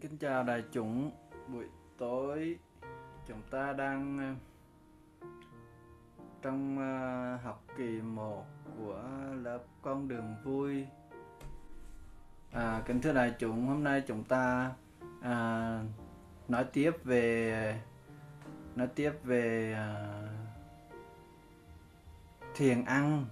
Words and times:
Xin 0.00 0.10
kính 0.10 0.18
chào 0.18 0.44
đại 0.44 0.64
chúng. 0.72 1.10
Buổi 1.48 1.64
tối 1.98 2.58
chúng 3.26 3.42
ta 3.50 3.72
đang 3.72 4.18
ờ, 4.18 5.28
trong 6.42 6.78
ờ, 6.78 7.36
học 7.44 7.64
kỳ 7.76 8.00
1 8.02 8.46
của 8.78 9.02
lớp 9.42 9.58
con 9.82 10.08
đường 10.08 10.36
vui. 10.44 10.86
À, 12.52 12.82
kính 12.86 13.00
thưa 13.00 13.12
đại 13.12 13.34
chúng, 13.38 13.66
hôm 13.66 13.84
nay 13.84 14.02
chúng 14.06 14.24
ta 14.24 14.72
à, 15.22 15.84
nói 16.48 16.64
tiếp 16.72 16.92
về 17.04 17.80
nói 18.76 18.88
tiếp 18.94 19.12
về 19.24 19.72
à, 19.72 20.22
thiền 22.54 22.84
ăn 22.84 23.24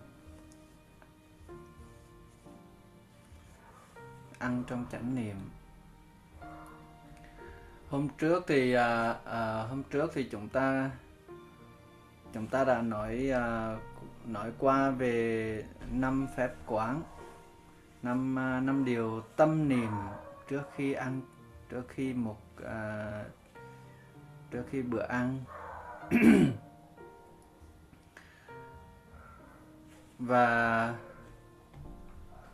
ăn 4.38 4.64
trong 4.66 4.86
chánh 4.90 5.14
niệm 5.14 5.36
hôm 7.90 8.08
trước 8.18 8.44
thì 8.46 8.72
à, 8.72 9.16
à, 9.24 9.62
hôm 9.68 9.82
trước 9.82 10.10
thì 10.14 10.24
chúng 10.24 10.48
ta 10.48 10.90
chúng 12.32 12.46
ta 12.46 12.64
đã 12.64 12.82
nói 12.82 13.30
à, 13.30 13.76
nói 14.26 14.52
qua 14.58 14.90
về 14.90 15.64
năm 15.90 16.26
phép 16.36 16.54
quán 16.66 17.02
năm 18.02 18.38
à, 18.38 18.60
năm 18.60 18.84
điều 18.84 19.20
tâm 19.36 19.68
niệm 19.68 19.90
trước 20.48 20.62
khi 20.74 20.92
ăn 20.92 21.20
trước 21.70 21.84
khi 21.88 22.14
một 22.14 22.38
à, 22.64 23.24
trước 24.50 24.64
khi 24.70 24.82
bữa 24.82 25.02
ăn. 25.02 25.38
Và 30.18 30.94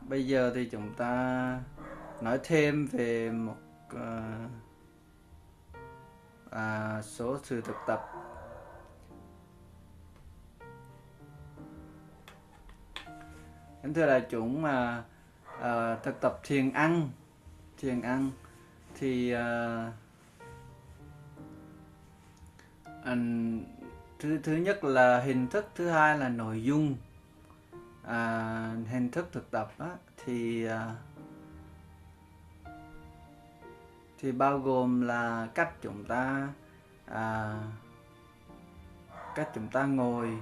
bây 0.00 0.26
giờ 0.26 0.52
thì 0.54 0.68
chúng 0.72 0.94
ta 0.94 1.58
nói 2.20 2.38
thêm 2.44 2.86
về 2.86 3.30
một 3.30 3.56
uh, 3.94 4.00
à, 6.54 7.02
số 7.02 7.38
sự 7.42 7.60
thực 7.60 7.76
tập. 7.86 8.12
Kính 13.82 13.94
thưa 13.94 14.06
đại 14.06 14.26
chúng 14.30 14.62
mà 14.62 15.04
à, 15.60 15.96
thực 16.02 16.20
tập 16.20 16.40
thiền 16.42 16.72
ăn 16.72 17.08
thiền 17.78 18.00
ăn 18.00 18.30
thì 18.94 19.32
à, 19.32 19.92
anh, 23.04 23.60
thứ 24.18 24.38
thứ 24.42 24.52
nhất 24.56 24.84
là 24.84 25.20
hình 25.20 25.48
thức 25.48 25.66
thứ 25.74 25.88
hai 25.88 26.18
là 26.18 26.28
nội 26.28 26.62
dung. 26.62 26.96
À, 28.04 28.76
hình 28.90 29.10
thức 29.10 29.28
thực 29.32 29.50
tập 29.50 29.72
á, 29.78 29.90
thì 30.24 30.64
à, 30.64 30.94
thì 34.24 34.32
bao 34.32 34.58
gồm 34.58 35.00
là 35.00 35.48
cách 35.54 35.72
chúng 35.82 36.04
ta 36.04 36.48
à, 37.06 37.58
cách 39.34 39.50
chúng 39.54 39.68
ta 39.68 39.86
ngồi 39.86 40.38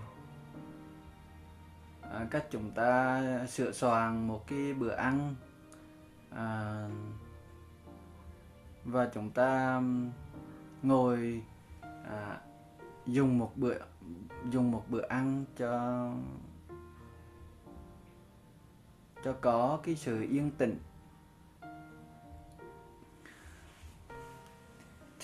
à, 2.03 2.26
cách 2.31 2.47
chúng 2.50 2.70
ta 2.70 3.22
sửa 3.47 3.72
soạn 3.72 4.26
một 4.28 4.47
cái 4.47 4.75
bữa 4.75 4.94
ăn 4.94 5.34
à, 6.31 6.88
và 8.84 9.10
chúng 9.15 9.31
ta 9.31 9.82
ngồi 10.82 11.43
à, 12.04 12.41
dùng 13.06 13.38
một 13.38 13.53
bữa 13.56 13.75
dùng 14.50 14.70
một 14.70 14.84
bữa 14.88 15.06
ăn 15.09 15.44
cho 15.56 16.12
cho 19.25 19.32
có 19.41 19.81
cái 19.82 19.97
sự 19.97 20.20
yên 20.31 20.50
tĩnh. 20.50 20.78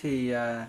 Thì 0.01 0.31
à, 0.31 0.69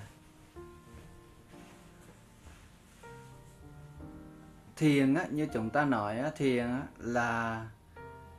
thiền 4.75 5.13
á, 5.13 5.25
như 5.31 5.47
chúng 5.53 5.69
ta 5.69 5.85
nói 5.85 6.19
á, 6.19 6.31
thiền 6.37 6.65
á, 6.65 6.83
là 6.97 7.65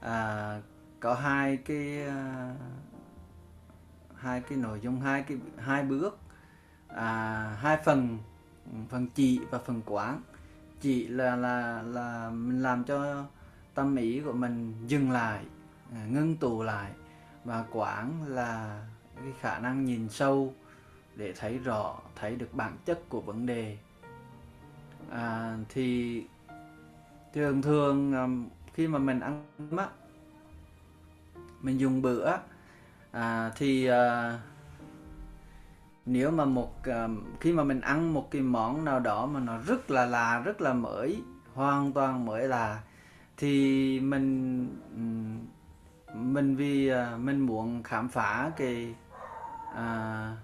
à, 0.00 0.60
có 1.00 1.14
hai 1.14 1.56
cái 1.56 2.02
à, 2.06 2.54
hai 4.16 4.40
cái 4.40 4.58
nội 4.58 4.80
dung 4.82 5.00
hai 5.00 5.22
cái 5.22 5.38
hai 5.58 5.82
bước 5.82 6.18
à, 6.88 7.42
hai 7.60 7.78
phần 7.84 8.18
phần 8.88 9.06
chỉ 9.14 9.40
và 9.50 9.58
phần 9.58 9.82
quán. 9.86 10.22
Chỉ 10.80 11.08
là 11.08 11.36
là 11.36 11.82
là 11.82 12.30
mình 12.30 12.62
làm 12.62 12.84
cho 12.84 13.24
tâm 13.74 13.96
ý 13.96 14.20
của 14.20 14.32
mình 14.32 14.74
dừng 14.86 15.10
lại 15.10 15.44
à, 15.92 16.06
ngưng 16.10 16.36
tụ 16.36 16.62
lại. 16.62 16.92
Và 17.44 17.64
quán 17.72 18.24
là 18.26 18.82
cái 19.16 19.32
khả 19.40 19.58
năng 19.58 19.84
nhìn 19.84 20.08
sâu 20.08 20.54
để 21.20 21.32
thấy 21.32 21.58
rõ 21.58 21.96
thấy 22.16 22.36
được 22.36 22.54
bản 22.54 22.76
chất 22.84 23.08
của 23.08 23.20
vấn 23.20 23.46
đề. 23.46 23.76
À, 25.10 25.56
thì 25.68 26.22
thường 27.34 27.62
thường 27.62 28.14
khi 28.74 28.88
mà 28.88 28.98
mình 28.98 29.20
ăn 29.20 29.44
á 29.76 29.88
mình 31.60 31.80
dùng 31.80 32.02
bữa 32.02 32.36
à, 33.12 33.52
thì 33.56 33.86
à, 33.86 34.38
nếu 36.06 36.30
mà 36.30 36.44
một 36.44 36.84
à, 36.84 37.08
khi 37.40 37.52
mà 37.52 37.64
mình 37.64 37.80
ăn 37.80 38.14
một 38.14 38.30
cái 38.30 38.42
món 38.42 38.84
nào 38.84 39.00
đó 39.00 39.26
mà 39.26 39.40
nó 39.40 39.58
rất 39.58 39.90
là 39.90 40.06
là 40.06 40.40
rất 40.40 40.60
là 40.60 40.72
mới 40.72 41.22
hoàn 41.54 41.92
toàn 41.92 42.26
mới 42.26 42.48
là 42.48 42.82
thì 43.36 44.00
mình 44.00 44.68
mình 46.14 46.56
vì 46.56 46.88
à, 46.88 47.16
mình 47.16 47.40
muốn 47.40 47.82
khám 47.82 48.08
phá 48.08 48.50
cái 48.56 48.94
à, 49.74 50.36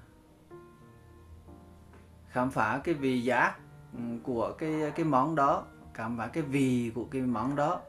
khám 2.36 2.50
phá 2.50 2.80
cái 2.84 2.94
vị 2.94 3.22
giác 3.22 3.54
ừ, 3.92 4.00
của 4.22 4.52
cái 4.58 4.92
cái 4.96 5.04
món 5.04 5.34
đó 5.34 5.64
khám 5.94 6.18
phá 6.18 6.26
cái 6.26 6.42
vị 6.42 6.92
của 6.94 7.04
cái 7.10 7.22
món 7.22 7.56
đó 7.56 7.80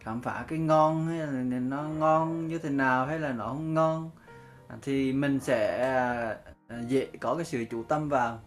khám 0.00 0.20
phá 0.20 0.44
cái 0.48 0.58
ngon 0.58 1.06
hay 1.06 1.18
là 1.18 1.60
nó 1.60 1.82
ngon 1.82 2.48
như 2.48 2.58
thế 2.58 2.70
nào 2.70 3.06
hay 3.06 3.18
là 3.18 3.32
nó 3.32 3.46
không 3.46 3.74
ngon 3.74 4.10
à, 4.68 4.76
thì 4.82 5.12
mình 5.12 5.40
sẽ 5.40 5.90
à, 6.68 6.76
dễ 6.88 7.06
có 7.20 7.34
cái 7.34 7.44
sự 7.44 7.64
chủ 7.70 7.82
tâm 7.82 8.08
vào. 8.08 8.38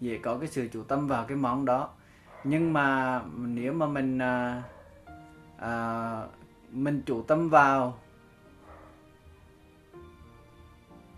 Dễ 0.00 0.18
có 0.18 0.38
cái 0.38 0.48
sự 0.48 0.68
chủ 0.72 0.82
tâm 0.82 1.06
vào 1.06 1.24
cái 1.24 1.36
món 1.36 1.64
đó. 1.64 1.90
Nhưng 2.44 2.72
mà 2.72 3.20
nếu 3.36 3.72
mà 3.72 3.86
mình 3.86 4.18
à, 4.18 4.62
à, 5.58 6.22
mình 6.70 7.02
chủ 7.06 7.22
tâm 7.22 7.48
vào 7.48 7.98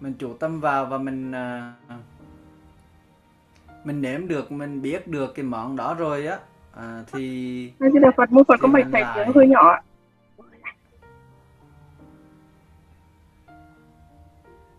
mình 0.03 0.15
chủ 0.19 0.35
tâm 0.35 0.61
vào 0.61 0.87
và 0.87 0.99
mình 0.99 1.33
à, 1.33 1.75
mình 3.85 4.01
nếm 4.03 4.29
được 4.29 4.53
mình 4.53 4.83
biết 4.83 5.09
được 5.09 5.33
cái 5.35 5.45
món 5.45 5.77
đó 5.77 5.95
rồi 5.95 6.27
á. 6.27 6.39
À, 6.75 7.05
thì 7.13 7.73
Nói 7.79 7.91
là 7.95 8.11
Phật 8.17 8.33
mua 8.33 8.45
Phật 8.45 8.57
có 8.61 8.69
mạch 8.69 8.87
lại- 8.91 9.13
tiếng 9.17 9.35
hơi 9.35 9.49
nhỏ 9.49 9.81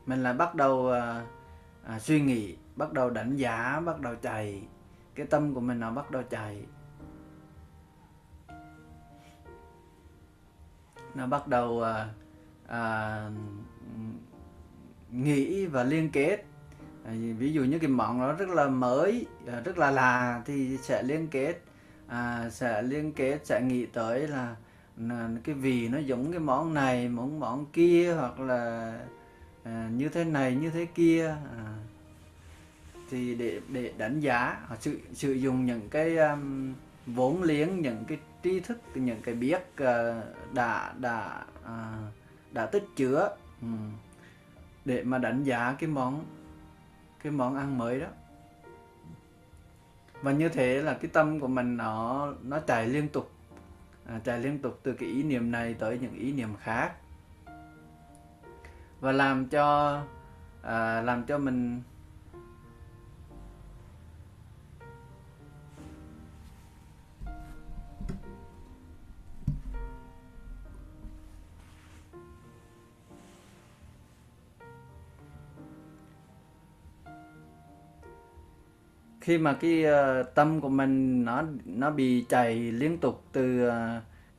mình 0.05 0.23
lại 0.23 0.33
bắt 0.33 0.55
đầu 0.55 0.91
à, 0.91 1.25
à, 1.87 1.99
suy 1.99 2.21
nghĩ 2.21 2.55
bắt 2.75 2.93
đầu 2.93 3.09
đánh 3.09 3.35
giá 3.35 3.81
bắt 3.85 3.99
đầu 4.01 4.15
chạy. 4.21 4.61
Cái 5.15 5.25
tâm 5.25 5.53
của 5.53 5.59
mình 5.61 5.79
nó 5.79 5.91
bắt 5.91 6.11
đầu 6.11 6.23
chạy. 6.29 6.65
Nó 11.15 11.27
bắt 11.27 11.47
đầu 11.47 11.83
à, 11.83 12.07
à, 12.67 13.29
nghĩ 15.13 15.65
và 15.65 15.83
liên 15.83 16.09
kết. 16.09 16.45
À, 17.05 17.13
ví 17.37 17.53
dụ 17.53 17.63
như 17.63 17.79
cái 17.79 17.89
món 17.89 18.19
đó 18.19 18.33
rất 18.33 18.49
là 18.49 18.67
mới 18.67 19.25
à, 19.47 19.61
rất 19.65 19.77
là 19.77 19.91
lạ 19.91 20.41
thì 20.45 20.77
sẽ 20.77 21.03
liên 21.03 21.27
kết. 21.27 21.61
À, 22.07 22.49
sẽ 22.49 22.81
liên 22.81 23.11
kết 23.11 23.39
sẽ 23.43 23.61
nghĩ 23.61 23.85
tới 23.85 24.27
là, 24.27 24.55
là 24.97 25.29
cái 25.43 25.55
vị 25.55 25.87
nó 25.87 25.97
giống 25.97 26.31
cái 26.31 26.39
món 26.39 26.73
này 26.73 27.09
món 27.09 27.39
món 27.39 27.65
kia 27.65 28.13
hoặc 28.13 28.39
là 28.39 28.93
à, 29.63 29.89
như 29.95 30.09
thế 30.09 30.23
này 30.23 30.55
như 30.55 30.69
thế 30.69 30.85
kia. 30.85 31.27
À, 31.57 31.73
thì 33.09 33.35
để 33.35 33.61
để 33.69 33.93
đánh 33.97 34.19
giá 34.19 34.57
họ 34.67 34.75
sử 34.79 34.99
sử 35.13 35.31
dụng 35.31 35.65
những 35.65 35.89
cái 35.89 36.17
um, 36.17 36.73
vốn 37.05 37.43
liếng 37.43 37.81
những 37.81 38.05
cái 38.07 38.17
tri 38.43 38.59
thức 38.59 38.77
những 38.95 39.21
cái 39.21 39.35
biết 39.35 39.61
uh, 39.83 40.53
đã 40.53 40.93
đã 40.97 41.45
uh, 41.61 42.13
đã 42.51 42.65
tích 42.65 42.85
chứa. 42.95 43.35
Um 43.61 43.91
để 44.85 45.03
mà 45.03 45.17
đánh 45.17 45.43
giá 45.43 45.75
cái 45.79 45.89
món 45.89 46.25
cái 47.23 47.31
món 47.31 47.55
ăn 47.55 47.77
mới 47.77 47.99
đó. 47.99 48.07
Và 50.21 50.31
như 50.31 50.49
thế 50.49 50.81
là 50.81 50.93
cái 50.93 51.11
tâm 51.13 51.39
của 51.39 51.47
mình 51.47 51.77
nó 51.77 52.27
nó 52.43 52.59
chạy 52.59 52.87
liên 52.87 53.09
tục 53.09 53.31
à, 54.05 54.19
chạy 54.23 54.39
liên 54.39 54.59
tục 54.59 54.79
từ 54.83 54.93
cái 54.93 55.09
ý 55.09 55.23
niệm 55.23 55.51
này 55.51 55.73
tới 55.73 55.99
những 56.01 56.13
ý 56.13 56.31
niệm 56.31 56.49
khác. 56.59 56.93
Và 58.99 59.11
làm 59.11 59.47
cho 59.47 59.99
à, 60.61 61.01
làm 61.01 61.23
cho 61.25 61.37
mình 61.37 61.81
khi 79.23 79.37
mà 79.37 79.53
cái 79.53 79.85
uh, 79.85 80.35
tâm 80.35 80.61
của 80.61 80.69
mình 80.69 81.25
nó 81.25 81.43
nó 81.65 81.91
bị 81.91 82.25
chạy 82.29 82.55
liên 82.55 82.97
tục 82.97 83.23
từ 83.31 83.67
uh, 83.67 83.73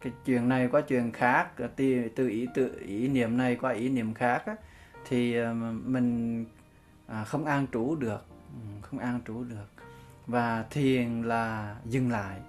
cái 0.01 0.13
chuyện 0.25 0.49
này 0.49 0.69
qua 0.69 0.81
chuyện 0.81 1.13
khác 1.13 1.57
ờ, 1.57 1.69
từ 1.77 2.09
từ 2.17 2.29
ý 2.29 2.49
từ 2.55 2.81
ý 2.87 3.09
niệm 3.09 3.37
này 3.37 3.57
qua 3.57 3.73
ý 3.73 3.89
niệm 3.89 4.15
khác 4.15 4.43
á, 4.47 4.57
thì 5.09 5.41
uh, 5.41 5.47
mình 5.85 6.43
uh, 7.07 7.27
không 7.27 7.45
an 7.45 7.67
trú 7.73 7.97
được. 7.97 8.25
Ừ, 8.53 8.61
không 8.83 9.01
an 9.01 9.21
trú 9.27 9.45
được. 9.45 9.85
Và 10.27 10.65
thiền 10.71 11.23
là 11.23 11.77
dừng 11.85 12.11
lại. 12.11 12.41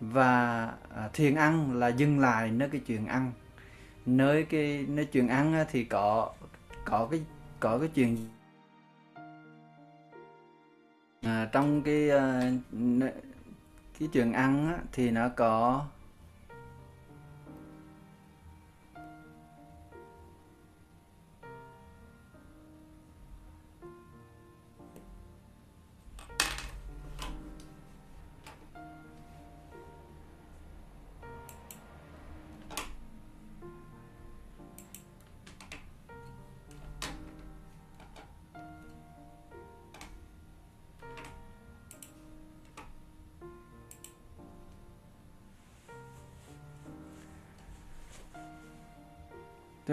Và 0.00 0.72
uh, 1.06 1.12
thiền 1.12 1.34
ăn 1.34 1.78
là 1.78 1.88
dừng 1.88 2.18
lại 2.20 2.50
nơi 2.50 2.68
cái 2.68 2.80
chuyện 2.86 3.06
ăn. 3.06 3.32
Nơi 4.06 4.44
cái 4.44 4.86
nơi 4.88 5.04
chuyện 5.04 5.28
ăn 5.28 5.64
thì 5.70 5.84
có 5.84 6.32
có 6.84 7.08
cái 7.10 7.20
có 7.60 7.78
cái 7.78 7.88
chuyện 7.94 8.16
à, 11.24 11.48
trong 11.52 11.82
cái 11.82 12.08
ờ, 12.08 12.40
cái 13.98 14.08
chuyện 14.12 14.32
ăn 14.32 14.68
á, 14.68 14.78
thì 14.92 15.10
nó 15.10 15.28
có 15.28 15.84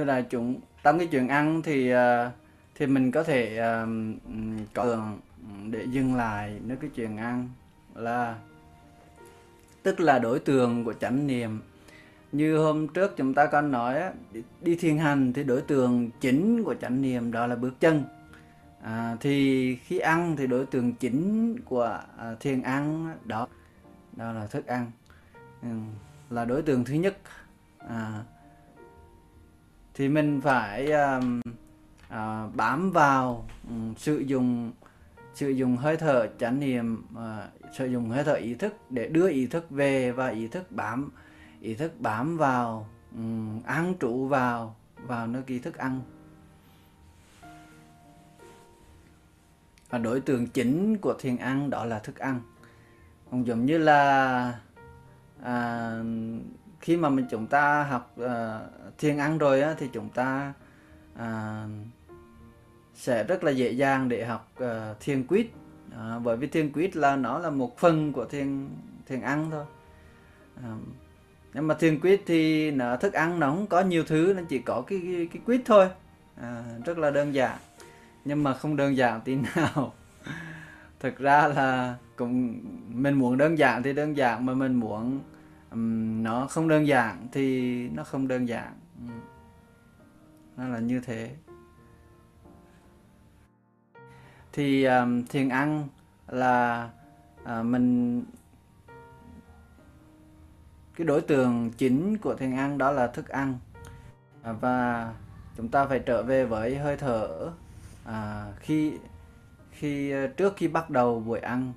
thưa 0.01 0.05
là 0.05 0.21
chúng 0.21 0.59
trong 0.83 0.97
cái 0.97 1.07
chuyện 1.07 1.27
ăn 1.27 1.61
thì 1.61 1.89
ờ, 1.89 2.31
thì 2.75 2.87
mình 2.87 3.11
có 3.11 3.23
thể 3.23 3.59
uh, 3.59 3.89
có 4.73 5.07
để 5.69 5.85
dừng 5.91 6.15
lại 6.15 6.59
nếu 6.65 6.77
cái 6.77 6.89
chuyện 6.95 7.17
ăn 7.17 7.49
là 7.95 8.35
tức 9.83 9.99
là 9.99 10.19
đối 10.19 10.39
tượng 10.39 10.83
của 10.85 10.93
chánh 10.93 11.27
niệm. 11.27 11.61
Như 12.31 12.57
hôm 12.57 12.87
trước 12.87 13.17
chúng 13.17 13.33
ta 13.33 13.45
có 13.45 13.61
nói 13.61 14.01
đi, 14.31 14.43
đi 14.61 14.75
thiền 14.75 14.97
hành 14.97 15.33
thì 15.33 15.43
đối 15.43 15.61
tượng 15.61 16.09
chính 16.21 16.63
của 16.63 16.75
chánh 16.81 17.01
niệm 17.01 17.31
đó 17.31 17.47
là 17.47 17.55
bước 17.55 17.79
chân. 17.79 18.03
À, 18.83 19.17
thì 19.19 19.75
khi 19.75 19.99
ăn 19.99 20.35
thì 20.37 20.47
đối 20.47 20.65
tượng 20.65 20.93
chính 20.93 21.55
của 21.65 21.99
à, 22.17 22.35
thiền 22.39 22.61
ăn 22.61 23.15
đó 23.25 23.47
đó 24.15 24.31
là 24.31 24.47
thức 24.47 24.67
ăn. 24.67 24.91
Ừ, 25.61 25.69
là 26.29 26.45
đối 26.45 26.61
tượng 26.61 26.85
thứ 26.85 26.93
nhất. 26.93 27.17
À, 27.77 28.23
thì 29.93 30.09
mình 30.09 30.41
phải 30.41 30.91
um, 30.91 31.41
uh, 32.07 32.55
bám 32.55 32.91
vào 32.91 33.47
um, 33.69 33.93
sử 33.95 34.17
dụng 34.17 34.71
sử 35.33 35.49
dụng 35.49 35.77
hơi 35.77 35.97
thở 35.97 36.27
chánh 36.39 36.59
niệm 36.59 37.05
uh, 37.13 37.73
sử 37.77 37.85
dụng 37.85 38.09
hơi 38.09 38.23
thở 38.23 38.33
ý 38.33 38.53
thức 38.53 38.73
để 38.89 39.07
đưa 39.07 39.29
ý 39.29 39.47
thức 39.47 39.69
về 39.69 40.11
và 40.11 40.27
ý 40.27 40.47
thức 40.47 40.71
bám 40.71 41.11
ý 41.61 41.75
thức 41.75 41.91
bám 41.99 42.37
vào 42.37 42.87
ừ, 43.11 43.17
um, 43.17 43.63
ăn 43.63 43.93
trụ 43.99 44.27
vào 44.27 44.75
vào 44.95 45.27
nơi 45.27 45.41
ý 45.47 45.59
thức 45.59 45.77
ăn. 45.77 46.01
Và 49.89 49.97
đối 49.97 50.21
tượng 50.21 50.47
chính 50.47 50.97
của 50.97 51.13
thiền 51.19 51.37
ăn 51.37 51.69
đó 51.69 51.85
là 51.85 51.99
thức 51.99 52.17
ăn. 52.17 52.41
Cũng 53.31 53.47
giống 53.47 53.65
như 53.65 53.77
là 53.77 54.59
à, 55.43 55.91
khi 56.81 56.97
mà 56.97 57.09
mình 57.09 57.25
chúng 57.29 57.47
ta 57.47 57.83
học 57.83 58.15
uh, 58.21 58.29
thiền 58.97 59.17
ăn 59.17 59.37
rồi 59.37 59.61
á, 59.61 59.75
thì 59.77 59.89
chúng 59.93 60.09
ta 60.09 60.53
uh, 61.13 61.69
sẽ 62.95 63.23
rất 63.23 63.43
là 63.43 63.51
dễ 63.51 63.71
dàng 63.71 64.09
để 64.09 64.25
học 64.25 64.51
uh, 64.63 64.69
thiền 64.99 65.27
quyết. 65.27 65.53
Uh, 65.87 66.23
bởi 66.23 66.37
vì 66.37 66.47
thiền 66.47 66.71
quyết 66.71 66.95
là 66.95 67.15
nó 67.15 67.39
là 67.39 67.49
một 67.49 67.77
phần 67.77 68.13
của 68.13 68.25
thiền 68.25 68.69
thiền 69.07 69.21
ăn 69.21 69.47
thôi. 69.51 69.65
Uh, 70.57 70.81
nhưng 71.53 71.67
mà 71.67 71.75
thiền 71.75 71.99
quyết 71.99 72.23
thì 72.25 72.71
nó 72.71 72.95
thức 72.95 73.13
ăn 73.13 73.39
nó 73.39 73.49
không 73.49 73.67
có 73.67 73.81
nhiều 73.81 74.03
thứ 74.03 74.33
nên 74.35 74.45
chỉ 74.45 74.59
có 74.59 74.81
cái 74.81 75.01
cái, 75.03 75.27
cái 75.33 75.41
quyết 75.45 75.61
thôi. 75.65 75.89
À, 76.41 76.63
rất 76.85 76.97
là 76.97 77.11
đơn 77.11 77.33
giản. 77.33 77.57
Nhưng 78.25 78.43
mà 78.43 78.53
không 78.53 78.75
đơn 78.75 78.97
giản 78.97 79.21
tí 79.21 79.35
nào. 79.35 79.93
Thực 80.99 81.17
ra 81.17 81.47
là 81.47 81.95
cũng 82.15 82.59
mình 82.87 83.13
muốn 83.13 83.37
đơn 83.37 83.57
giản 83.57 83.83
thì 83.83 83.93
đơn 83.93 84.17
giản 84.17 84.45
mà 84.45 84.53
mình 84.53 84.73
muốn 84.73 85.19
um, 85.71 86.23
nó 86.23 86.47
không 86.47 86.67
đơn 86.67 86.87
giản 86.87 87.27
thì 87.31 87.89
nó 87.89 88.03
không 88.03 88.27
đơn 88.27 88.47
giản. 88.47 88.73
Nó 90.57 90.67
là 90.67 90.79
như 90.79 90.99
thế. 90.99 91.35
Thì 94.53 94.83
um, 94.85 95.25
thiền 95.25 95.49
ăn 95.49 95.87
là 96.27 96.89
uh, 97.43 97.65
mình 97.65 98.23
cái 100.95 101.07
đối 101.07 101.21
tượng 101.21 101.71
chính 101.77 102.17
của 102.17 102.35
thiền 102.35 102.55
ăn 102.55 102.77
đó 102.77 102.91
là 102.91 103.07
thức 103.07 103.27
ăn. 103.27 103.57
À, 104.43 104.51
và 104.51 105.13
chúng 105.57 105.69
ta 105.69 105.85
phải 105.85 105.99
trở 105.99 106.23
về 106.23 106.45
với 106.45 106.77
hơi 106.77 106.97
thở 106.97 107.51
à, 108.05 108.45
khi 108.59 108.97
khi 109.71 110.11
ờ, 110.11 110.27
trước 110.27 110.53
khi 110.57 110.67
bắt 110.67 110.89
đầu 110.89 111.19
buổi 111.19 111.39
ăn 111.39 111.73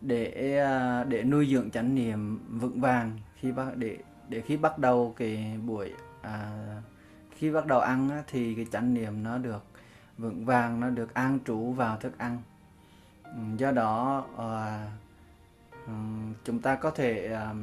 để 0.00 0.58
à, 0.58 1.04
để 1.04 1.22
nuôi 1.22 1.48
dưỡng 1.50 1.70
chánh 1.70 1.94
niệm 1.94 2.40
vững 2.60 2.80
vàng 2.80 3.18
khi 3.36 3.52
bắt 3.52 3.76
để 3.76 3.98
để 4.28 4.40
khi 4.40 4.56
bắt 4.56 4.78
đầu 4.78 5.14
cái 5.16 5.58
buổi 5.66 5.92
à, 6.22 6.50
khi 7.36 7.50
bắt 7.50 7.66
đầu 7.66 7.80
ăn 7.80 8.22
thì 8.26 8.54
cái 8.54 8.66
chánh 8.72 8.94
niệm 8.94 9.22
nó 9.22 9.38
được 9.38 9.64
vững 10.18 10.44
vàng 10.44 10.80
nó 10.80 10.90
được 10.90 11.14
an 11.14 11.38
trú 11.46 11.72
vào 11.72 11.96
thức 11.96 12.18
ăn. 12.18 12.42
Ừ, 13.24 13.40
do 13.56 13.70
đó 13.70 14.24
à, 14.38 14.86
chúng 16.44 16.58
ta 16.58 16.74
có 16.74 16.90
thể 16.90 17.32
à, 17.32 17.54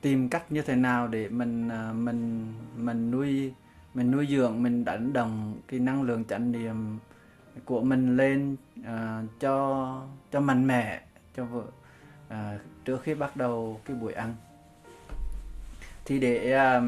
tìm 0.00 0.28
cách 0.28 0.52
như 0.52 0.62
thế 0.62 0.76
nào 0.76 1.08
để 1.08 1.28
mình 1.28 1.68
à, 1.68 1.92
mình 1.92 2.52
mình 2.76 3.10
nuôi 3.10 3.54
mình 3.94 4.10
nuôi 4.10 4.26
dưỡng 4.30 4.62
mình 4.62 4.84
đánh 4.84 5.12
đồng 5.12 5.60
cái 5.68 5.80
năng 5.80 6.02
lượng 6.02 6.24
chánh 6.24 6.52
niệm 6.52 6.98
của 7.64 7.80
mình 7.80 8.16
lên 8.16 8.56
à, 8.84 9.22
cho 9.40 10.02
cho 10.30 10.40
mạnh 10.40 10.66
mẽ 10.66 11.02
cho 11.36 11.44
vợ. 11.44 11.64
Uh, 12.28 12.60
trước 12.84 13.02
khi 13.02 13.14
bắt 13.14 13.36
đầu 13.36 13.80
cái 13.84 13.96
buổi 13.96 14.12
ăn. 14.12 14.34
Thì 16.04 16.20
để 16.20 16.58
uh, 16.78 16.84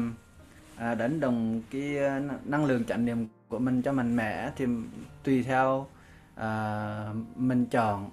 uh, 0.75 0.97
đánh 0.97 1.19
đồng 1.19 1.61
cái 1.71 1.97
năng 2.43 2.65
lượng 2.65 2.85
chánh 2.85 3.05
niệm 3.05 3.27
của 3.47 3.59
mình 3.59 3.81
cho 3.81 3.91
mạnh 3.91 4.15
mẽ 4.15 4.51
thì 4.55 4.65
tùy 5.23 5.43
theo 5.43 5.87
uh, 6.33 7.15
mình 7.35 7.65
chọn. 7.65 8.09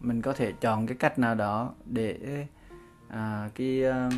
Mình 0.00 0.22
có 0.22 0.32
thể 0.32 0.52
chọn 0.60 0.86
cái 0.86 0.96
cách 0.96 1.18
nào 1.18 1.34
đó 1.34 1.74
để 1.84 2.46
uh, 3.08 3.54
cái 3.54 3.82
uh, 3.88 4.12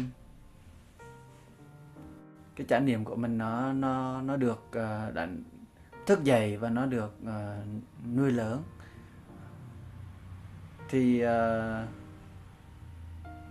cái 2.57 2.67
trải 2.69 2.81
nghiệm 2.81 3.05
của 3.05 3.17
mình 3.17 3.39
nó 3.39 3.73
nó 3.73 4.23
nó 4.23 4.37
được 4.37 4.65
uh, 4.69 5.15
đánh 5.15 5.43
thức 6.07 6.25
dậy 6.25 6.57
và 6.57 6.71
nó 6.71 6.87
được 6.87 7.19
uh, 7.23 7.67
nuôi 8.17 8.31
lớn 8.31 8.63
thì 10.89 11.25
uh, 11.25 11.29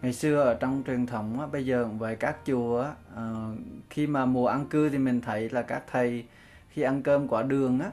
ngày 0.01 0.13
xưa 0.13 0.41
ở 0.41 0.53
trong 0.53 0.83
truyền 0.87 1.05
thống 1.05 1.39
á, 1.39 1.47
bây 1.47 1.65
giờ 1.65 1.85
với 1.85 2.15
các 2.15 2.37
chùa 2.45 2.81
á, 2.81 2.93
uh, 3.13 3.57
khi 3.89 4.07
mà 4.07 4.25
mùa 4.25 4.47
ăn 4.47 4.65
cư 4.65 4.89
thì 4.89 4.97
mình 4.97 5.21
thấy 5.21 5.49
là 5.49 5.61
các 5.61 5.83
thầy 5.91 6.25
khi 6.69 6.81
ăn 6.81 7.03
cơm 7.03 7.27
quả 7.27 7.43
đường 7.43 7.79
á 7.79 7.91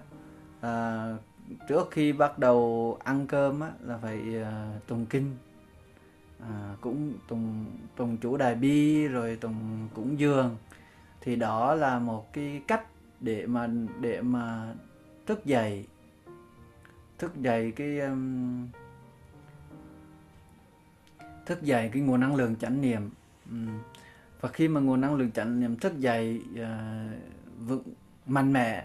uh, 0.66 1.20
trước 1.68 1.88
khi 1.90 2.12
bắt 2.12 2.38
đầu 2.38 2.98
ăn 3.04 3.26
cơm 3.26 3.60
á 3.60 3.70
là 3.80 3.98
phải 4.02 4.20
uh, 4.40 4.86
tụng 4.86 5.06
kinh 5.06 5.36
uh, 6.42 6.80
cũng 6.80 7.12
tùng 7.28 7.64
tùng 7.96 8.16
chủ 8.16 8.36
đại 8.36 8.54
bi 8.54 9.06
rồi 9.08 9.36
tùng 9.36 9.88
cũng 9.94 10.18
dường. 10.18 10.56
Thì 11.20 11.36
đó 11.36 11.74
là 11.74 11.98
một 11.98 12.32
cái 12.32 12.62
cách 12.66 12.84
để 13.20 13.46
mà 13.46 13.68
để 14.00 14.20
mà 14.22 14.74
thức 15.26 15.44
dậy 15.44 15.86
thức 17.18 17.36
dậy 17.36 17.72
cái 17.76 18.00
um, 18.00 18.66
thức 21.46 21.62
dậy 21.62 21.90
cái 21.92 22.02
nguồn 22.02 22.20
năng 22.20 22.36
lượng 22.36 22.56
chánh 22.56 22.80
niệm. 22.80 23.10
Và 24.40 24.48
khi 24.48 24.68
mà 24.68 24.80
nguồn 24.80 25.00
năng 25.00 25.14
lượng 25.14 25.30
chánh 25.30 25.60
niệm 25.60 25.76
thức 25.76 25.98
dậy 25.98 26.42
uh, 26.52 27.68
vững 27.68 27.82
mạnh 28.26 28.52
mẽ 28.52 28.84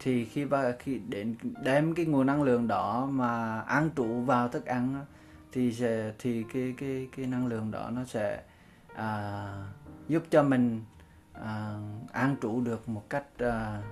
thì 0.00 0.24
khi 0.24 0.44
và 0.44 0.74
khi 0.78 1.00
đến 1.08 1.36
đem 1.62 1.94
cái 1.94 2.06
nguồn 2.06 2.26
năng 2.26 2.42
lượng 2.42 2.68
đó 2.68 3.08
mà 3.12 3.60
ăn 3.60 3.90
trụ 3.96 4.20
vào 4.20 4.48
thức 4.48 4.66
ăn 4.66 5.04
thì 5.52 5.72
sẽ 5.72 6.12
thì 6.18 6.44
cái 6.52 6.74
cái 6.78 7.08
cái 7.16 7.26
năng 7.26 7.46
lượng 7.46 7.70
đó 7.70 7.90
nó 7.90 8.04
sẽ 8.04 8.42
à, 8.94 9.46
giúp 10.08 10.22
cho 10.30 10.42
mình 10.42 10.82
à, 11.32 11.78
an 12.12 12.36
trụ 12.40 12.60
được 12.60 12.88
một 12.88 13.10
cách 13.10 13.24
à, 13.38 13.82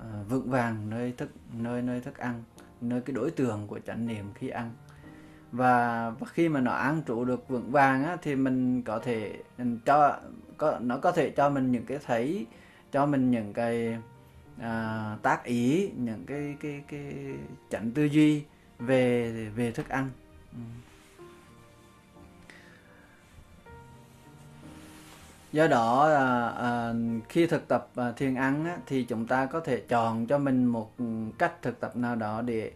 à, 0.00 0.22
vững 0.28 0.50
vàng 0.50 0.90
nơi 0.90 1.12
thức 1.16 1.30
nơi 1.52 1.82
nơi 1.82 2.00
thức 2.00 2.18
ăn 2.18 2.42
nơi 2.80 3.00
cái 3.00 3.14
đối 3.14 3.30
tượng 3.30 3.66
của 3.66 3.80
chánh 3.86 4.06
niệm 4.06 4.24
khi 4.34 4.48
ăn 4.48 4.70
và, 5.52 6.10
và 6.10 6.26
khi 6.32 6.48
mà 6.48 6.60
nó 6.60 6.72
an 6.72 7.02
trụ 7.06 7.24
được 7.24 7.48
vững 7.48 7.70
vàng 7.70 8.04
á, 8.04 8.16
thì 8.22 8.36
mình 8.36 8.82
có 8.82 8.98
thể 8.98 9.42
mình 9.58 9.78
cho 9.84 10.18
có 10.56 10.78
nó 10.80 10.98
có 10.98 11.12
thể 11.12 11.30
cho 11.30 11.50
mình 11.50 11.72
những 11.72 11.86
cái 11.86 11.98
thấy 12.06 12.46
cho 12.92 13.06
mình 13.06 13.30
những 13.30 13.52
cái 13.52 13.98
à, 14.60 15.16
tác 15.22 15.44
ý 15.44 15.90
những 15.96 16.24
cái 16.26 16.56
cái 16.60 16.82
cái 16.88 17.14
chánh 17.70 17.90
tư 17.90 18.04
duy 18.04 18.42
về 18.78 19.32
về 19.56 19.72
thức 19.72 19.88
ăn. 19.88 20.10
Ừ. 20.52 20.58
Do 25.52 25.66
đó 25.66 26.08
à, 26.14 26.48
à, 26.48 26.92
khi 27.28 27.46
thực 27.46 27.68
tập 27.68 27.88
à, 27.96 28.12
thiền 28.12 28.34
ăn 28.34 28.64
á, 28.64 28.76
thì 28.86 29.04
chúng 29.04 29.26
ta 29.26 29.46
có 29.46 29.60
thể 29.60 29.82
chọn 29.88 30.26
cho 30.26 30.38
mình 30.38 30.64
một 30.64 30.92
cách 31.38 31.52
thực 31.62 31.80
tập 31.80 31.96
nào 31.96 32.16
đó 32.16 32.42
để 32.42 32.72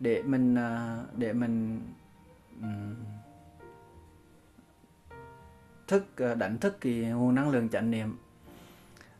để 0.00 0.22
mình 0.22 0.54
à, 0.54 0.98
để 1.16 1.32
mình 1.32 1.80
thức 5.90 6.06
ờ, 6.16 6.34
đánh 6.34 6.58
thức 6.58 6.80
cái 6.80 6.94
nguồn 6.94 7.34
năng 7.34 7.50
lượng 7.50 7.68
chánh 7.68 7.90
niệm. 7.90 8.16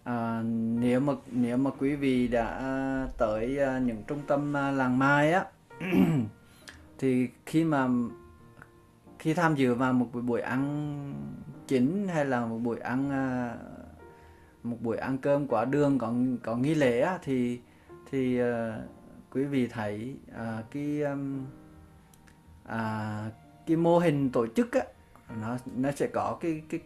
À, 0.05 0.43
nếu 0.81 1.01
mà 1.01 1.13
nếu 1.31 1.57
mà 1.57 1.71
quý 1.79 1.97
vị 1.97 2.29
đã 2.29 2.61
tới 3.19 3.59
ờ, 3.59 3.81
những 3.81 4.03
trung 4.07 4.21
tâm 4.27 4.53
ờ, 4.53 4.71
làng 4.71 4.99
mai 4.99 5.33
á 5.33 5.45
thì 6.99 7.29
khi 7.47 7.65
mà 7.65 7.89
khi 9.19 9.35
tham 9.35 9.55
dự 9.55 9.75
vào 9.75 9.93
một 9.93 10.09
buổi 10.27 10.41
ăn 10.41 11.15
chính 11.69 12.09
hay 12.09 12.25
là 12.25 12.47
một 12.47 12.59
buổi 12.59 12.79
ăn 12.79 13.11
một 14.63 14.77
buổi 14.81 14.97
ăn 14.97 15.19
cơm 15.19 15.47
quả 15.47 15.65
đường 15.65 15.99
có 15.99 16.15
có 16.43 16.57
nghi 16.57 16.75
lễ 16.75 17.01
á, 17.01 17.19
thì 17.23 17.61
thì 18.11 18.43
uh, 18.43 18.47
quý 19.31 19.45
vị 19.45 19.67
thấy 19.67 20.15
uh, 20.31 20.65
cái 20.71 21.03
um, 21.03 21.45
à, 22.71 23.25
cái 23.67 23.77
mô 23.77 23.99
hình 23.99 24.31
tổ 24.31 24.47
chức 24.47 24.73
á 24.73 24.81
nó 25.41 25.57
nó 25.77 25.91
sẽ 25.91 26.07
có 26.07 26.39
cái 26.41 26.63
cái 26.69 26.81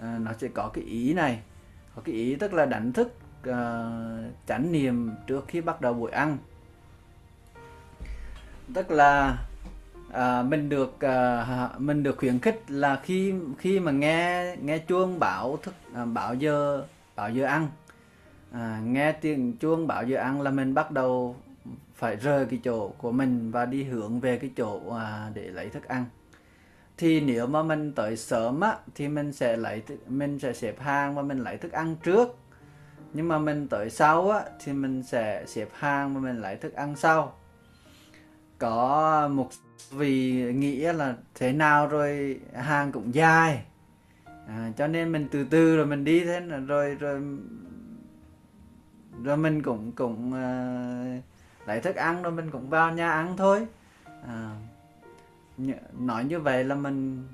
à, 0.00 0.18
nó 0.20 0.32
sẽ 0.38 0.48
có 0.48 0.70
cái 0.74 0.84
ý 0.84 1.14
này. 1.14 1.40
Có 1.94 2.02
cái 2.04 2.14
ý 2.14 2.36
tức 2.36 2.54
là 2.54 2.66
đánh 2.66 2.92
thức 2.92 3.14
à, 3.42 3.90
chánh 4.46 4.72
niệm 4.72 5.10
trước 5.26 5.44
khi 5.48 5.60
bắt 5.60 5.80
đầu 5.80 5.94
buổi 5.94 6.10
ăn. 6.10 6.38
Tức 8.74 8.90
là 8.90 9.38
à, 10.12 10.42
mình 10.42 10.68
được 10.68 11.00
à, 11.00 11.70
mình 11.78 12.02
được 12.02 12.16
khuyến 12.18 12.38
khích 12.38 12.62
là 12.68 13.00
khi 13.02 13.34
khi 13.58 13.80
mà 13.80 13.92
nghe 13.92 14.56
nghe 14.62 14.78
chuông 14.78 15.18
bảo 15.18 15.56
thức 15.62 15.74
à, 15.94 16.04
bảo 16.04 16.34
giờ 16.34 16.84
bảo 17.16 17.30
giờ 17.30 17.44
ăn 17.44 17.68
à, 18.52 18.80
nghe 18.84 19.12
tiếng 19.12 19.56
chuông 19.56 19.86
bảo 19.86 20.04
giờ 20.04 20.18
ăn 20.18 20.40
là 20.40 20.50
mình 20.50 20.74
bắt 20.74 20.90
đầu 20.90 21.36
phải 21.96 22.16
rời 22.16 22.46
cái 22.46 22.60
chỗ 22.64 22.88
của 22.88 23.12
mình 23.12 23.50
và 23.50 23.64
đi 23.64 23.84
hướng 23.84 24.20
về 24.20 24.38
cái 24.38 24.50
chỗ 24.56 24.90
à, 24.90 25.30
để 25.34 25.48
lấy 25.48 25.68
thức 25.68 25.84
ăn. 25.84 26.04
Thì 26.98 27.20
nếu 27.20 27.46
mà 27.46 27.62
mình 27.62 27.92
tới 27.92 28.16
sớm 28.16 28.60
á 28.60 28.76
thì 28.94 29.08
mình 29.08 29.32
sẽ 29.32 29.56
lấy 29.56 29.82
mình 30.08 30.38
sẽ 30.38 30.52
xếp 30.52 30.80
hàng 30.80 31.14
và 31.14 31.22
mình 31.22 31.38
lấy 31.38 31.58
thức 31.58 31.72
ăn 31.72 31.96
trước. 32.02 32.38
Nhưng 33.12 33.28
mà 33.28 33.38
mình 33.38 33.68
tới 33.68 33.90
sau 33.90 34.30
á 34.30 34.40
thì 34.64 34.72
mình 34.72 35.02
sẽ 35.02 35.44
xếp 35.46 35.68
hàng 35.72 36.14
và 36.14 36.20
mình 36.20 36.40
lấy 36.40 36.56
thức 36.56 36.74
ăn 36.74 36.96
sau. 36.96 37.34
Có 38.58 39.28
một 39.28 39.48
vì 39.90 40.32
nghĩ 40.54 40.76
là 40.76 41.14
thế 41.34 41.52
nào 41.52 41.86
rồi 41.86 42.40
hàng 42.54 42.92
cũng 42.92 43.14
dài. 43.14 43.64
À, 44.48 44.72
cho 44.76 44.86
nên 44.86 45.12
mình 45.12 45.28
từ 45.30 45.44
từ 45.50 45.76
rồi 45.76 45.86
mình 45.86 46.04
đi 46.04 46.24
thế 46.24 46.40
rồi 46.40 46.94
rồi 46.94 47.22
rồi 49.22 49.36
mình 49.36 49.62
cũng 49.62 49.92
cũng 49.92 50.32
uh, 50.32 51.24
lấy 51.66 51.80
thức 51.80 51.96
ăn 51.96 52.22
rồi 52.22 52.32
mình 52.32 52.50
cũng 52.50 52.70
vào 52.70 52.92
nhà 52.92 53.10
ăn 53.10 53.36
thôi 53.36 53.66
à, 54.26 54.56
nói 55.98 56.24
như 56.24 56.40
vậy 56.40 56.64
là 56.64 56.74
mình 56.74 57.28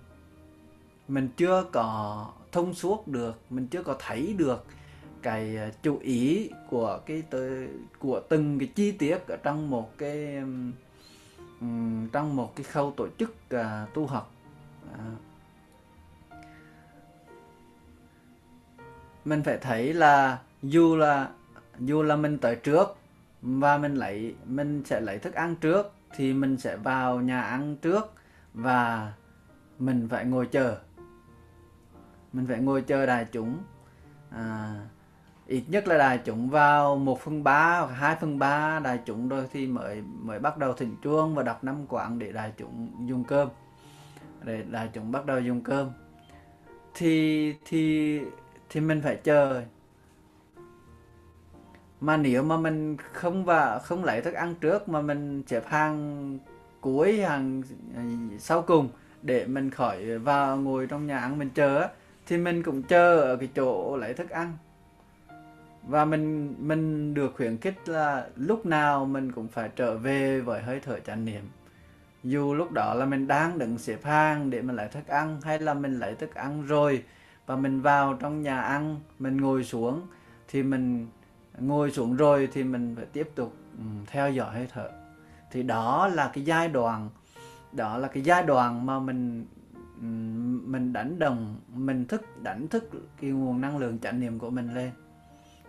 mình 1.08 1.28
chưa 1.36 1.64
có 1.72 2.26
thông 2.52 2.74
suốt 2.74 3.08
được 3.08 3.38
mình 3.50 3.66
chưa 3.66 3.82
có 3.82 3.96
thấy 3.98 4.34
được 4.38 4.66
cái 5.22 5.56
à, 5.56 5.70
chú 5.82 5.98
ý 5.98 6.50
của 6.70 7.00
cái 7.06 7.22
của 7.98 8.20
từng 8.28 8.58
cái 8.58 8.68
chi 8.74 8.92
tiết 8.92 9.18
ở 9.28 9.36
trong 9.36 9.70
một 9.70 9.98
cái 9.98 10.42
trong 12.12 12.36
một 12.36 12.56
cái 12.56 12.64
khâu 12.64 12.92
tổ 12.96 13.08
chức 13.18 13.36
uh, 13.54 13.94
tu 13.94 14.06
học 14.06 14.32
à. 14.98 15.10
mình 19.24 19.42
phải 19.42 19.58
thấy 19.58 19.94
là 19.94 20.38
dù 20.62 20.96
là 20.96 21.30
dù 21.78 22.02
là 22.02 22.16
mình 22.16 22.38
tới 22.38 22.56
trước 22.56 23.01
và 23.42 23.78
mình 23.78 23.94
lấy 23.94 24.34
mình 24.44 24.82
sẽ 24.84 25.00
lấy 25.00 25.18
thức 25.18 25.34
ăn 25.34 25.56
trước 25.56 25.92
thì 26.16 26.32
mình 26.32 26.56
sẽ 26.56 26.76
vào 26.76 27.20
nhà 27.20 27.42
ăn 27.42 27.76
trước 27.76 28.12
và 28.54 29.12
mình 29.78 30.08
phải 30.10 30.24
ngồi 30.24 30.46
chờ. 30.46 30.78
Mình 32.32 32.46
phải 32.46 32.58
ngồi 32.58 32.82
chờ 32.82 33.06
đại 33.06 33.26
chúng. 33.32 33.58
À, 34.30 34.74
ít 35.46 35.64
nhất 35.68 35.88
là 35.88 35.98
đại 35.98 36.20
chúng 36.24 36.50
vào 36.50 36.96
1 36.96 37.20
phần 37.20 37.44
3 37.44 37.78
hoặc 37.78 37.94
2 37.94 38.16
phần 38.20 38.38
3 38.38 38.78
đại 38.78 39.00
chúng 39.04 39.28
rồi 39.28 39.46
thì 39.52 39.66
mới 39.66 40.02
mới 40.02 40.38
bắt 40.38 40.58
đầu 40.58 40.72
thỉnh 40.72 40.96
chuông 41.02 41.34
và 41.34 41.42
đọc 41.42 41.64
năm 41.64 41.86
quảng 41.86 42.18
để 42.18 42.32
đại 42.32 42.52
chúng 42.58 43.08
dùng 43.08 43.24
cơm. 43.24 43.48
Để 44.44 44.62
đại 44.70 44.88
chúng 44.92 45.12
bắt 45.12 45.26
đầu 45.26 45.40
dùng 45.40 45.60
cơm. 45.60 45.90
Thì 46.94 47.54
thì 47.64 48.20
thì 48.70 48.80
mình 48.80 49.00
phải 49.02 49.16
chờ 49.16 49.62
mà 52.02 52.16
nếu 52.16 52.42
mà 52.42 52.56
mình 52.56 52.96
không 53.12 53.44
và 53.44 53.78
không 53.78 54.04
lấy 54.04 54.20
thức 54.20 54.34
ăn 54.34 54.54
trước 54.54 54.88
mà 54.88 55.00
mình 55.00 55.42
xếp 55.46 55.62
hàng 55.66 56.38
cuối, 56.80 57.22
hàng 57.22 57.62
ờ, 57.96 58.02
sau 58.38 58.62
cùng 58.62 58.88
để 59.22 59.46
mình 59.46 59.70
khỏi 59.70 60.18
vào 60.18 60.56
ngồi 60.56 60.86
trong 60.86 61.06
nhà 61.06 61.18
ăn 61.18 61.38
mình 61.38 61.50
chờ 61.54 61.88
thì 62.26 62.38
mình 62.38 62.62
cũng 62.62 62.82
chờ 62.82 63.20
ở 63.20 63.36
cái 63.36 63.48
chỗ 63.54 63.96
lấy 63.96 64.14
thức 64.14 64.30
ăn. 64.30 64.56
Và 65.82 66.04
mình 66.04 66.54
mình 66.58 67.14
được 67.14 67.34
khuyến 67.36 67.58
khích 67.58 67.88
là 67.88 68.26
lúc 68.36 68.66
nào 68.66 69.04
mình 69.04 69.32
cũng 69.32 69.48
phải 69.48 69.70
trở 69.76 69.96
về 69.96 70.40
với 70.40 70.62
hơi 70.62 70.80
thở 70.80 71.00
chánh 71.00 71.24
niệm. 71.24 71.42
Dù 72.24 72.54
lúc 72.54 72.72
đó 72.72 72.94
là 72.94 73.06
mình 73.06 73.26
đang 73.26 73.58
đứng 73.58 73.78
xếp 73.78 74.04
hàng 74.04 74.50
để 74.50 74.62
mình 74.62 74.76
lấy 74.76 74.88
thức 74.88 75.06
ăn 75.06 75.40
hay 75.42 75.58
là 75.58 75.74
mình 75.74 75.98
lấy 75.98 76.14
thức 76.14 76.34
ăn 76.34 76.66
rồi 76.66 77.04
và 77.46 77.56
mình 77.56 77.80
vào 77.80 78.14
trong 78.20 78.42
nhà 78.42 78.60
ăn, 78.60 78.96
mình 79.18 79.36
ngồi 79.36 79.64
xuống 79.64 80.02
thì 80.48 80.62
mình 80.62 81.06
ngồi 81.58 81.90
xuống 81.90 82.16
rồi 82.16 82.48
thì 82.52 82.64
mình 82.64 82.96
phải 82.96 83.06
tiếp 83.12 83.30
tục 83.34 83.54
ừ, 83.78 83.84
theo 84.06 84.30
dõi 84.30 84.54
hơi 84.54 84.68
thở. 84.72 84.90
Thì 85.50 85.62
đó 85.62 86.08
là 86.08 86.30
cái 86.34 86.44
giai 86.44 86.68
đoạn 86.68 87.08
đó 87.72 87.98
là 87.98 88.08
cái 88.08 88.22
giai 88.22 88.42
đoạn 88.42 88.86
mà 88.86 88.98
mình 88.98 89.46
ừ, 90.00 90.06
mình 90.68 90.92
đánh 90.92 91.18
đồng 91.18 91.56
mình 91.74 92.06
thức 92.06 92.42
đánh 92.42 92.68
thức 92.68 92.90
cái 93.20 93.30
nguồn 93.30 93.60
năng 93.60 93.78
lượng 93.78 93.98
chánh 93.98 94.20
niệm 94.20 94.38
của 94.38 94.50
mình 94.50 94.74
lên. 94.74 94.90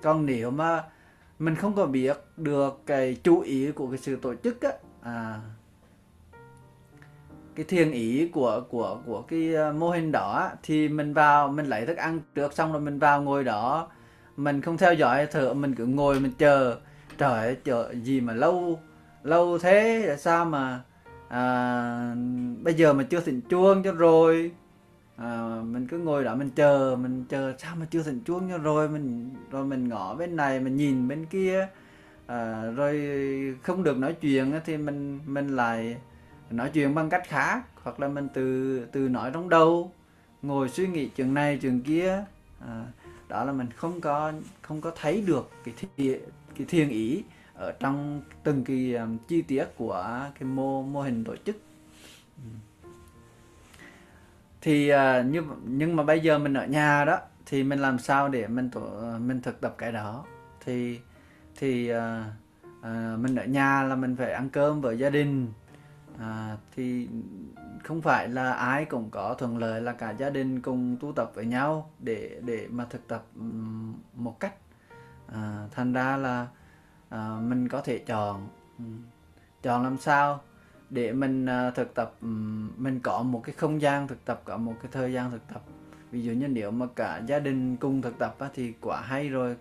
Còn 0.02 0.26
nếu 0.26 0.52
mà 0.52 0.84
mình 1.40 1.56
không 1.56 1.76
có 1.76 1.86
biết 1.86 2.18
được 2.38 2.82
cái 2.86 3.18
chú 3.24 3.40
ý 3.40 3.72
của 3.72 3.88
cái 3.88 3.98
sự 3.98 4.16
tổ 4.16 4.36
chức 4.36 4.62
á 4.62 4.72
à, 5.02 5.42
cái 7.56 7.66
thiền 7.66 7.92
ý 7.92 8.28
của 8.28 8.64
của 8.70 9.00
của 9.06 9.22
cái 9.22 9.56
à, 9.56 9.72
mô 9.72 9.90
hình 9.90 10.12
đó 10.12 10.52
thì 10.64 10.90
mình 10.90 11.14
vào 11.14 11.48
mình 11.48 11.66
lấy 11.66 11.86
thức 11.86 11.98
ăn 11.98 12.20
trước 12.36 12.54
xong 12.54 12.72
rồi 12.72 12.82
mình 12.82 13.00
vào 13.00 13.22
ngồi 13.22 13.44
đó 13.44 13.90
mình 14.38 14.62
không 14.62 14.78
theo 14.78 14.94
dõi 14.94 15.26
thử 15.26 15.54
mình 15.54 15.76
cứ 15.76 15.86
ngồi 15.86 16.20
mình 16.20 16.32
chờ. 16.38 16.78
Trời 17.18 17.58
chờ 17.64 17.94
gì 18.04 18.22
mà 18.22 18.34
lâu 18.34 18.80
lâu 19.24 19.58
thế 19.58 20.16
sao 20.20 20.46
mà 20.46 20.82
à, 21.30 22.16
bây 22.64 22.74
giờ 22.74 22.94
mà 22.94 23.04
chưa 23.04 23.20
thịnh 23.20 23.42
chuông 23.42 23.84
cho 23.84 23.92
rồi? 23.92 24.52
À, 25.16 25.62
mình 25.64 25.88
cứ 25.88 25.98
ngồi 25.98 26.24
đó 26.24 26.36
mình 26.36 26.50
chờ 26.50 26.98
mình 27.02 27.26
chờ 27.30 27.54
sao 27.58 27.76
mà 27.76 27.86
chưa 27.92 28.04
thịnh 28.04 28.20
chuông 28.26 28.50
cho 28.50 28.58
rồi? 28.58 28.90
Mình 28.90 29.30
rồi 29.52 29.66
mình 29.66 29.90
ngỏ 29.90 30.16
bên 30.16 30.36
này 30.36 30.60
mình 30.60 30.76
nhìn 30.76 31.08
bên 31.08 31.26
kia. 31.26 31.68
À, 32.28 32.64
rồi 32.76 33.02
không 33.64 33.84
được 33.84 33.98
nói 33.98 34.14
chuyện 34.14 34.54
thì 34.66 34.78
mình 34.78 35.20
mình 35.26 35.56
lại 35.56 35.98
nói 36.50 36.70
chuyện 36.74 36.96
bằng 36.96 37.10
cách 37.10 37.24
khác 37.28 37.64
hoặc 37.84 38.00
là 38.00 38.08
mình 38.08 38.28
từ 38.34 38.80
từ 38.92 39.00
nói 39.00 39.32
trong 39.34 39.50
đầu. 39.50 39.92
Ngồi 40.42 40.70
suy 40.70 40.88
nghĩ 40.88 41.08
chuyện 41.08 41.34
này 41.34 41.60
chuyện 41.62 41.82
kia. 41.82 42.24
À, 42.68 42.86
đó 43.34 43.44
là 43.44 43.52
mình 43.52 43.68
không 43.76 44.02
có 44.02 44.34
không 44.62 44.82
có 44.82 44.92
thấy 45.02 45.22
được 45.22 45.52
cái 45.64 45.74
thi, 45.78 46.18
cái 46.58 46.68
thiên 46.68 46.90
ý 46.90 47.24
ở 47.54 47.72
trong 47.80 48.22
từng 48.44 48.64
cái 48.64 48.94
um, 48.94 49.18
chi 49.28 49.42
tiết 49.42 49.66
của 49.78 50.30
cái 50.40 50.44
mô 50.44 50.82
mô 50.82 51.02
hình 51.02 51.24
tổ 51.24 51.36
chức. 51.46 51.58
Thì 54.62 54.92
uh, 54.94 55.26
như 55.26 55.44
nhưng 55.66 55.96
mà 55.96 56.04
bây 56.04 56.20
giờ 56.20 56.38
mình 56.38 56.54
ở 56.54 56.66
nhà 56.68 57.06
đó 57.06 57.20
thì 57.46 57.64
mình 57.64 57.80
làm 57.80 58.00
sao 58.00 58.30
để 58.30 58.48
mình 58.48 58.70
tổ, 58.70 58.82
mình 59.20 59.42
thực 59.42 59.62
tập 59.62 59.76
cái 59.78 59.92
đó? 59.92 60.26
Thì 60.66 61.00
thì 61.56 61.92
uh, 61.92 61.98
uh, 62.80 63.20
mình 63.20 63.36
ở 63.36 63.46
nhà 63.46 63.84
là 63.84 63.96
mình 63.96 64.16
phải 64.16 64.32
ăn 64.32 64.50
cơm 64.50 64.82
với 64.82 64.98
gia 64.98 65.10
đình 65.10 65.48
à, 66.24 66.58
thì 66.76 67.08
không 67.84 68.02
phải 68.02 68.30
là 68.30 68.54
ai 68.54 68.86
cũng 68.86 69.10
có 69.10 69.36
thuận 69.40 69.58
lợi 69.58 69.82
là 69.82 69.94
cả 69.94 70.12
gia 70.12 70.30
đình 70.30 70.62
cùng 70.62 70.98
tu 71.00 71.12
tập 71.12 71.32
với 71.36 71.46
nhau 71.46 71.92
để 72.00 72.40
để 72.46 72.68
mà 72.72 72.86
thực 72.86 73.08
tập 73.08 73.26
một 74.14 74.40
cách. 74.40 74.54
À, 75.34 75.68
thành 75.72 75.94
ra 75.94 76.18
là 76.18 76.48
à, 77.10 77.38
mình 77.42 77.70
có 77.70 77.82
thể 77.82 77.98
chọn 77.98 78.48
chọn 79.62 79.84
làm 79.84 79.98
sao 79.98 80.42
để 80.90 81.14
mình 81.14 81.46
à, 81.46 81.72
thực 81.72 81.94
tập 81.94 82.14
mình 82.78 83.00
có 83.04 83.24
một 83.24 83.42
cái 83.44 83.56
không 83.56 83.82
gian 83.82 84.08
thực 84.08 84.26
tập 84.26 84.42
có 84.46 84.58
một 84.58 84.76
cái 84.82 84.92
thời 84.92 85.14
gian 85.14 85.32
thực 85.32 85.48
tập. 85.54 85.62
Ví 86.12 86.24
dụ 86.24 86.32
như 86.32 86.48
nếu 86.48 86.72
mà 86.72 86.86
cả 86.96 87.22
gia 87.28 87.40
đình 87.40 87.78
cùng 87.78 88.02
thực 88.02 88.20
tập 88.20 88.36
á, 88.40 88.50
thì 88.54 88.74
quá 88.82 89.02
hay 89.02 89.30
rồi 89.30 89.58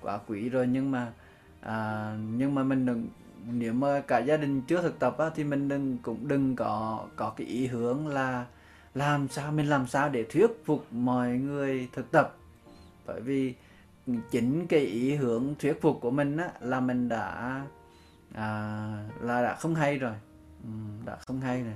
quá 0.00 0.18
quý 0.26 0.48
rồi 0.48 0.66
nhưng 0.66 0.90
mà 0.90 1.12
à, 1.60 2.16
nhưng 2.36 2.54
mà 2.54 2.62
mình 2.62 2.86
đừng 2.86 3.08
nếu 3.46 3.72
mà 3.72 4.00
cả 4.00 4.18
gia 4.18 4.36
đình 4.36 4.62
chưa 4.62 4.82
thực 4.82 4.98
tập 4.98 5.18
á, 5.18 5.30
thì 5.34 5.44
mình 5.44 5.68
đừng 5.68 5.98
cũng 6.02 6.28
đừng 6.28 6.56
có 6.56 7.06
có 7.16 7.32
cái 7.36 7.46
ý 7.46 7.66
hướng 7.66 8.06
là 8.06 8.46
làm 8.94 9.28
sao 9.28 9.52
mình 9.52 9.66
làm 9.66 9.86
sao 9.86 10.08
để 10.08 10.24
thuyết 10.24 10.50
phục 10.64 10.86
mọi 10.90 11.28
người 11.28 11.88
thực 11.92 12.10
tập. 12.10 12.36
Bởi 13.06 13.20
vì 13.20 13.54
chính 14.30 14.66
cái 14.66 14.80
ý 14.80 15.14
hướng 15.14 15.54
thuyết 15.58 15.80
phục 15.80 15.98
của 16.00 16.10
mình 16.10 16.36
á, 16.36 16.50
là 16.60 16.80
mình 16.80 17.08
đã 17.08 17.60
à, 18.34 19.08
là 19.20 19.42
đã 19.42 19.54
không 19.54 19.74
hay 19.74 19.98
rồi. 19.98 20.14
Ừ, 20.64 20.70
đã 21.06 21.16
không 21.16 21.40
hay 21.40 21.62
rồi. 21.62 21.74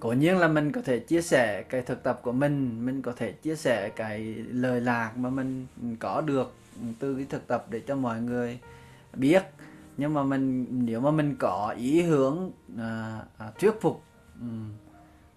Cố 0.00 0.12
nhiên 0.12 0.38
là 0.38 0.48
mình 0.48 0.72
có 0.72 0.82
thể 0.82 0.98
chia 0.98 1.22
sẻ 1.22 1.62
cái 1.62 1.82
thực 1.82 2.02
tập 2.02 2.20
của 2.22 2.32
mình 2.32 2.86
mình 2.86 3.02
có 3.02 3.12
thể 3.12 3.32
chia 3.32 3.56
sẻ 3.56 3.88
cái 3.88 4.20
lời 4.34 4.80
lạc 4.80 5.12
mà 5.16 5.30
mình 5.30 5.66
có 6.00 6.20
được 6.20 6.54
từ 6.98 7.14
cái 7.14 7.26
thực 7.30 7.46
tập 7.46 7.66
để 7.70 7.80
cho 7.86 7.96
mọi 7.96 8.20
người 8.20 8.58
biết. 9.12 9.42
Nhưng 9.96 10.14
mà 10.14 10.22
mình 10.22 10.66
nếu 10.70 11.00
mà 11.00 11.10
mình 11.10 11.36
có 11.38 11.74
ý 11.78 12.02
hướng 12.02 12.50
à, 12.78 13.20
à, 13.38 13.52
thuyết 13.60 13.80
phục 13.80 14.02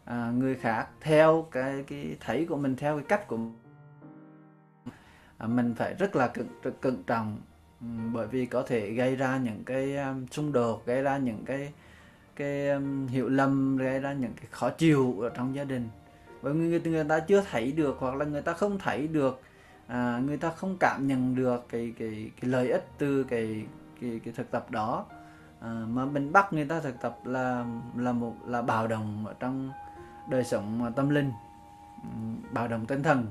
à, 0.05 0.31
người 0.31 0.55
khác 0.55 0.87
theo 1.01 1.47
cái 1.51 1.83
cái 1.87 2.17
thấy 2.19 2.45
của 2.49 2.57
mình 2.57 2.75
theo 2.75 2.97
cái 2.97 3.05
cách 3.07 3.27
của 3.27 3.37
mình, 3.37 3.53
à, 5.37 5.47
mình 5.47 5.75
phải 5.75 5.93
rất 5.93 6.15
là 6.15 6.27
cẩn 6.27 6.47
cẩn 6.81 7.03
trọng 7.03 7.37
bởi 8.13 8.27
vì 8.27 8.45
có 8.45 8.63
thể 8.67 8.91
gây 8.91 9.15
ra 9.15 9.37
những 9.37 9.63
cái 9.63 9.97
um, 9.97 10.25
xung 10.27 10.51
đột 10.51 10.85
gây 10.85 11.01
ra 11.01 11.17
những 11.17 11.45
cái 11.45 11.73
cái 12.35 12.69
um, 12.69 13.07
hiểu 13.07 13.29
lầm 13.29 13.77
gây 13.77 13.99
ra 13.99 14.13
những 14.13 14.33
cái 14.35 14.45
khó 14.51 14.69
chịu 14.69 15.21
ở 15.21 15.29
trong 15.29 15.55
gia 15.55 15.63
đình. 15.63 15.89
Bởi 16.41 16.53
người, 16.53 16.79
người 16.79 17.03
ta 17.03 17.19
chưa 17.19 17.43
thấy 17.51 17.71
được 17.71 17.95
hoặc 17.99 18.15
là 18.15 18.25
người 18.25 18.41
ta 18.41 18.53
không 18.53 18.79
thấy 18.79 19.07
được 19.07 19.41
à, 19.87 20.21
người 20.25 20.37
ta 20.37 20.49
không 20.49 20.77
cảm 20.79 21.07
nhận 21.07 21.35
được 21.35 21.65
cái 21.69 21.93
cái 21.99 22.31
cái 22.41 22.49
lợi 22.49 22.69
ích 22.69 22.87
từ 22.97 23.23
cái 23.23 23.65
cái 24.01 24.19
cái 24.23 24.33
thực 24.33 24.51
tập 24.51 24.71
đó. 24.71 25.05
À, 25.59 25.83
mà 25.87 26.05
mình 26.05 26.31
bắt 26.31 26.53
người 26.53 26.65
ta 26.65 26.79
thực 26.79 27.01
tập 27.01 27.19
là 27.25 27.65
là 27.95 28.11
một 28.11 28.33
là 28.45 28.61
bạo 28.61 28.87
động 28.87 29.25
ở 29.27 29.33
trong 29.39 29.71
đời 30.29 30.43
sống 30.43 30.91
tâm 30.95 31.09
linh 31.09 31.31
bạo 32.51 32.67
động 32.67 32.85
tinh 32.85 33.03
thần. 33.03 33.27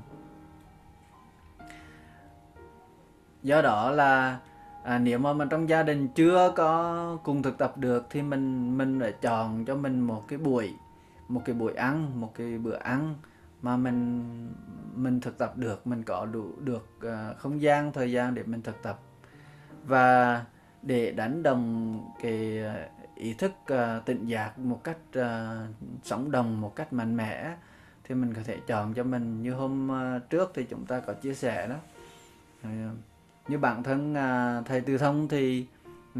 Do 3.43 3.61
đó 3.61 3.91
là 3.91 4.39
à, 4.83 4.99
nếu 4.99 5.19
mà 5.19 5.33
mình 5.33 5.49
trong 5.49 5.69
gia 5.69 5.83
đình 5.83 6.07
chưa 6.07 6.53
có 6.55 7.17
cùng 7.23 7.43
thực 7.43 7.57
tập 7.57 7.77
được 7.77 8.07
thì 8.09 8.21
mình 8.21 8.77
mình 8.77 8.99
phải 8.99 9.11
chọn 9.11 9.65
cho 9.65 9.75
mình 9.75 10.01
một 10.01 10.23
cái 10.27 10.39
buổi 10.39 10.73
một 11.27 11.41
cái 11.45 11.55
buổi 11.55 11.73
ăn 11.73 12.21
một 12.21 12.33
cái 12.35 12.57
bữa 12.57 12.75
ăn 12.75 13.15
mà 13.61 13.77
mình 13.77 14.23
mình 14.95 15.19
thực 15.19 15.37
tập 15.37 15.57
được 15.57 15.87
mình 15.87 16.03
có 16.03 16.25
đủ 16.25 16.51
được 16.59 16.87
uh, 16.97 17.37
không 17.37 17.61
gian 17.61 17.93
thời 17.93 18.11
gian 18.11 18.35
để 18.35 18.43
mình 18.43 18.61
thực 18.61 18.83
tập. 18.83 18.99
Và 19.85 20.45
để 20.81 21.11
đánh 21.11 21.43
đồng 21.43 21.99
cái 22.21 22.59
ờ, 22.59 22.87
ý 23.15 23.33
thức 23.33 23.51
ờ, 23.65 23.97
uh, 23.97 24.05
tịnh 24.05 24.29
giác 24.29 24.59
một 24.59 24.83
cách 24.83 24.97
uh, 25.19 25.23
sống 26.03 26.31
đồng 26.31 26.61
một 26.61 26.75
cách 26.75 26.93
mạnh 26.93 27.17
mẽ 27.17 27.55
thì 28.03 28.15
mình 28.15 28.33
có 28.33 28.41
thể 28.45 28.57
chọn 28.67 28.93
cho 28.93 29.03
mình. 29.03 29.43
Như 29.43 29.53
hôm 29.53 29.89
uh, 29.89 30.29
trước 30.29 30.51
thì 30.55 30.63
chúng 30.63 30.85
ta 30.85 30.99
có 30.99 31.13
chia 31.13 31.33
sẻ 31.33 31.67
đó. 31.67 31.75
Uh, 32.63 32.97
như 33.47 33.57
bản 33.57 33.83
thân 33.83 34.13
uh, 34.13 34.65
thầy 34.65 34.81
từ 34.81 34.97
thông 34.97 35.27
thì 35.27 35.67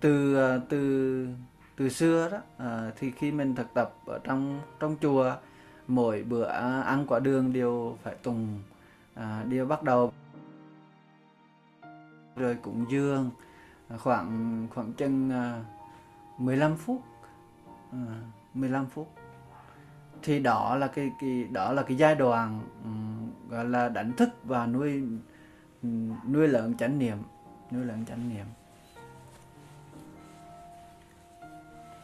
từ 0.00 0.36
uh, 0.56 0.62
từ 0.68 1.26
từ 1.82 1.88
xưa 1.88 2.28
đó 2.30 2.38
à, 2.58 2.90
thì 2.96 3.10
khi 3.10 3.32
mình 3.32 3.54
thực 3.54 3.74
tập 3.74 3.94
ở 4.06 4.18
trong 4.24 4.60
trong 4.80 4.96
chùa 5.02 5.36
mỗi 5.88 6.22
bữa 6.22 6.44
ăn 6.84 7.04
quả 7.08 7.18
đường 7.18 7.52
đều 7.52 7.98
phải 8.02 8.14
tùng 8.14 8.62
à, 9.14 9.44
đều 9.48 9.66
bắt 9.66 9.82
đầu. 9.82 10.12
Rồi 12.36 12.56
cũng 12.62 12.84
dương 12.90 13.30
ờ, 13.88 13.98
khoảng 13.98 14.66
khoảng 14.74 14.92
chừng 14.92 15.30
à, 15.30 15.64
15 16.38 16.76
phút 16.76 17.02
à, 17.92 17.98
15 18.54 18.86
phút. 18.86 19.08
Thì 20.22 20.38
đó 20.38 20.76
là 20.76 20.86
cái 20.86 21.10
cái 21.20 21.44
đó 21.44 21.72
là 21.72 21.82
cái 21.82 21.96
giai 21.96 22.14
đoạn 22.14 22.60
um, 22.84 23.30
gọi 23.50 23.64
là 23.64 23.88
đánh 23.88 24.12
thức 24.12 24.28
và 24.44 24.66
nuôi 24.66 25.02
nuôi 26.32 26.48
lớn 26.48 26.74
chánh 26.78 26.98
niệm 26.98 27.18
nuôi 27.70 27.84
lớn 27.84 28.04
chánh 28.08 28.28
niệm. 28.28 28.46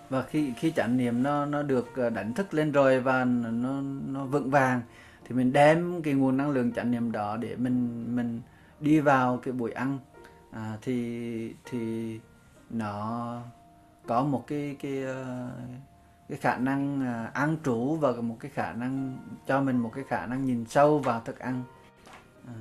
Và 0.08 0.22
khi 0.22 0.52
khi 0.56 0.70
chánh 0.70 0.96
niệm 0.96 1.22
nó 1.22 1.46
nó 1.46 1.62
được 1.62 1.96
ờ, 1.96 2.10
đánh 2.10 2.34
thức 2.34 2.54
lên 2.54 2.72
rồi 2.72 3.00
và 3.00 3.24
nó 3.24 3.80
nó 4.06 4.24
vững 4.24 4.50
vàng 4.50 4.80
thì 5.24 5.34
mình 5.34 5.52
đem 5.52 6.02
cái 6.02 6.14
nguồn 6.14 6.36
năng 6.36 6.50
lượng 6.50 6.72
chánh 6.72 6.90
niệm 6.90 7.12
đó 7.12 7.36
để 7.36 7.56
mình 7.56 8.06
mình 8.16 8.40
đi 8.80 9.00
vào 9.00 9.36
cái 9.42 9.52
buổi 9.52 9.72
ăn 9.72 9.98
à, 10.50 10.78
thì 10.82 11.54
thì 11.64 12.20
nó 12.70 13.40
có 14.06 14.22
một 14.22 14.44
cái 14.46 14.76
cái 14.82 15.02
ờ, 15.02 15.50
cái 16.28 16.38
khả 16.38 16.56
năng 16.56 17.06
ờ, 17.06 17.30
ăn 17.34 17.56
trú 17.64 17.96
và 17.96 18.12
một 18.12 18.36
cái 18.40 18.50
khả 18.54 18.72
năng 18.72 19.18
cho 19.46 19.60
mình 19.60 19.78
một 19.78 19.92
cái 19.94 20.04
khả 20.08 20.26
năng 20.26 20.44
nhìn 20.44 20.64
sâu 20.66 20.98
vào 20.98 21.20
thức 21.20 21.38
ăn 21.38 21.62
à. 22.46 22.54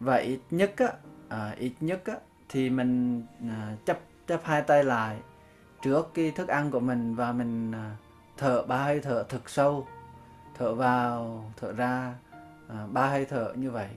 và 0.00 0.16
ít 0.16 0.40
nhất 0.50 0.74
á 0.76 0.92
à, 1.28 1.54
ít 1.58 1.72
nhất 1.80 2.02
á 2.04 2.14
thì 2.54 2.70
mình 2.70 3.22
à, 3.48 3.76
chấp 3.84 3.98
chấp 4.26 4.40
hai 4.44 4.62
tay 4.62 4.84
lại 4.84 5.18
trước 5.82 6.10
cái 6.14 6.30
thức 6.30 6.48
ăn 6.48 6.70
của 6.70 6.80
mình 6.80 7.14
và 7.14 7.32
mình 7.32 7.72
à, 7.72 7.96
thở 8.36 8.62
ba 8.62 8.84
hơi 8.84 9.00
thở 9.00 9.24
thật 9.28 9.50
sâu 9.50 9.86
thở 10.54 10.74
vào 10.74 11.44
thở 11.56 11.72
ra 11.72 12.14
à, 12.68 12.86
ba 12.92 13.06
hơi 13.06 13.24
thở 13.24 13.52
như 13.56 13.70
vậy 13.70 13.88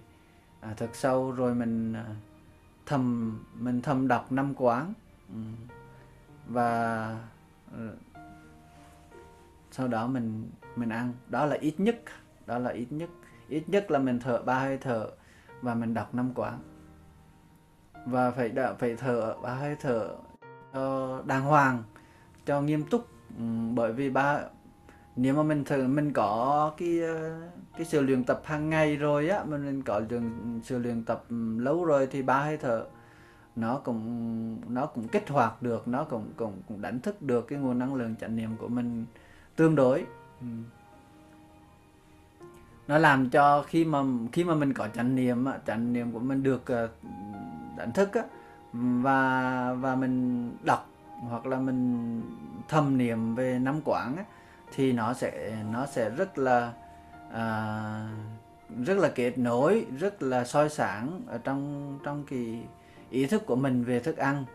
à, 0.59 0.73
thật 0.77 0.89
sâu 0.93 1.31
rồi 1.31 1.55
mình 1.55 1.93
à, 1.93 2.05
thầm 2.87 3.37
mình 3.53 3.81
thầm 3.81 4.07
đọc 4.07 4.31
năm 4.31 4.53
quán. 4.57 4.93
Ừ. 5.29 5.39
Và 6.47 7.09
ừ, 7.77 7.95
sau 9.71 9.87
đó 9.87 10.07
mình 10.07 10.49
mình 10.75 10.89
ăn. 10.89 11.13
Đó 11.27 11.45
là 11.45 11.55
ít 11.55 11.73
nhất 11.77 12.01
đó 12.45 12.59
là 12.59 12.69
ít 12.69 12.87
nhất. 12.89 13.09
Ít 13.49 13.63
nhất 13.67 13.91
là 13.91 13.99
mình 13.99 14.19
thở 14.19 14.41
ba 14.45 14.59
hơi 14.59 14.77
thở 14.77 15.09
và 15.61 15.73
mình 15.73 15.93
đọc 15.93 16.15
năm 16.15 16.31
quán 16.35 16.59
và 18.09 18.31
phải 18.31 18.49
đã 18.49 18.73
phải 18.73 18.95
thở 18.95 19.35
ba 19.41 19.53
hơi 19.53 19.75
thở 19.81 20.15
cho 20.73 21.21
đàng 21.25 21.43
hoàng, 21.43 21.83
cho 22.45 22.61
nghiêm 22.61 22.83
túc 22.83 23.07
ừ, 23.37 23.43
bởi 23.73 23.93
vì 23.93 24.09
ba, 24.09 24.39
nếu 25.15 25.35
mà 25.35 25.43
mình 25.43 25.63
thử 25.63 25.87
mình 25.87 26.13
có 26.13 26.71
cái 26.77 26.99
cái 27.77 27.85
sự 27.85 28.01
luyện 28.01 28.23
tập 28.23 28.41
hàng 28.43 28.69
ngày 28.69 28.95
rồi 28.95 29.29
á 29.29 29.43
mình 29.43 29.81
có 29.81 30.01
luyện, 30.09 30.31
sự 30.63 30.77
luyện 30.77 31.03
tập 31.03 31.23
lâu 31.57 31.85
rồi 31.85 32.07
thì 32.11 32.21
ba 32.21 32.43
hơi 32.43 32.57
thở, 32.57 32.85
nó 33.55 33.77
cũng 33.77 34.57
nó 34.67 34.85
cũng 34.85 35.07
kích 35.07 35.29
hoạt 35.29 35.61
được, 35.61 35.87
nó 35.87 36.03
cũng 36.03 36.31
cũng 36.35 36.61
cũng 36.67 36.81
đánh 36.81 36.99
thức 36.99 37.21
được 37.21 37.47
cái 37.47 37.59
nguồn 37.59 37.79
năng 37.79 37.95
lượng 37.95 38.15
chánh 38.21 38.35
niệm 38.35 38.49
của 38.57 38.67
mình 38.67 39.05
tương 39.55 39.75
đối 39.75 40.05
ừ. 40.41 40.47
nó 42.87 42.97
làm 42.97 43.29
cho 43.29 43.63
khi 43.67 43.85
mà 43.85 44.03
khi 44.31 44.43
mà 44.43 44.55
mình 44.55 44.73
có 44.73 44.87
chánh 44.87 45.15
niệm 45.15 45.45
chánh 45.67 45.93
niệm 45.93 46.11
của 46.11 46.19
mình 46.19 46.43
được 46.43 46.65
ờ, 46.65 46.89
đánh 47.77 47.91
thức 47.91 48.13
á. 48.13 48.23
Và 48.73 49.73
và 49.79 49.95
mình 49.95 50.51
đọc 50.63 50.89
hoặc 51.29 51.45
là 51.45 51.57
mình 51.57 52.21
thầm 52.67 52.97
niệm 52.97 53.35
về 53.35 53.59
năm 53.59 53.81
quán 53.85 54.15
á, 54.17 54.23
thì 54.75 54.93
nó 54.93 55.13
sẽ 55.13 55.57
nó 55.71 55.85
sẽ 55.85 56.09
rất 56.09 56.37
là 56.37 56.73
à, 57.31 58.09
rất 58.85 58.97
là 58.97 59.09
kết 59.15 59.37
nối 59.37 59.85
rất 59.99 60.21
là 60.21 60.45
soi 60.45 60.69
sáng 60.69 61.21
ở 61.27 61.37
trong 61.37 61.93
trong 62.03 62.23
cái 62.29 62.63
ý 63.09 63.25
thức 63.25 63.45
của 63.45 63.55
mình 63.55 63.83
về 63.83 63.99
thức 63.99 64.17
ăn. 64.17 64.45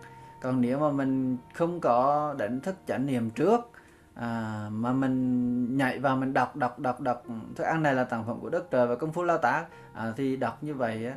Còn 0.43 0.61
nếu 0.61 0.79
mà 0.79 0.91
mình 0.91 1.37
không 1.55 1.81
có 1.81 2.35
đánh 2.39 2.61
thức 2.61 2.77
chánh 2.87 3.07
niệm 3.07 3.31
trước 3.31 3.71
à, 4.15 4.67
mà 4.71 4.93
mình 4.93 5.77
nhảy 5.77 5.99
vào 5.99 6.17
mình 6.17 6.33
đọc 6.33 6.57
đọc 6.57 6.79
đọc 6.79 7.01
đọc 7.01 7.25
thức 7.57 7.65
ăn 7.65 7.83
này 7.83 7.95
là 7.95 8.07
sản 8.11 8.25
phẩm 8.27 8.41
của 8.41 8.49
đất 8.49 8.71
trời 8.71 8.87
và 8.87 8.97
công 8.97 9.13
phu 9.13 9.23
lao 9.23 9.39
tác 9.39 9.65
à, 9.95 10.13
thì 10.17 10.37
đọc 10.37 10.63
như 10.63 10.75
vậy 10.75 11.07
á, 11.07 11.15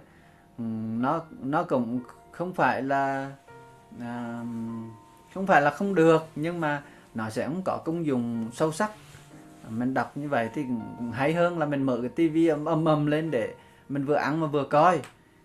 nó 0.58 1.22
nó 1.42 1.64
cũng 1.64 2.00
không 2.32 2.54
phải 2.54 2.82
là 2.82 3.32
à, 4.00 4.44
không 5.34 5.48
phải 5.48 5.62
là 5.62 5.70
không 5.70 5.96
được 5.96 6.28
nhưng 6.36 6.62
mà 6.62 6.84
nó 7.16 7.30
sẽ 7.30 7.48
không 7.48 7.62
có 7.66 7.82
công 7.86 8.06
dụng 8.06 8.50
sâu 8.54 8.72
sắc. 8.72 8.92
Mình 9.70 9.94
đọc 9.94 10.18
như 10.18 10.30
vậy 10.30 10.50
thì 10.54 10.66
hay 11.14 11.34
hơn 11.34 11.60
là 11.60 11.66
mình 11.66 11.84
mở 11.84 11.98
cái 12.02 12.10
tivi 12.10 12.48
ầm 12.48 12.66
ầm 12.66 12.86
ầm 12.86 13.06
lên 13.06 13.32
để 13.32 13.54
mình 13.90 14.06
vừa 14.06 14.16
ăn 14.16 14.40
mà 14.40 14.48
vừa 14.48 14.64
coi. 14.64 15.02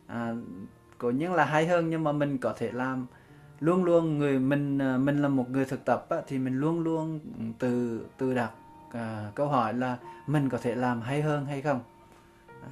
À, 0.06 0.34
cố 0.98 1.10
nhiên 1.10 1.32
là 1.32 1.44
hay 1.44 1.66
hơn 1.66 1.90
nhưng 1.90 2.04
mà 2.04 2.12
mình 2.12 2.38
có 2.38 2.54
thể 2.58 2.70
làm 2.72 3.06
luôn 3.60 3.84
luôn 3.84 4.18
người 4.18 4.38
mình 4.38 4.78
à, 4.78 4.96
mình 4.96 5.22
là 5.22 5.28
một 5.28 5.50
người 5.50 5.64
thực 5.64 5.84
tập 5.84 6.06
á, 6.08 6.16
thì 6.26 6.38
mình 6.38 6.58
luôn 6.58 6.80
luôn 6.80 7.20
từ 7.58 8.00
từ 8.18 8.34
đặt 8.34 8.50
à, 8.92 9.30
câu 9.34 9.48
hỏi 9.48 9.74
là 9.74 9.96
mình 10.26 10.48
có 10.48 10.58
thể 10.58 10.74
làm 10.74 11.00
hay 11.00 11.22
hơn 11.22 11.46
hay 11.46 11.62
không? 11.62 11.80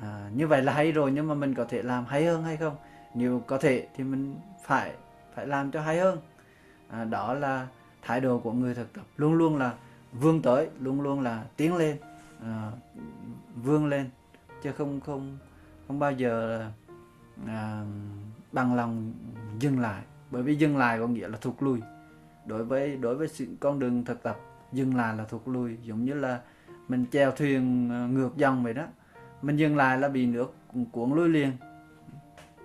À, 0.02 0.30
như 0.34 0.46
vậy 0.46 0.62
là 0.62 0.72
hay 0.72 0.92
rồi 0.92 1.12
nhưng 1.12 1.28
mà 1.28 1.34
mình 1.34 1.54
có 1.54 1.64
thể 1.64 1.82
làm 1.82 2.04
hay 2.04 2.24
hơn 2.24 2.44
hay 2.44 2.56
không? 2.56 2.76
Nếu 3.14 3.42
có 3.46 3.58
thể 3.58 3.88
thì 3.96 4.04
mình 4.04 4.36
phải 4.64 4.92
phải 5.34 5.46
làm 5.46 5.70
cho 5.70 5.80
hay 5.80 5.98
hơn. 6.00 6.18
À, 6.88 7.04
đó 7.04 7.34
là 7.34 7.66
thái 8.02 8.20
độ 8.20 8.38
của 8.38 8.52
người 8.52 8.74
thực 8.74 8.92
tập. 8.92 9.04
Luôn 9.16 9.34
luôn 9.34 9.56
là 9.56 9.74
vươn 10.12 10.42
tới 10.42 10.68
luôn 10.80 11.00
luôn 11.00 11.20
là 11.20 11.44
tiến 11.56 11.76
lên. 11.76 11.96
À, 12.42 12.72
vươn 13.54 13.86
lên 13.86 14.10
chứ 14.62 14.72
không 14.72 15.00
không 15.00 15.38
không 15.86 15.98
bao 15.98 16.12
giờ 16.12 16.64
à, 17.46 17.84
bằng 18.52 18.74
lòng 18.74 19.12
dừng 19.58 19.80
lại. 19.80 20.02
Bởi 20.30 20.42
vì 20.42 20.56
dừng 20.56 20.76
lại 20.76 20.98
có 20.98 21.06
nghĩa 21.06 21.28
là 21.28 21.38
thụt 21.40 21.54
lùi. 21.60 21.80
Đối 22.46 22.64
với 22.64 22.96
đối 22.96 23.14
với 23.14 23.28
sự 23.28 23.46
con 23.60 23.78
đường 23.78 24.04
thực 24.04 24.22
tập 24.22 24.36
dừng 24.72 24.96
lại 24.96 25.16
là 25.16 25.24
thụt 25.24 25.42
lùi. 25.46 25.76
Giống 25.82 26.04
như 26.04 26.14
là 26.14 26.40
mình 26.88 27.04
chèo 27.12 27.30
thuyền 27.30 27.90
à, 27.90 28.06
ngược 28.06 28.36
dòng 28.36 28.64
vậy 28.64 28.74
đó 28.74 28.86
mình 29.42 29.56
dừng 29.56 29.76
lại 29.76 29.98
là 29.98 30.08
bị 30.08 30.26
nước 30.26 30.54
cuốn 30.92 31.12
lui 31.12 31.28
liền. 31.28 31.52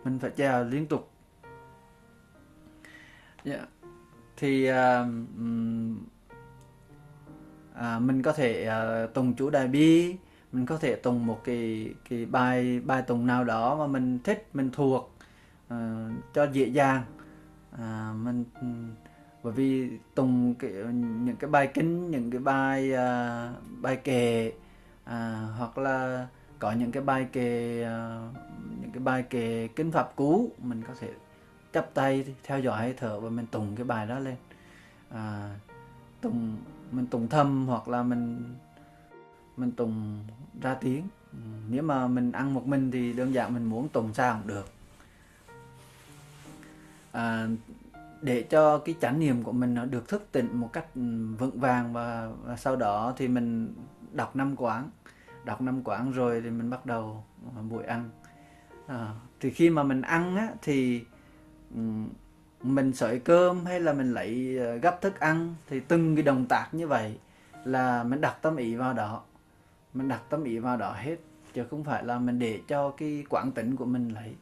Mình 0.04 0.20
phải 0.20 0.32
chèo 0.38 0.64
liên 0.64 0.86
tục. 0.86 1.12
Yeah. 3.44 3.68
Thì 4.38 4.72
uh, 4.72 4.76
uh, 7.72 8.02
mình 8.02 8.22
có 8.22 8.32
thể 8.32 8.70
uh, 9.06 9.14
tùng 9.14 9.34
chủ 9.34 9.50
đại 9.50 9.68
bi. 9.68 10.16
Mình 10.52 10.66
có 10.66 10.78
thể 10.78 10.96
tùng 10.96 11.26
một 11.26 11.42
cái 11.44 11.94
cái 12.10 12.26
bài 12.26 12.80
bài 12.80 13.02
tùng 13.02 13.28
nào 13.28 13.44
đó 13.44 13.76
mà 13.76 13.88
mình 13.88 14.20
thích 14.24 14.50
mình 14.54 14.70
thuộc 14.74 15.16
uh, 15.74 15.74
cho 16.34 16.44
dễ 16.52 16.66
dàng. 16.66 17.04
Uh, 17.76 18.16
mình 18.16 18.44
bởi 19.44 19.54
vì 19.54 19.90
tùng 20.16 20.56
cái, 20.56 20.72
những 20.94 21.36
cái 21.40 21.50
bài 21.50 21.72
kinh 21.74 22.12
những 22.12 22.32
cái 22.32 22.40
bài 22.40 22.92
uh, 22.92 23.82
bài 23.82 23.96
kệ 23.96 24.48
uh, 25.04 25.12
hoặc 25.58 25.78
là 25.78 26.28
có 26.64 26.72
những 26.72 26.92
cái 26.92 27.04
bài 27.04 27.28
kệ 27.32 27.82
uh, 27.82 27.88
ờ, 27.88 28.30
những 28.82 28.92
cái 28.92 29.04
bài 29.04 29.24
kệ 29.24 29.68
kinh 29.76 29.92
pháp 29.92 30.16
cú 30.16 30.52
mình 30.58 30.84
có 30.88 30.94
thể 31.00 31.10
chắp 31.74 31.94
tay 31.94 32.26
theo 32.44 32.60
dõi 32.60 32.78
hơi 32.78 32.94
thở 32.98 33.20
và 33.20 33.30
mình 33.30 33.46
tùng 33.52 33.76
cái 33.76 33.86
bài 33.86 34.08
đó 34.08 34.20
lên. 34.20 34.36
À, 35.10 35.56
tùng 36.22 36.58
mình 36.92 37.08
tùng 37.08 37.28
thầm 37.28 37.66
hoặc 37.68 37.88
là 37.88 38.04
mình 38.04 38.54
mình 39.58 39.72
tùng 39.72 40.26
ra 40.62 40.74
tiếng. 40.74 41.08
Ừ, 41.32 41.38
nếu 41.70 41.84
mà 41.84 42.08
mình 42.08 42.32
ăn 42.32 42.54
một 42.54 42.68
mình 42.68 42.92
thì 42.92 43.14
đơn 43.14 43.34
giản 43.34 43.54
mình 43.54 43.66
muốn 43.66 43.90
tùng 43.90 44.14
sao 44.14 44.40
cũng 44.40 44.48
được. 44.48 44.70
À, 47.12 47.48
để 48.22 48.44
cho 48.50 48.78
cái 48.78 48.96
chánh 49.02 49.20
niệm 49.20 49.44
của 49.44 49.52
mình 49.52 49.74
nó 49.74 49.86
được 49.86 50.08
thức 50.08 50.28
tỉnh 50.32 50.58
một 50.60 50.70
cách 50.74 50.86
ừ, 50.96 51.02
vững 51.40 51.60
vàng 51.60 51.94
và, 51.94 52.32
và 52.44 52.56
sau 52.56 52.76
đó 52.76 53.14
thì 53.18 53.28
mình 53.28 53.76
đọc 54.12 54.36
năm 54.36 54.56
quán 54.58 54.90
đọc 55.46 55.62
năm 55.62 55.82
quán 55.84 56.12
rồi 56.12 56.42
thì 56.42 56.50
mình 56.50 56.70
bắt 56.70 56.86
đầu 56.86 57.24
ờ, 57.56 57.62
buổi 57.62 57.84
ăn. 57.84 58.10
À, 58.88 59.12
thì 59.40 59.50
khi 59.50 59.70
mà 59.70 59.84
mình 59.84 60.02
ăn 60.02 60.36
á, 60.36 60.48
thì 60.62 61.04
mình 62.64 62.94
sợi 62.94 63.20
cơm 63.20 63.66
hay 63.66 63.80
là 63.80 63.94
mình 63.94 64.14
lấy 64.14 64.58
ờ, 64.58 64.76
gấp 64.76 65.02
thức 65.02 65.20
ăn 65.20 65.56
thì 65.70 65.80
từng 65.80 66.16
cái 66.16 66.24
động 66.24 66.46
tác 66.46 66.68
như 66.72 66.88
vậy 66.88 67.18
là 67.66 68.04
mình 68.04 68.22
đặt 68.22 68.38
tâm 68.42 68.56
ý 68.56 68.76
vào 68.76 68.94
đó. 68.94 69.22
Mình 69.94 70.08
đặt 70.08 70.22
tâm 70.30 70.44
ý 70.44 70.60
vào 70.60 70.78
đó 70.78 70.94
hết 70.98 71.16
chứ 71.54 71.64
không 71.70 71.84
phải 71.84 72.04
là 72.04 72.20
mình 72.20 72.40
để 72.40 72.62
cho 72.68 72.90
cái 72.90 73.26
quán 73.30 73.52
tính 73.52 73.76
của 73.76 73.86
mình 73.86 74.10
lấy. 74.10 74.36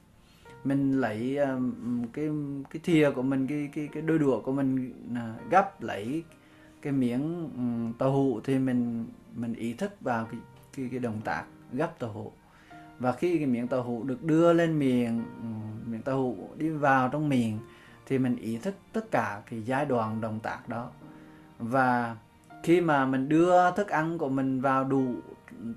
Mình 0.64 1.02
lấy 1.02 1.38
um, 1.38 2.06
cái 2.14 2.30
cái 2.70 2.82
thìa 2.84 3.12
của 3.16 3.22
mình 3.22 3.48
cái 3.48 3.70
cái 3.74 3.90
cái 3.92 4.02
đôi 4.02 4.20
đũa 4.20 4.42
của 4.42 4.52
mình 4.52 4.94
uh, 5.12 5.52
gấp 5.52 5.82
lấy 5.82 6.24
cái 6.82 6.94
miếng 6.94 7.50
um, 7.56 7.94
tàu 7.94 8.12
hũ 8.12 8.40
thì 8.44 8.60
mình 8.60 9.06
mình 9.36 9.54
ý 9.54 9.74
thức 9.74 10.02
vào 10.02 10.26
cái 10.26 10.40
cái, 10.76 10.88
cái 10.92 11.00
động 11.00 11.22
tác 11.24 11.44
gấp 11.74 12.00
tàu 12.00 12.12
hũ. 12.12 12.32
Và 13.00 13.12
khi 13.12 13.38
cái 13.38 13.48
miếng 13.48 13.68
tàu 13.68 13.84
hũ 13.84 14.04
được 14.04 14.24
đưa 14.24 14.54
lên 14.54 14.80
miệng 14.80 15.24
ừ, 15.42 15.48
miếng 15.92 16.02
tàu 16.02 16.18
hũ 16.18 16.50
đi 16.58 16.70
vào 16.70 17.10
trong 17.10 17.30
miệng 17.30 17.60
thì 18.06 18.18
mình 18.18 18.36
ý 18.36 18.58
thức 18.58 18.76
tất 18.94 19.12
cả 19.12 19.42
cái 19.50 19.62
giai 19.62 19.86
đoạn 19.86 20.22
động 20.22 20.40
tác 20.40 20.70
đó. 20.70 20.90
Và 21.60 22.16
khi 22.64 22.82
mà 22.82 23.06
mình 23.06 23.30
đưa 23.30 23.72
thức 23.72 23.88
ăn 23.88 24.18
của 24.18 24.30
mình 24.30 24.62
vào 24.62 24.84
đủ 24.84 25.16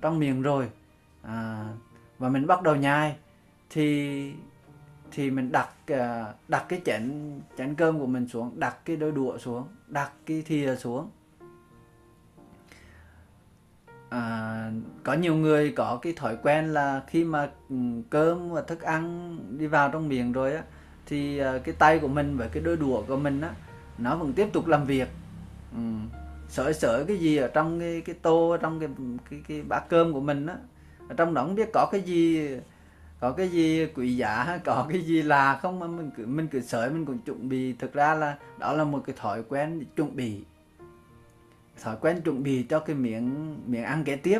trong 0.01 0.19
miệng 0.19 0.41
rồi 0.41 0.69
à, 1.21 1.65
và 2.19 2.29
mình 2.29 2.47
bắt 2.47 2.61
đầu 2.61 2.75
nhai 2.75 3.15
thì 3.69 4.33
thì 5.11 5.31
mình 5.31 5.51
đặt 5.51 5.69
à, 5.87 6.33
đặt 6.47 6.65
cái 6.69 6.81
chén 6.85 7.31
chén 7.57 7.75
cơm 7.75 7.99
của 7.99 8.07
mình 8.07 8.27
xuống 8.27 8.59
đặt 8.59 8.77
cái 8.85 8.95
đôi 8.95 9.11
đũa 9.11 9.37
xuống 9.37 9.67
đặt 9.87 10.11
cái 10.25 10.43
thìa 10.45 10.75
xuống 10.75 11.09
à, 14.09 14.71
có 15.03 15.13
nhiều 15.13 15.35
người 15.35 15.71
có 15.71 15.99
cái 16.01 16.13
thói 16.13 16.37
quen 16.43 16.73
là 16.73 17.01
khi 17.07 17.23
mà 17.23 17.49
ừ, 17.69 17.75
cơm 18.09 18.49
và 18.49 18.61
thức 18.61 18.81
ăn 18.81 19.37
đi 19.57 19.67
vào 19.67 19.89
trong 19.89 20.09
miệng 20.09 20.31
rồi 20.31 20.53
á 20.55 20.63
thì 21.05 21.37
à, 21.37 21.57
cái 21.63 21.75
tay 21.79 21.99
của 21.99 22.07
mình 22.07 22.37
với 22.37 22.47
cái 22.47 22.63
đôi 22.63 22.77
đũa 22.77 23.01
của 23.07 23.17
mình 23.17 23.41
á 23.41 23.49
nó 23.97 24.15
vẫn 24.15 24.33
tiếp 24.33 24.47
tục 24.53 24.67
làm 24.67 24.85
việc 24.85 25.07
ừ. 25.71 25.79
sợi 26.49 26.73
sợi 26.73 27.05
cái 27.05 27.17
gì 27.17 27.37
ở 27.37 27.47
trong 27.47 27.79
cái 27.79 28.01
cái 28.01 28.15
tô 28.21 28.57
trong 28.61 28.79
cái 28.79 28.89
cái 29.29 29.41
cái 29.47 29.61
bát 29.61 29.89
cơm 29.89 30.13
của 30.13 30.21
mình 30.21 30.45
á 30.45 30.55
ở 31.09 31.15
trong 31.17 31.33
đó 31.33 31.43
không 31.43 31.55
biết 31.55 31.69
có 31.73 31.89
cái 31.91 32.01
gì 32.01 32.49
có 33.19 33.31
cái 33.31 33.49
gì 33.49 33.85
quý 33.85 34.17
giá 34.17 34.59
có 34.65 34.85
cái 34.89 35.01
gì 35.01 35.21
là 35.21 35.59
không 35.61 35.79
mà 35.79 35.87
mình 35.87 36.11
cứ 36.17 36.25
mình 36.25 36.47
cứ 36.47 36.61
sợi 36.61 36.89
mình 36.89 37.05
cũng 37.05 37.17
chuẩn 37.17 37.49
bị 37.49 37.73
thực 37.73 37.93
ra 37.93 38.15
là 38.15 38.37
đó 38.59 38.73
là 38.73 38.83
một 38.83 39.01
cái 39.05 39.15
thói 39.19 39.43
quen 39.49 39.83
chuẩn 39.95 40.15
bị 40.15 40.43
thói 41.81 41.95
quen 42.01 42.21
chuẩn 42.21 42.43
bị 42.43 42.63
cho 42.63 42.79
cái 42.79 42.95
miệng 42.95 43.57
miệng 43.67 43.83
ăn 43.83 44.03
kế 44.03 44.15
tiếp. 44.15 44.39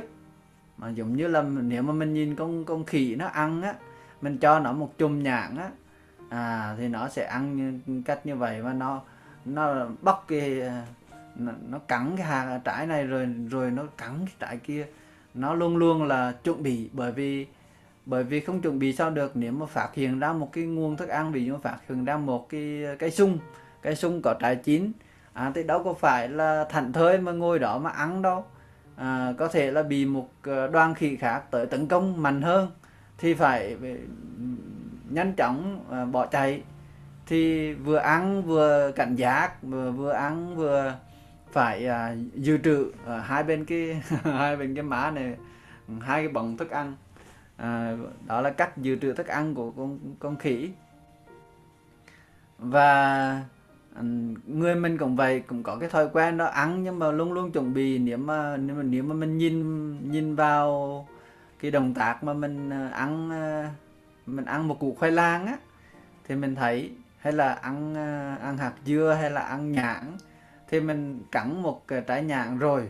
Mà 0.78 0.90
giống 0.90 1.16
như 1.16 1.28
là 1.28 1.42
nếu 1.42 1.84
mà 1.84 1.94
mình 1.94 2.14
nhìn 2.14 2.36
con 2.36 2.66
con 2.66 2.86
khỉ 2.86 3.16
nó 3.16 3.26
ăn 3.26 3.62
á 3.62 3.74
mình 4.22 4.38
cho 4.38 4.60
nó 4.60 4.72
một 4.72 4.98
chùm 4.98 5.24
nhãn 5.24 5.58
á 5.58 5.70
à 6.30 6.76
thì 6.78 6.88
nó 6.88 7.10
sẽ 7.10 7.26
ăn 7.26 7.56
như, 7.56 8.02
cách 8.06 8.26
như 8.26 8.36
vậy 8.36 8.62
và 8.62 8.74
nó 8.74 9.02
nó 9.46 9.88
bóc 10.02 10.26
cái 10.28 10.62
nó, 11.36 11.52
nó 11.70 11.80
cắn 11.80 12.18
cái 12.18 12.26
hạt 12.26 12.60
trái 12.64 12.88
này 12.88 13.04
rồi 13.08 13.28
rồi 13.50 13.72
nó 13.72 13.84
cắn 13.98 14.12
cái 14.26 14.36
trái 14.40 14.58
kia. 14.58 14.88
Nó 15.34 15.54
luôn 15.54 15.78
luôn 15.78 16.04
là 16.04 16.32
chuẩn 16.44 16.64
bị 16.64 16.90
bởi 16.94 17.12
vì 17.12 17.48
bởi 18.06 18.24
vì 18.24 18.40
không 18.40 18.62
chuẩn 18.62 18.80
bị 18.80 18.94
sao 18.94 19.10
được 19.10 19.36
nếu 19.36 19.52
mà 19.52 19.66
phát 19.66 19.90
hiện 19.94 20.20
ra 20.20 20.34
một 20.34 20.54
cái 20.54 20.64
nguồn 20.64 20.98
thức 20.98 21.10
ăn 21.10 21.32
ví 21.32 21.46
dụ 21.46 21.58
phát 21.58 21.78
hiện 21.90 22.06
ra 22.06 22.18
một 22.18 22.50
cái 22.50 22.84
cái 23.00 23.12
sung 23.12 23.38
cái 23.82 23.96
sung 23.96 24.22
có 24.24 24.34
trái 24.40 24.56
chín 24.56 24.92
à, 25.36 25.52
thì 25.56 25.64
đâu 25.64 25.84
có 25.84 25.94
phải 25.94 26.30
là 26.30 26.66
thảnh 26.70 26.94
thơi 26.94 27.18
mà 27.18 27.32
ngồi 27.32 27.60
đó 27.60 27.80
mà 27.80 27.90
ăn 27.90 28.22
đâu. 28.22 28.46
À, 28.96 29.34
có 29.38 29.48
thể 29.48 29.72
là 29.72 29.84
bị 29.84 30.06
một 30.06 30.30
ờ, 30.44 30.68
đoàn 30.68 30.96
khỉ 30.96 31.16
khác 31.16 31.44
tới 31.52 31.66
tấn 31.66 31.88
công 31.88 32.22
mạnh 32.22 32.42
hơn 32.42 32.72
thì 33.18 33.34
phải 33.34 33.78
ừ, 33.82 33.96
nhanh 35.10 35.34
chóng 35.34 35.86
à, 35.92 36.06
bỏ 36.06 36.26
chạy. 36.26 36.62
Thì 37.28 37.74
vừa 37.74 37.98
ăn 37.98 38.44
vừa 38.44 38.92
cảnh 38.92 39.16
giác 39.16 39.64
vừa 39.64 39.92
vừa 39.92 40.12
ăn 40.12 40.56
vừa 40.56 40.96
phải 41.52 41.88
à, 41.88 42.16
dự 42.34 42.58
trữ 42.58 42.92
ở 43.06 43.20
hai 43.20 43.44
bên 43.44 43.66
cái 43.66 44.02
hai 44.24 44.58
bên 44.58 44.76
cái 44.76 44.84
má 44.84 45.12
này 45.12 45.36
ừ, 45.88 45.94
hai 46.02 46.22
cái 46.22 46.30
bọng 46.30 46.58
thức 46.58 46.70
ăn. 46.70 46.96
À, 47.58 47.98
đó 48.28 48.42
là 48.42 48.50
cách 48.50 48.78
dự 48.78 48.96
trữ 48.96 49.14
thức 49.14 49.28
ăn 49.28 49.56
của 49.56 49.72
con 49.72 50.00
con 50.20 50.36
khỉ. 50.38 50.72
Và 52.58 53.42
người 54.48 54.76
mình 54.76 54.98
cũng 54.98 55.16
vậy 55.16 55.40
cũng 55.48 55.64
có 55.64 55.78
cái 55.80 55.90
thói 55.90 56.10
quen 56.14 56.38
đó 56.38 56.46
ăn 56.46 56.84
nhưng 56.84 57.00
mà 57.00 57.12
luôn 57.12 57.34
luôn 57.34 57.52
chuẩn 57.52 57.74
bị 57.74 58.00
nếu 58.00 58.18
mà 58.18 58.58
nếu 58.58 58.76
mà 58.76 58.84
nếu 58.84 59.04
mà 59.04 59.14
mình 59.14 59.38
nhìn 59.38 60.12
nhìn 60.12 60.36
vào 60.36 61.08
cái 61.60 61.72
động 61.72 61.94
tác 61.94 62.24
mà 62.24 62.34
mình 62.34 62.70
ờ, 62.70 62.88
ăn 62.88 63.30
ờ, 63.30 63.66
mình 64.26 64.46
ăn 64.46 64.68
một 64.68 64.80
củ 64.80 64.96
khoai 65.00 65.12
lang 65.12 65.46
á 65.46 65.58
thì 66.28 66.36
mình 66.36 66.56
thấy 66.56 66.92
hay 67.18 67.34
là 67.34 67.54
ăn 67.54 67.96
ờ, 67.96 68.36
ăn 68.48 68.58
hạt 68.58 68.74
dưa 68.86 69.18
hay 69.22 69.32
là 69.32 69.42
ăn 69.42 69.72
nhãn 69.72 70.18
thì 70.68 70.80
mình 70.80 71.24
cắn 71.32 71.62
một 71.62 71.88
cái 71.88 72.02
trái 72.08 72.24
nhãn 72.24 72.60
rồi 72.60 72.90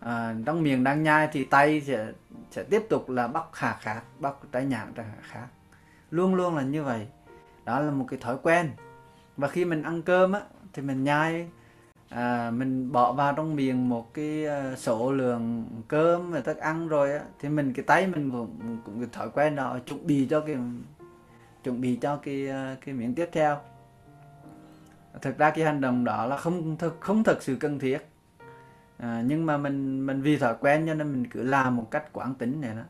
à, 0.00 0.34
trong 0.46 0.62
miệng 0.62 0.84
đang 0.84 1.02
nhai 1.02 1.28
thì 1.32 1.44
tay 1.44 1.80
sẽ 1.80 2.12
sẽ 2.50 2.62
tiếp 2.62 2.82
tục 2.88 3.10
là 3.10 3.28
bóc 3.28 3.50
hạt 3.54 3.76
khác 3.80 4.02
bóc 4.20 4.42
trái 4.52 4.64
nhãn 4.64 4.94
ra 4.94 5.04
hạt 5.04 5.22
khác. 5.22 5.46
Luôn 6.10 6.34
luôn 6.34 6.56
là 6.56 6.62
như 6.62 6.84
vậy. 6.84 7.06
Đó 7.64 7.80
là 7.80 7.90
một 7.90 8.06
cái 8.08 8.18
thói 8.22 8.36
quen 8.42 8.70
và 9.36 9.48
khi 9.48 9.64
mình 9.64 9.82
ăn 9.82 10.02
cơm 10.02 10.32
á 10.32 10.40
thì 10.72 10.82
mình 10.82 11.04
nhai 11.04 11.48
à, 12.08 12.50
mình 12.50 12.92
bỏ 12.92 13.12
vào 13.12 13.32
trong 13.32 13.56
miệng 13.56 13.88
một 13.88 14.14
cái 14.14 14.46
à, 14.46 14.76
số 14.76 15.12
lượng 15.12 15.66
cơm 15.88 16.30
và 16.30 16.40
thức 16.40 16.56
ăn 16.56 16.88
rồi 16.88 17.12
á 17.12 17.20
thì 17.40 17.48
mình 17.48 17.72
cái 17.72 17.84
tay 17.84 18.06
mình 18.06 18.30
cũng 18.30 18.78
cũng 18.84 19.00
cái 19.00 19.08
thói 19.12 19.30
quen 19.30 19.56
đó 19.56 19.78
chuẩn 19.86 20.06
bị 20.06 20.26
cho 20.30 20.40
cái 20.40 20.56
chuẩn 21.66 21.80
bị 21.80 21.96
cho 21.96 22.16
cái 22.16 22.48
à, 22.48 22.76
cái 22.84 22.94
miếng 22.94 23.14
tiếp 23.14 23.28
theo. 23.32 23.58
Thực 25.22 25.38
ra 25.38 25.50
cái 25.50 25.64
hành 25.64 25.80
động 25.80 26.04
đó 26.04 26.26
là 26.26 26.36
không 26.36 26.76
thực 26.76 26.96
không 27.00 27.24
thực 27.24 27.42
sự 27.42 27.56
cần 27.60 27.78
thiết. 27.78 27.98
À, 28.98 29.22
nhưng 29.26 29.46
mà 29.46 29.56
mình 29.56 30.06
mình 30.06 30.22
vì 30.22 30.38
thói 30.38 30.54
quen 30.60 30.86
cho 30.86 30.94
nên 30.94 31.12
mình 31.12 31.30
cứ 31.30 31.42
làm 31.42 31.76
một 31.76 31.90
cách 31.90 32.12
quán 32.12 32.34
tính 32.34 32.60
này 32.60 32.74
đó. 32.74 32.82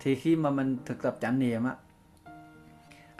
Thì 0.00 0.14
khi 0.14 0.36
mà 0.36 0.50
mình 0.50 0.76
thực 0.86 1.02
tập 1.02 1.16
chánh 1.20 1.38
niệm 1.38 1.64
á 1.64 1.74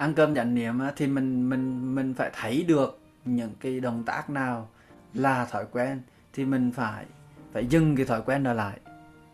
ăn 0.00 0.14
cơm 0.14 0.34
chánh 0.34 0.54
niệm 0.54 0.80
thì 0.96 1.06
mình 1.06 1.48
mình 1.50 1.94
mình 1.94 2.14
phải 2.14 2.30
thấy 2.40 2.64
được 2.68 3.00
những 3.24 3.50
cái 3.60 3.80
động 3.80 4.02
tác 4.06 4.30
nào 4.30 4.68
là 5.14 5.44
thói 5.44 5.66
quen 5.72 6.00
thì 6.32 6.44
mình 6.44 6.72
phải 6.72 7.04
phải 7.52 7.66
dừng 7.66 7.96
cái 7.96 8.06
thói 8.06 8.22
quen 8.22 8.42
đó 8.42 8.52
lại. 8.52 8.80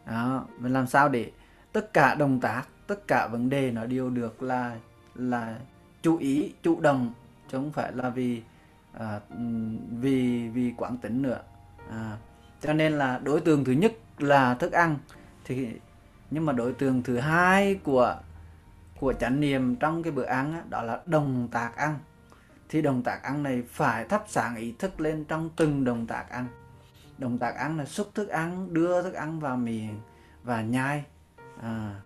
Đó 0.07 0.47
mình 0.59 0.73
làm 0.73 0.87
sao 0.87 1.09
để 1.09 1.31
tất 1.73 1.93
cả 1.93 2.15
động 2.15 2.41
tác 2.41 2.63
tất 2.87 3.09
cả 3.09 3.27
vấn 3.27 3.51
đề 3.51 3.71
nó 3.71 3.87
đều 3.87 4.11
được 4.11 4.43
là 4.43 4.77
là 5.15 5.59
chú 6.03 6.17
ý 6.17 6.53
chủ 6.63 6.81
động 6.81 7.13
chứ 7.53 7.59
không 7.59 7.73
phải 7.73 7.93
là 7.93 8.11
vì 8.11 8.43
à, 8.93 9.21
vì 10.01 10.49
vì 10.49 10.73
quán 10.77 10.97
tính 10.97 11.23
nữa. 11.23 11.41
À, 11.91 12.17
cho 12.61 12.73
nên 12.73 12.93
là 12.93 13.19
đối 13.19 13.41
tượng 13.41 13.65
thứ 13.65 13.73
nhất 13.73 13.93
là 14.19 14.55
thức 14.55 14.73
ăn. 14.73 14.99
Thì 15.45 15.69
nhưng 16.31 16.47
mà 16.47 16.53
đối 16.53 16.73
tượng 16.73 17.03
thứ 17.03 17.19
hai 17.19 17.75
của 17.75 18.17
của 19.01 19.13
chánh 19.13 19.41
niệm 19.41 19.77
trong 19.77 20.03
cái 20.03 20.13
bữa 20.13 20.25
ăn 20.25 20.53
đó, 20.53 20.61
đó 20.69 20.83
là 20.83 21.01
đồng 21.07 21.49
tạc 21.53 21.77
ăn. 21.77 21.99
Thì 22.69 22.83
động 22.83 23.03
tác 23.03 23.23
ăn 23.23 23.43
này 23.43 23.63
phải 23.69 24.05
thắp 24.05 24.25
sáng 24.29 24.57
ý 24.57 24.75
thức 24.79 25.01
lên 25.01 25.25
trong 25.25 25.51
từng 25.57 25.85
động 25.85 26.07
tác 26.07 26.31
ăn. 26.31 26.47
Động 27.19 27.39
tác 27.39 27.57
ăn 27.57 27.79
là 27.79 27.85
xúc 27.85 28.11
thức 28.15 28.29
ăn 28.29 28.75
đưa 28.75 29.03
thức 29.03 29.15
ăn 29.15 29.41
vào 29.41 29.57
miệng 29.57 30.01
và 30.43 30.63
nhai. 30.63 31.05
À, 31.63 32.01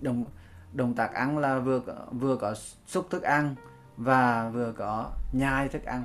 động 0.00 0.24
động 0.72 0.94
tác 0.94 1.14
ăn 1.14 1.38
là 1.38 1.58
vừa 1.58 1.80
vừa 2.12 2.36
có 2.36 2.54
xúc 2.86 3.06
thức 3.10 3.22
ăn 3.22 3.54
và 3.96 4.48
vừa 4.48 4.72
có 4.72 5.10
nhai 5.32 5.68
thức 5.68 5.84
ăn. 5.84 6.02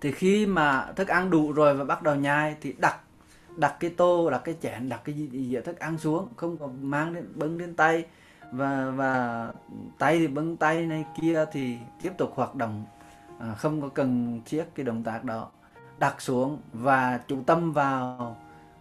Thì 0.00 0.12
khi 0.12 0.46
mà 0.46 0.92
thức 0.96 1.08
ăn 1.08 1.30
đủ 1.30 1.52
rồi 1.52 1.74
và 1.74 1.84
bắt 1.84 2.02
đầu 2.02 2.14
nhai 2.14 2.56
thì 2.60 2.72
đặt 2.78 3.00
đặt 3.56 3.76
cái 3.80 3.90
tô 3.90 4.30
đặt 4.30 4.40
cái 4.44 4.56
chén 4.62 4.88
đặt 4.88 5.00
cái 5.04 5.14
gì, 5.14 5.28
gì 5.28 5.56
thức 5.64 5.78
ăn 5.78 5.98
xuống 5.98 6.28
không 6.36 6.58
có 6.58 6.66
mang 6.80 7.14
đến 7.14 7.32
bưng 7.34 7.58
đến 7.58 7.76
tay 7.76 8.06
và 8.52 8.90
và 8.90 9.52
tay 9.98 10.18
thì 10.18 10.28
bấm 10.28 10.56
tay 10.56 10.86
này 10.86 11.04
kia 11.20 11.44
thì 11.52 11.78
tiếp 12.02 12.12
tục 12.18 12.32
hoạt 12.34 12.54
động. 12.54 12.84
À, 13.40 13.54
không 13.54 13.80
có 13.80 13.88
cần 13.88 14.40
thiết 14.44 14.64
cái 14.74 14.86
động 14.86 15.02
tác 15.02 15.24
đó. 15.24 15.50
Đặt 15.98 16.20
xuống 16.20 16.58
và 16.72 17.20
chủ 17.28 17.42
tâm 17.46 17.72
vào 17.72 18.36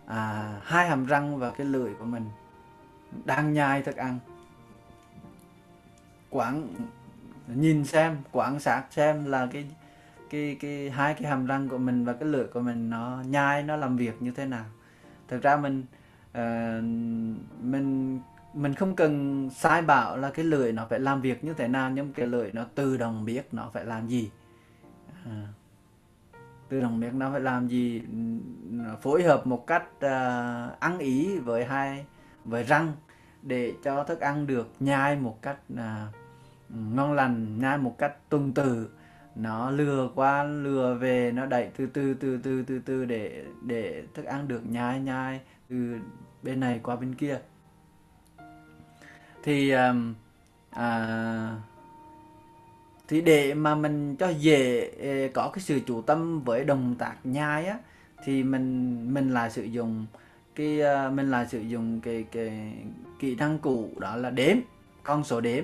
à, 0.05 0.53
hai 0.63 0.89
hàm 0.89 1.05
răng 1.05 1.37
và 1.37 1.51
cái 1.51 1.67
lưỡi 1.67 1.93
của 1.93 2.05
mình. 2.05 2.25
Đang 3.25 3.53
nhai 3.53 3.81
thức 3.81 3.95
ăn. 3.95 4.19
Quảng 6.29 6.67
nhìn 7.55 7.85
xem 7.85 8.17
quan 8.31 8.59
sát 8.59 8.83
xem 8.91 9.25
là 9.25 9.47
cái 9.51 9.65
cái 10.29 10.57
cái 10.59 10.89
hai 10.89 11.13
cái 11.13 11.29
hàm 11.29 11.45
răng 11.45 11.69
của 11.69 11.77
mình 11.77 12.05
và 12.05 12.13
cái 12.13 12.29
lưỡi 12.29 12.47
của 12.47 12.59
mình 12.59 12.89
nó 12.89 13.21
nhai 13.27 13.63
nó 13.63 13.75
làm 13.75 13.97
việc 13.97 14.21
như 14.21 14.31
thế 14.31 14.45
nào. 14.45 14.65
Thực 15.27 15.41
ra 15.41 15.57
mình 15.57 15.83
uh, 16.31 16.83
mình 17.63 18.19
mình 18.57 18.73
không 18.73 18.95
cần 18.95 19.49
sai 19.49 19.81
bảo 19.81 20.17
là 20.17 20.31
cái 20.31 20.45
lưỡi 20.45 20.71
nó 20.71 20.85
phải 20.89 20.99
làm 20.99 21.21
việc 21.21 21.43
như 21.43 21.53
thế 21.53 21.67
nào 21.67 21.91
nhưng 21.91 22.13
cái 22.13 22.27
lưỡi 22.27 22.51
nó 22.53 22.65
tự 22.75 22.97
động 22.97 23.25
biết 23.25 23.47
nó 23.51 23.69
phải 23.73 23.85
làm 23.85 24.07
gì. 24.07 24.31
À, 25.25 25.47
tự 26.69 26.81
động 26.81 26.99
biết 26.99 27.13
nó 27.13 27.31
phải 27.31 27.41
làm 27.41 27.67
gì 27.67 28.01
phối 29.01 29.23
hợp 29.23 29.47
một 29.47 29.67
cách 29.67 29.83
uh, 29.97 30.79
ăn 30.79 30.97
ý 30.99 31.37
với 31.37 31.65
hai 31.65 32.05
với 32.45 32.63
răng 32.63 32.91
để 33.41 33.73
cho 33.83 34.03
thức 34.03 34.19
ăn 34.19 34.47
được 34.47 34.67
nhai 34.79 35.15
một 35.15 35.41
cách 35.41 35.57
uh, 35.73 35.79
ngon 36.69 37.13
lành 37.13 37.59
nhai 37.59 37.77
một 37.77 37.95
cách 37.97 38.29
tuần 38.29 38.53
tự. 38.53 38.89
Nó 39.35 39.71
lừa 39.71 40.09
qua 40.15 40.43
lừa 40.43 40.93
về 40.93 41.31
nó 41.31 41.45
đẩy 41.45 41.69
từ 41.77 41.85
từ 41.85 42.13
từ 42.13 42.39
từ 42.43 42.63
từ 42.63 42.79
từ 42.79 43.05
để 43.05 43.45
để 43.61 44.03
thức 44.13 44.25
ăn 44.25 44.47
được 44.47 44.61
nhai 44.69 44.99
nhai 44.99 45.41
từ 45.69 45.95
bên 46.43 46.59
này 46.59 46.79
qua 46.83 46.95
bên 46.95 47.15
kia 47.15 47.39
thì 49.47 49.71
um, 49.71 50.13
à, 50.69 51.55
thì 53.07 53.21
để 53.21 53.53
mà 53.53 53.75
mình 53.75 54.15
cho 54.15 54.29
dễ 54.29 54.91
ờ, 55.01 55.31
có 55.33 55.49
cái 55.53 55.59
sự 55.59 55.79
chủ 55.87 56.01
tâm 56.01 56.41
với 56.43 56.63
động 56.63 56.95
tác 56.99 57.15
nhai 57.23 57.65
á 57.65 57.77
thì 58.23 58.43
mình 58.43 59.13
mình 59.13 59.33
là 59.33 59.49
sử 59.49 59.63
dụng 59.63 60.05
cái 60.55 60.79
ờ, 60.79 61.09
mình 61.09 61.31
là 61.31 61.45
sử 61.45 61.59
dụng 61.59 62.01
cái 62.01 62.25
cái 62.31 62.73
kỹ 63.19 63.35
năng 63.35 63.59
cũ 63.59 63.89
đó 63.97 64.15
là 64.15 64.29
đếm 64.29 64.57
con 65.03 65.23
số 65.23 65.41
đếm. 65.41 65.63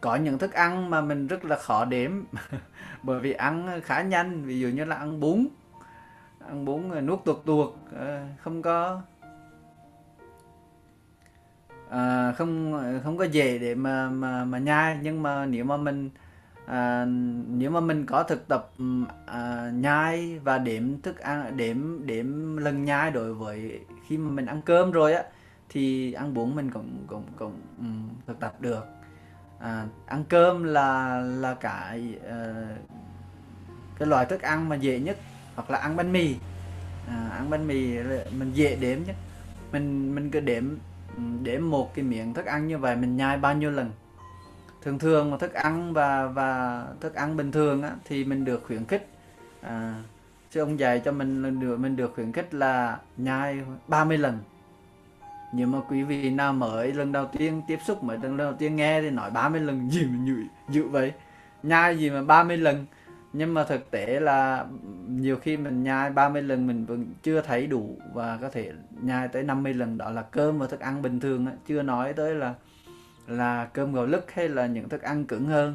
Có 0.00 0.16
những 0.16 0.38
thức 0.38 0.52
ăn 0.52 0.90
mà 0.90 1.00
mình 1.00 1.26
rất 1.26 1.44
là 1.44 1.56
khó 1.56 1.84
đếm 1.84 2.12
bởi 3.02 3.20
vì 3.20 3.32
ăn 3.32 3.80
khá 3.84 4.02
nhanh 4.02 4.44
ví 4.44 4.60
dụ 4.60 4.68
như 4.68 4.84
là 4.84 4.96
ăn 4.96 5.20
bún 5.20 5.46
ăn 6.48 6.64
bún 6.64 7.06
nuốt 7.06 7.24
tuột 7.24 7.44
tuột 7.44 7.74
ờ, 7.92 8.26
không 8.42 8.62
có 8.62 9.02
à, 11.92 12.32
không 12.32 12.82
không 13.04 13.16
có 13.16 13.24
dễ 13.24 13.58
để 13.58 13.74
mà 13.74 14.10
mà 14.10 14.44
mà 14.44 14.58
nhai 14.58 14.98
nhưng 15.02 15.22
mà 15.22 15.46
nếu 15.46 15.64
mà 15.64 15.76
mình 15.76 16.10
à, 16.66 17.04
nếu 17.48 17.70
mà 17.70 17.80
mình 17.80 18.06
có 18.06 18.22
thực 18.22 18.48
tập 18.48 18.70
à, 19.26 19.70
nhai 19.74 20.38
và 20.38 20.58
đếm 20.58 21.00
thức 21.02 21.18
ăn 21.18 21.56
đếm 21.56 22.06
đếm 22.06 22.56
lần 22.56 22.84
nhai 22.84 23.10
đối 23.10 23.34
với 23.34 23.80
khi 24.06 24.16
mà 24.16 24.30
mình 24.30 24.46
ăn 24.46 24.62
cơm 24.62 24.90
rồi 24.90 25.14
á 25.14 25.22
thì 25.68 26.12
ăn 26.12 26.34
bún 26.34 26.54
mình 26.54 26.70
cũng 26.70 27.04
cũng 27.06 27.24
cũng 27.38 27.60
um, 27.78 28.08
thực 28.26 28.40
tập 28.40 28.54
được. 28.60 28.86
À, 29.58 29.86
ăn 30.06 30.24
cơm 30.28 30.64
là 30.64 31.20
là 31.20 31.54
cái 31.54 32.14
uh, 32.26 32.78
cái 33.98 34.08
loại 34.08 34.26
thức 34.26 34.42
ăn 34.42 34.68
mà 34.68 34.76
dễ 34.76 35.00
nhất 35.00 35.16
hoặc 35.54 35.70
là 35.70 35.78
ăn 35.78 35.96
bánh 35.96 36.12
mì. 36.12 36.36
À, 37.08 37.28
ăn 37.32 37.50
bánh 37.50 37.66
mì 37.66 37.98
mình 38.38 38.52
dễ 38.54 38.76
đếm 38.76 38.98
nhất. 39.06 39.16
Mình 39.72 40.14
mình 40.14 40.30
cứ 40.30 40.40
đếm 40.40 40.64
để 41.42 41.58
một 41.58 41.94
cái 41.94 42.04
miệng 42.04 42.34
thức 42.34 42.46
ăn 42.46 42.66
như 42.66 42.78
vậy 42.78 42.96
mình 42.96 43.16
nhai 43.16 43.38
bao 43.38 43.54
nhiêu 43.54 43.70
lần? 43.70 43.90
Thường 44.82 44.98
thường 44.98 45.30
mà 45.30 45.36
thức 45.36 45.54
ăn 45.54 45.92
và 45.92 46.26
và 46.26 46.84
thức 47.00 47.14
ăn 47.14 47.36
bình 47.36 47.52
thường 47.52 47.82
á, 47.82 47.90
thì 48.04 48.24
mình 48.24 48.44
được 48.44 48.62
khuyến 48.66 48.84
khích 48.84 49.08
à, 49.60 50.02
chứ 50.50 50.60
ông 50.60 50.78
dạy 50.78 51.02
cho 51.04 51.12
mình 51.12 51.60
được 51.60 51.76
mình 51.76 51.96
được 51.96 52.12
khuyến 52.14 52.32
khích 52.32 52.54
là 52.54 52.98
nhai 53.16 53.60
30 53.88 54.18
lần. 54.18 54.38
Nhưng 55.54 55.72
mà 55.72 55.78
quý 55.88 56.02
vị 56.02 56.30
nào 56.30 56.52
mới 56.52 56.92
lần 56.92 57.12
đầu 57.12 57.26
tiên 57.32 57.62
tiếp 57.66 57.78
xúc 57.84 58.04
mới 58.04 58.18
lần 58.22 58.36
đầu 58.36 58.52
tiên 58.52 58.76
nghe 58.76 59.02
thì 59.02 59.10
nói 59.10 59.30
30 59.30 59.60
lần 59.60 59.90
gì 59.90 60.06
mà 60.06 60.18
dữ, 60.24 60.36
dữ 60.68 60.88
vậy? 60.88 61.12
Nhai 61.62 61.98
gì 61.98 62.10
mà 62.10 62.22
30 62.22 62.56
lần? 62.56 62.86
Nhưng 63.32 63.54
mà 63.54 63.64
thực 63.64 63.90
tế 63.90 64.20
là 64.20 64.66
nhiều 65.08 65.36
khi 65.36 65.56
mình 65.56 65.82
nhai 65.82 66.10
30 66.10 66.42
lần 66.42 66.66
mình 66.66 66.86
vẫn 66.86 67.06
chưa 67.22 67.40
thấy 67.40 67.66
đủ 67.66 67.98
và 68.14 68.38
có 68.40 68.50
thể 68.50 68.72
nhai 69.02 69.28
tới 69.28 69.42
50 69.42 69.74
lần 69.74 69.98
đó 69.98 70.10
là 70.10 70.22
cơm 70.22 70.58
và 70.58 70.66
thức 70.66 70.80
ăn 70.80 71.02
bình 71.02 71.20
thường 71.20 71.46
chưa 71.66 71.82
nói 71.82 72.12
tới 72.12 72.34
là 72.34 72.54
là 73.26 73.68
cơm 73.72 73.94
gạo 73.94 74.06
lứt 74.06 74.32
hay 74.32 74.48
là 74.48 74.66
những 74.66 74.88
thức 74.88 75.02
ăn 75.02 75.24
cứng 75.24 75.46
hơn. 75.46 75.74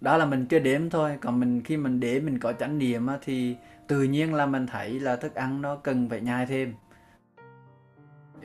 Đó 0.00 0.16
là 0.16 0.26
mình 0.26 0.46
chưa 0.46 0.58
đếm 0.58 0.90
thôi 0.90 1.18
còn 1.20 1.40
mình 1.40 1.62
khi 1.62 1.76
mình 1.76 2.00
để 2.00 2.20
mình 2.20 2.38
có 2.38 2.52
chánh 2.52 2.78
niệm 2.78 3.06
thì 3.22 3.56
tự 3.86 4.02
nhiên 4.02 4.34
là 4.34 4.46
mình 4.46 4.66
thấy 4.66 5.00
là 5.00 5.16
thức 5.16 5.34
ăn 5.34 5.62
nó 5.62 5.76
cần 5.76 6.08
phải 6.08 6.20
nhai 6.20 6.46
thêm. 6.46 6.74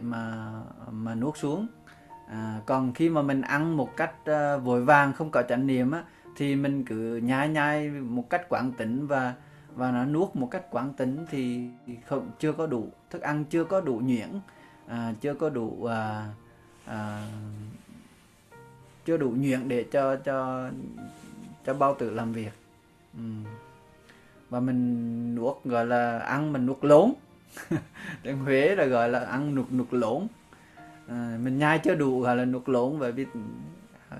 Mà 0.01 0.51
mà 0.91 1.15
nuốt 1.15 1.37
xuống. 1.37 1.67
À, 2.27 2.61
còn 2.65 2.93
khi 2.93 3.09
mà 3.09 3.21
mình 3.21 3.41
ăn 3.41 3.77
một 3.77 3.97
cách 3.97 4.13
uh, 4.21 4.63
vội 4.63 4.85
vàng 4.85 5.13
không 5.13 5.31
có 5.31 5.43
chánh 5.43 5.67
niệm 5.67 5.91
á 5.91 6.03
thì 6.35 6.55
mình 6.55 6.83
cứ 6.85 7.19
nhai 7.23 7.49
nhai 7.49 7.89
một 7.89 8.29
cách 8.29 8.49
quán 8.49 8.71
tính 8.71 9.07
và 9.07 9.33
và 9.75 9.91
nó 9.91 10.05
nuốt 10.05 10.35
một 10.35 10.47
cách 10.51 10.65
quán 10.71 10.93
tính 10.93 11.25
thì 11.31 11.67
không 12.05 12.31
chưa 12.39 12.51
có 12.51 12.67
đủ 12.67 12.89
thức 13.09 13.21
ăn 13.21 13.45
chưa 13.45 13.63
có 13.63 13.81
đủ 13.81 14.01
nhuyễn 14.03 14.29
à, 14.87 15.13
chưa 15.21 15.33
có 15.33 15.49
đủ 15.49 15.85
à, 15.85 16.27
à, 16.85 17.27
chưa 19.05 19.17
đủ 19.17 19.29
nhuyễn 19.37 19.67
để 19.67 19.85
cho 19.91 20.15
cho 20.15 20.69
cho 21.65 21.73
bao 21.73 21.95
tử 21.99 22.09
làm 22.09 22.33
việc. 22.33 22.51
Ừ. 23.17 23.23
và 24.49 24.59
mình 24.59 25.35
nuốt 25.35 25.63
gọi 25.63 25.85
là 25.85 26.19
ăn 26.19 26.53
mình 26.53 26.65
nuốt 26.65 26.77
lốn. 26.81 27.13
Tiếng 28.23 28.37
Huế 28.37 28.75
là 28.75 28.85
gọi 28.85 29.09
là 29.09 29.19
ăn 29.19 29.55
nuốt 29.55 29.71
nuốt 29.71 29.87
lốn. 29.93 30.27
À, 31.07 31.37
mình 31.43 31.57
nhai 31.57 31.79
chưa 31.79 31.95
đủ 31.95 32.19
gọi 32.19 32.35
là 32.35 32.45
nuốt 32.45 32.69
lốn 32.69 32.99
bởi 32.99 33.11
vì 33.11 33.25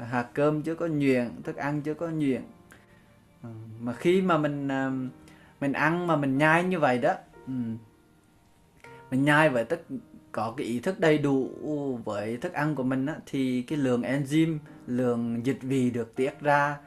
hạt 0.09 0.27
cơm 0.33 0.61
chưa 0.61 0.75
có 0.75 0.87
nhuyễn 0.87 1.29
thức 1.43 1.55
ăn 1.55 1.81
chưa 1.81 1.93
có 1.93 2.07
nhuyễn. 2.07 2.41
Ừ, 3.43 3.49
mà 3.79 3.93
khi 3.93 4.21
mà 4.21 4.37
mình 4.37 4.67
à, 4.67 4.91
mình 5.61 5.73
ăn 5.73 6.07
mà 6.07 6.15
mình 6.15 6.37
nhai 6.37 6.63
như 6.63 6.79
vậy 6.79 6.97
đó 6.97 7.13
ừ, 7.47 7.53
mình 9.11 9.23
nhai 9.23 9.49
với 9.49 9.65
tất 9.65 9.81
có 10.31 10.53
cái 10.57 10.67
ý 10.67 10.79
thức 10.79 10.99
đầy 10.99 11.17
đủ 11.17 11.49
với 12.05 12.37
thức 12.37 12.53
ăn 12.53 12.75
của 12.75 12.83
mình 12.83 13.05
á, 13.05 13.15
thì 13.25 13.61
cái 13.61 13.77
lượng 13.77 14.01
enzyme 14.01 14.57
lượng 14.87 15.45
dịch 15.45 15.61
vị 15.61 15.91
được 15.91 16.15
tiết 16.15 16.39
ra 16.39 16.77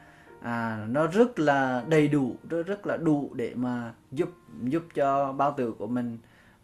à, 0.41 0.85
nó 0.89 1.07
rất 1.07 1.39
là 1.39 1.83
đầy 1.87 2.07
đủ 2.07 2.35
nó 2.49 2.63
rất 2.63 2.87
là 2.87 2.97
đủ 2.97 3.31
để 3.33 3.53
mà 3.55 3.93
giúp 4.11 4.29
giúp 4.63 4.83
cho 4.93 5.33
bao 5.33 5.53
tử 5.57 5.71
của 5.71 5.87
mình 5.87 6.17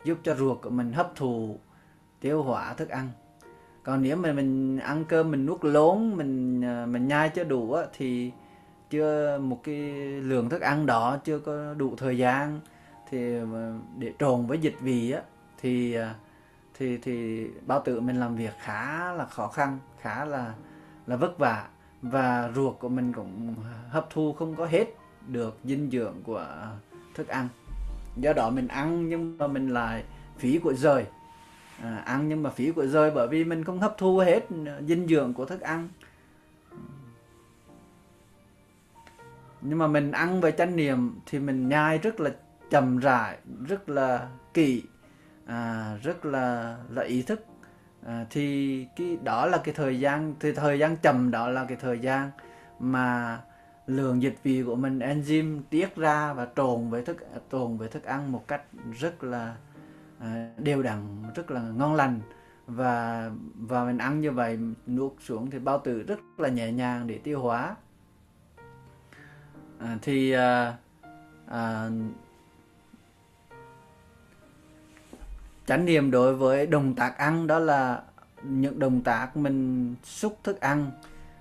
giúp 0.03 0.17
cho 0.23 0.35
ruột 0.35 0.61
của 0.61 0.69
mình 0.69 0.93
hấp 0.93 1.15
thụ 1.15 1.59
tiêu 2.19 2.43
hóa 2.43 2.73
thức 2.73 2.89
ăn 2.89 3.09
còn 3.83 4.01
nếu 4.01 4.17
mà 4.17 4.33
mình 4.33 4.79
ăn 4.79 5.05
cơm 5.05 5.31
mình 5.31 5.45
nuốt 5.45 5.65
lốn 5.65 6.13
mình 6.15 6.61
ờ, 6.61 6.85
mình 6.85 7.07
nhai 7.07 7.29
chưa 7.29 7.43
đủ 7.43 7.73
á, 7.73 7.83
thì 7.97 8.31
chưa 8.89 9.37
một 9.37 9.59
cái 9.63 9.75
lượng 10.21 10.49
thức 10.49 10.61
ăn 10.61 10.85
đó 10.85 11.17
chưa 11.23 11.39
có 11.39 11.73
đủ 11.73 11.95
thời 11.97 12.17
gian. 12.17 12.59
Thì 13.09 13.37
ờ, 13.37 13.73
để 13.97 14.13
trộn 14.19 14.45
với 14.45 14.57
dịch 14.57 14.75
vị 14.81 15.11
á 15.11 15.21
thì 15.61 15.93
ờ, 15.93 16.09
thì 16.77 16.97
thì 16.97 17.47
bao 17.65 17.81
tử 17.85 17.99
mình 17.99 18.19
làm 18.19 18.35
việc 18.35 18.53
khá 18.59 19.13
là 19.13 19.25
khó 19.25 19.47
khăn 19.47 19.79
khá 20.01 20.25
là 20.25 20.53
là 21.07 21.15
vất 21.15 21.39
vả. 21.39 21.67
Và 22.01 22.51
ruột 22.55 22.79
của 22.79 22.89
mình 22.89 23.13
cũng 23.13 23.55
hấp 23.89 24.07
thu 24.09 24.33
không 24.33 24.55
có 24.55 24.65
hết 24.65 24.85
được 25.27 25.59
dinh 25.63 25.89
dưỡng 25.91 26.15
của 26.23 26.45
thức 27.15 27.27
ăn. 27.27 27.47
Do 28.17 28.33
đó 28.33 28.49
mình 28.49 28.67
ăn 28.67 29.09
nhưng 29.09 29.37
mà 29.37 29.47
mình 29.47 29.69
lại 29.69 30.03
phí 30.37 30.59
của 30.59 30.73
rời 30.73 31.05
à, 31.81 32.03
ăn 32.05 32.29
nhưng 32.29 32.43
mà 32.43 32.49
phí 32.49 32.71
của 32.71 32.85
rơi 32.85 33.11
bởi 33.11 33.27
vì 33.27 33.43
mình 33.43 33.63
không 33.63 33.79
hấp 33.79 33.97
thu 33.97 34.17
hết 34.17 34.49
ừ, 34.49 34.55
dinh 34.87 35.07
dưỡng 35.07 35.33
của 35.33 35.45
thức 35.45 35.61
ăn. 35.61 35.89
Nhưng 39.61 39.77
mà 39.77 39.87
mình 39.87 40.11
ăn 40.11 40.41
với 40.41 40.51
chánh 40.51 40.75
niệm 40.75 41.19
thì 41.25 41.39
mình 41.39 41.69
nhai 41.69 41.97
rất 41.97 42.19
là 42.19 42.29
chậm 42.69 42.97
rãi 42.97 43.37
rất 43.67 43.89
là 43.89 44.27
kỹ 44.53 44.83
à, 45.45 45.93
rất 46.03 46.25
là 46.25 46.77
là 46.89 47.03
ý 47.03 47.21
thức. 47.21 47.45
À, 48.05 48.25
thì 48.29 48.87
cái 48.95 49.17
đó 49.23 49.45
là 49.45 49.57
cái 49.57 49.73
thời 49.73 49.99
gian 49.99 50.35
thì 50.39 50.51
thời 50.51 50.79
gian 50.79 50.97
chậm 50.97 51.31
đó 51.31 51.49
là 51.49 51.65
cái 51.65 51.77
thời 51.81 51.99
gian 51.99 52.31
mà 52.79 53.39
lượng 53.87 54.21
dịch 54.21 54.35
vị 54.43 54.63
của 54.63 54.75
mình 54.75 54.99
enzyme 54.99 55.61
tiết 55.69 55.95
ra 55.95 56.33
và 56.33 56.47
trộn 56.55 56.89
với 56.89 57.01
thức 57.01 57.17
trộn 57.51 57.77
với 57.77 57.87
thức 57.87 58.03
ăn 58.03 58.31
một 58.31 58.47
cách 58.47 58.61
rất 58.99 59.23
là 59.23 59.55
À, 60.21 60.49
đều 60.57 60.83
đặn 60.83 61.23
rất 61.35 61.51
là 61.51 61.61
ngon 61.61 61.95
lành. 61.95 62.19
Và 62.67 63.31
và 63.55 63.85
mình 63.85 63.97
ăn 63.97 64.21
như 64.21 64.31
vậy 64.31 64.59
nuốt 64.87 65.11
xuống 65.19 65.51
thì 65.51 65.59
bao 65.59 65.79
tử 65.79 66.03
rất 66.03 66.19
là 66.37 66.49
nhẹ 66.49 66.71
nhàng 66.71 67.07
để 67.07 67.17
tiêu 67.17 67.41
hóa. 67.41 67.75
À, 69.79 69.97
thì 70.01 70.31
à, 70.31 70.77
à, 71.47 71.89
chánh 75.65 75.85
niệm 75.85 76.11
đối 76.11 76.35
với 76.35 76.67
động 76.67 76.95
tác 76.95 77.17
ăn 77.17 77.47
đó 77.47 77.59
là 77.59 78.03
những 78.43 78.79
động 78.79 79.01
tác 79.01 79.37
mình 79.37 79.95
xúc 80.03 80.39
thức 80.43 80.59
ăn 80.59 80.91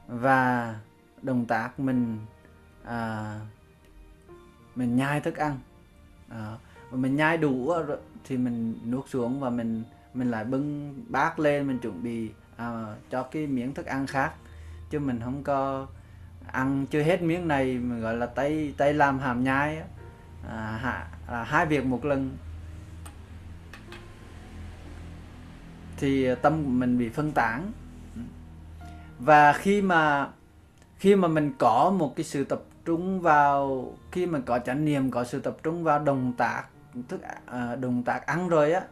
và 0.09 0.75
động 1.23 1.47
tác 1.47 1.81
mình 1.81 2.19
à, 2.85 3.35
mình 4.75 4.97
nhai 4.97 5.21
thức 5.21 5.37
ăn. 5.37 5.59
À, 6.29 6.57
và 6.91 6.97
mình 6.97 7.17
nhai 7.17 7.37
đủ 7.39 7.75
rồi 7.87 7.99
thì 8.25 8.37
mình 8.37 8.79
nuốt 8.91 9.09
xuống 9.09 9.41
và 9.41 9.51
mình 9.51 9.83
mình 10.15 10.31
lại 10.31 10.45
bưng 10.45 10.95
bát 11.09 11.39
lên 11.39 11.67
mình 11.67 11.79
chuẩn 11.79 12.03
bị 12.03 12.31
à, 12.57 12.95
cho 13.11 13.23
cái 13.23 13.47
miếng 13.47 13.75
thức 13.75 13.87
ăn 13.87 14.07
khác. 14.07 14.33
Chứ 14.91 14.99
mình 14.99 15.21
không 15.25 15.43
có 15.45 15.87
ăn 16.47 16.87
chưa 16.91 17.03
hết 17.03 17.23
miếng 17.23 17.49
này 17.49 17.65
mình 17.65 18.01
gọi 18.01 18.17
là 18.17 18.27
tay 18.27 18.75
tay 18.77 18.95
làm 18.95 19.19
hàm 19.19 19.45
nhai 19.45 19.83
à, 20.49 20.79
hạ, 20.83 21.09
à, 21.27 21.45
hai 21.45 21.67
việc 21.67 21.85
một 21.85 22.05
lần. 22.05 22.37
Thì 25.97 26.25
à, 26.25 26.35
tâm 26.35 26.65
của 26.65 26.71
mình 26.71 26.99
bị 26.99 27.09
phân 27.09 27.33
tán. 27.33 27.73
Và 29.19 29.53
khi 29.53 29.83
mà 29.83 30.29
khi 30.97 31.17
mà 31.17 31.29
mình 31.29 31.53
có 31.59 31.95
một 31.99 32.17
cái 32.17 32.25
sự 32.25 32.45
tập 32.45 32.63
trung 32.85 33.21
vào 33.21 33.93
khi 34.13 34.27
mà 34.27 34.39
có 34.47 34.59
chánh 34.59 34.85
niệm 34.85 35.11
có 35.11 35.25
sự 35.25 35.41
tập 35.41 35.57
trung 35.63 35.85
vào 35.85 35.99
động 35.99 36.33
tác 36.37 36.65
thức 37.09 37.21
à, 37.47 37.77
động 37.77 38.03
tác 38.03 38.27
ăn 38.27 38.49
rồi 38.49 38.73
á 38.73 38.83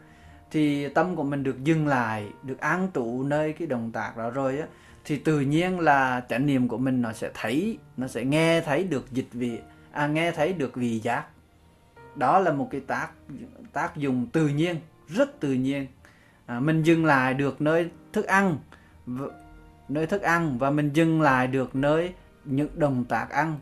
thì 0.51 0.89
tâm 0.89 1.15
của 1.15 1.23
mình 1.23 1.43
được 1.43 1.63
dừng 1.63 1.87
lại 1.87 2.27
được 2.43 2.59
an 2.59 2.87
trụ 2.93 3.23
nơi 3.23 3.53
cái 3.53 3.67
động 3.67 3.91
tác 3.91 4.17
đó 4.17 4.29
rồi 4.29 4.59
á 4.59 4.67
thì 5.05 5.17
tự 5.17 5.39
nhiên 5.39 5.79
là 5.79 6.25
chánh 6.29 6.45
niệm 6.45 6.67
của 6.67 6.77
mình 6.77 7.01
nó 7.01 7.13
sẽ 7.13 7.29
thấy 7.33 7.77
nó 7.97 8.07
sẽ 8.07 8.25
nghe 8.25 8.61
thấy 8.61 8.83
được 8.83 9.11
dịch 9.11 9.27
vị 9.31 9.59
à, 9.91 10.07
nghe 10.07 10.31
thấy 10.31 10.53
được 10.53 10.75
vị 10.75 10.99
giác. 10.99 11.25
Đó 12.15 12.39
là 12.39 12.51
một 12.51 12.67
cái 12.71 12.81
tác 12.81 13.09
tác 13.73 13.95
dụng 13.95 14.27
tự 14.27 14.47
nhiên 14.47 14.75
rất 15.07 15.39
tự 15.39 15.53
nhiên. 15.53 15.87
À, 16.45 16.59
mình 16.59 16.83
dừng 16.83 17.05
lại 17.05 17.33
được 17.33 17.61
nơi 17.61 17.89
thức 18.13 18.25
ăn 18.25 18.57
nơi 19.89 20.07
thức 20.07 20.21
ăn 20.21 20.57
và 20.57 20.69
mình 20.69 20.89
dừng 20.93 21.21
lại 21.21 21.47
được 21.47 21.75
nơi 21.75 22.13
những 22.45 22.69
động 22.75 23.05
tác 23.05 23.29
ăn. 23.29 23.59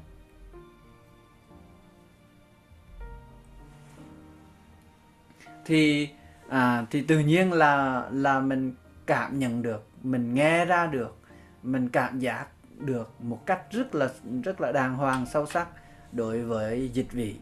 Thì 5.67 6.09
à, 6.49 6.85
thì 6.91 7.01
tự 7.01 7.19
nhiên 7.19 7.53
là 7.53 8.03
là 8.11 8.39
mình 8.39 8.73
cảm 9.05 9.39
nhận 9.39 9.61
được 9.61 9.87
mình 10.03 10.33
nghe 10.33 10.65
ra 10.65 10.87
được 10.87 11.17
mình 11.63 11.89
cảm 11.89 12.19
giác 12.19 12.47
được 12.79 13.13
một 13.19 13.45
cách 13.45 13.61
rất 13.71 13.95
là 13.95 14.09
rất 14.43 14.61
là 14.61 14.71
đàng 14.71 14.95
hoàng 14.95 15.25
sâu 15.25 15.45
sắc 15.45 15.67
đối 16.11 16.41
với 16.41 16.89
dịch 16.93 17.11
vị 17.11 17.35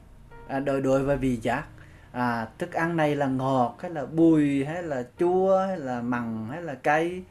à, 0.48 0.60
đối 0.60 0.82
đối 0.82 1.04
với 1.04 1.18
vị 1.18 1.40
giác. 1.42 1.66
À, 2.12 2.48
thức 2.58 2.74
ăn 2.74 2.98
này 2.98 3.16
là 3.16 3.28
ngọt 3.28 3.78
hay 3.80 3.92
là 3.92 4.06
bùi 4.06 4.66
hay 4.66 4.84
là 4.84 5.04
chua 5.20 5.66
hay 5.68 5.78
là 5.78 6.02
mặn 6.02 6.48
hay 6.52 6.62
là 6.62 6.76
cay 6.76 7.24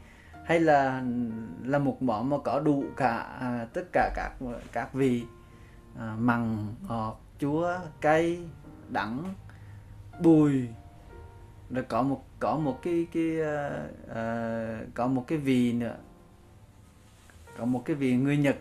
hay 0.45 0.59
là 0.59 1.03
là 1.63 1.79
một 1.79 2.01
món 2.01 2.29
mà 2.29 2.37
có 2.43 2.59
đủ 2.59 2.83
cả 2.97 3.17
à, 3.39 3.67
tất 3.73 3.83
cả 3.91 4.11
các 4.15 4.31
các 4.71 4.93
vị 4.93 5.23
à, 5.99 6.15
mặn 6.19 6.67
ngọt 6.87 7.21
chua 7.39 7.77
cay 8.01 8.39
đắng 8.89 9.33
bùi 10.21 10.67
rồi 11.69 11.83
có 11.83 12.01
một 12.01 12.23
có 12.39 12.57
một 12.57 12.79
cái 12.81 13.07
cái 13.13 13.37
uh, 13.41 13.89
uh, 14.11 14.93
có 14.93 15.07
một 15.07 15.23
cái 15.27 15.37
vị 15.37 15.73
nữa. 15.73 15.95
Có 17.57 17.65
một 17.65 17.81
cái 17.85 17.95
vị 17.95 18.15
người 18.15 18.37
Nhật 18.37 18.55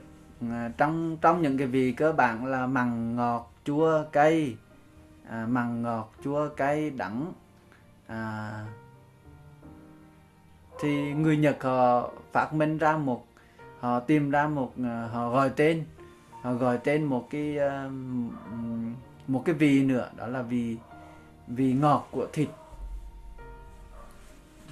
uh, 0.45 0.51
trong 0.77 1.17
trong 1.21 1.43
những 1.43 1.59
cái 1.59 1.67
vị 1.67 1.93
cơ 1.93 2.13
bản 2.13 2.47
là 2.47 2.67
mặn 2.67 3.17
ngọt 3.17 3.53
chua 3.65 4.05
cay. 4.13 4.57
Uh, 5.27 5.49
mặn 5.49 5.83
ngọt 5.83 6.13
chua 6.25 6.49
cay 6.49 6.91
đắng. 6.91 7.33
Uh, 8.07 8.15
thì 10.81 11.13
người 11.13 11.37
Nhật 11.37 11.63
họ 11.63 12.11
phát 12.33 12.55
minh 12.55 12.79
ra 12.79 12.97
một 12.97 13.27
họ 13.81 14.01
tìm 14.01 14.31
ra 14.31 14.49
một 14.49 14.73
họ 15.13 15.31
gọi 15.31 15.51
tên. 15.57 15.85
Họ 16.43 16.53
gọi 16.53 16.79
tên 16.85 17.05
một 17.05 17.27
cái 17.31 17.59
một 19.27 19.43
cái 19.45 19.55
vị 19.55 19.85
nữa 19.85 20.11
đó 20.17 20.27
là 20.27 20.43
vị 20.43 20.77
vị 21.47 21.73
ngọt 21.73 22.09
của 22.11 22.27
thịt 22.33 22.49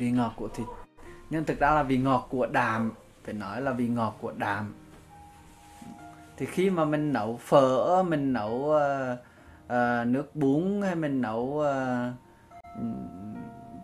vị 0.03 0.11
ngọt 0.11 0.33
của 0.37 0.49
thịt. 0.49 0.67
Nhưng 1.31 1.45
thực 1.45 1.59
ra 1.61 1.75
là 1.75 1.83
vị 1.83 1.99
ngọt 1.99 2.27
của 2.31 2.47
đạm 2.47 2.93
phải 3.25 3.35
nói 3.35 3.63
là 3.63 3.73
vị 3.73 3.89
ngọt 3.89 4.17
của 4.21 4.33
đạm. 4.37 4.75
Thì 6.37 6.47
khi 6.47 6.71
mà 6.71 6.85
mình 6.85 7.13
nấu 7.13 7.37
phở 7.37 8.03
mình 8.03 8.33
nấu 8.33 8.51
uh, 8.51 9.19
uh, 9.67 10.07
nước 10.07 10.37
bún 10.37 10.83
hay 10.83 10.95
mình 10.95 11.21
nấu 11.21 11.43
uh, 11.43 11.65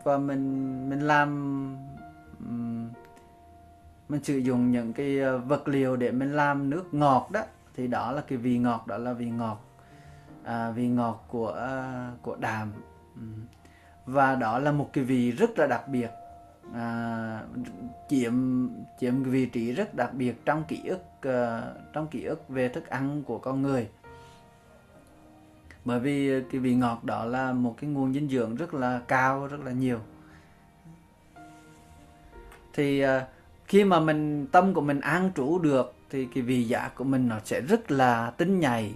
và 0.04 0.18
mình 0.18 0.44
mình 0.90 1.00
làm 1.00 1.28
um, 2.40 2.88
mình 4.08 4.24
sử 4.24 4.36
dụng 4.36 4.70
những 4.70 4.92
cái 4.92 5.20
vật 5.38 5.68
liệu 5.68 5.96
để 5.96 6.10
mình 6.10 6.32
làm 6.32 6.70
nước 6.70 6.94
ngọt 6.94 7.28
đó 7.32 7.42
thì 7.76 7.86
đó 7.86 8.12
là 8.12 8.22
cái 8.28 8.38
vị 8.38 8.58
ngọt 8.58 8.86
đó 8.86 8.98
là 8.98 9.12
vị 9.12 9.30
ngọt 9.30 9.64
à, 10.44 10.70
vị 10.70 10.88
ngọt 10.88 11.24
của 11.28 11.50
uh, 11.50 12.22
của 12.22 12.36
đàm 12.36 12.72
và 14.08 14.34
đó 14.34 14.58
là 14.58 14.72
một 14.72 14.90
cái 14.92 15.04
vị 15.04 15.30
rất 15.30 15.58
là 15.58 15.66
đặc 15.66 15.88
biệt. 15.88 16.10
À, 16.74 17.42
chiếm 18.08 18.34
chiếm 19.00 19.22
vị 19.22 19.46
trí 19.46 19.72
rất 19.72 19.94
đặc 19.94 20.14
biệt 20.14 20.44
trong 20.44 20.64
ký 20.68 20.82
ức 20.86 21.02
uh, 21.28 21.92
trong 21.92 22.06
ký 22.06 22.22
ức 22.22 22.48
về 22.48 22.68
thức 22.68 22.86
ăn 22.86 23.22
của 23.22 23.38
con 23.38 23.62
người. 23.62 23.88
Bởi 25.84 26.00
vì 26.00 26.42
cái 26.50 26.60
vị 26.60 26.74
ngọt 26.74 27.04
đó 27.04 27.24
là 27.24 27.52
một 27.52 27.74
cái 27.80 27.90
nguồn 27.90 28.14
dinh 28.14 28.28
dưỡng 28.28 28.54
rất 28.54 28.74
là 28.74 29.00
cao 29.08 29.46
rất 29.46 29.60
là 29.64 29.72
nhiều. 29.72 29.98
Thì 32.74 33.04
uh, 33.04 33.08
khi 33.64 33.84
mà 33.84 34.00
mình 34.00 34.46
tâm 34.46 34.74
của 34.74 34.80
mình 34.80 35.00
an 35.00 35.30
trú 35.36 35.58
được 35.58 35.94
thì 36.10 36.28
cái 36.34 36.42
vị 36.42 36.64
giác 36.64 36.94
của 36.94 37.04
mình 37.04 37.28
nó 37.28 37.36
sẽ 37.44 37.60
rất 37.60 37.90
là 37.90 38.30
tinh 38.30 38.60
nhạy 38.60 38.92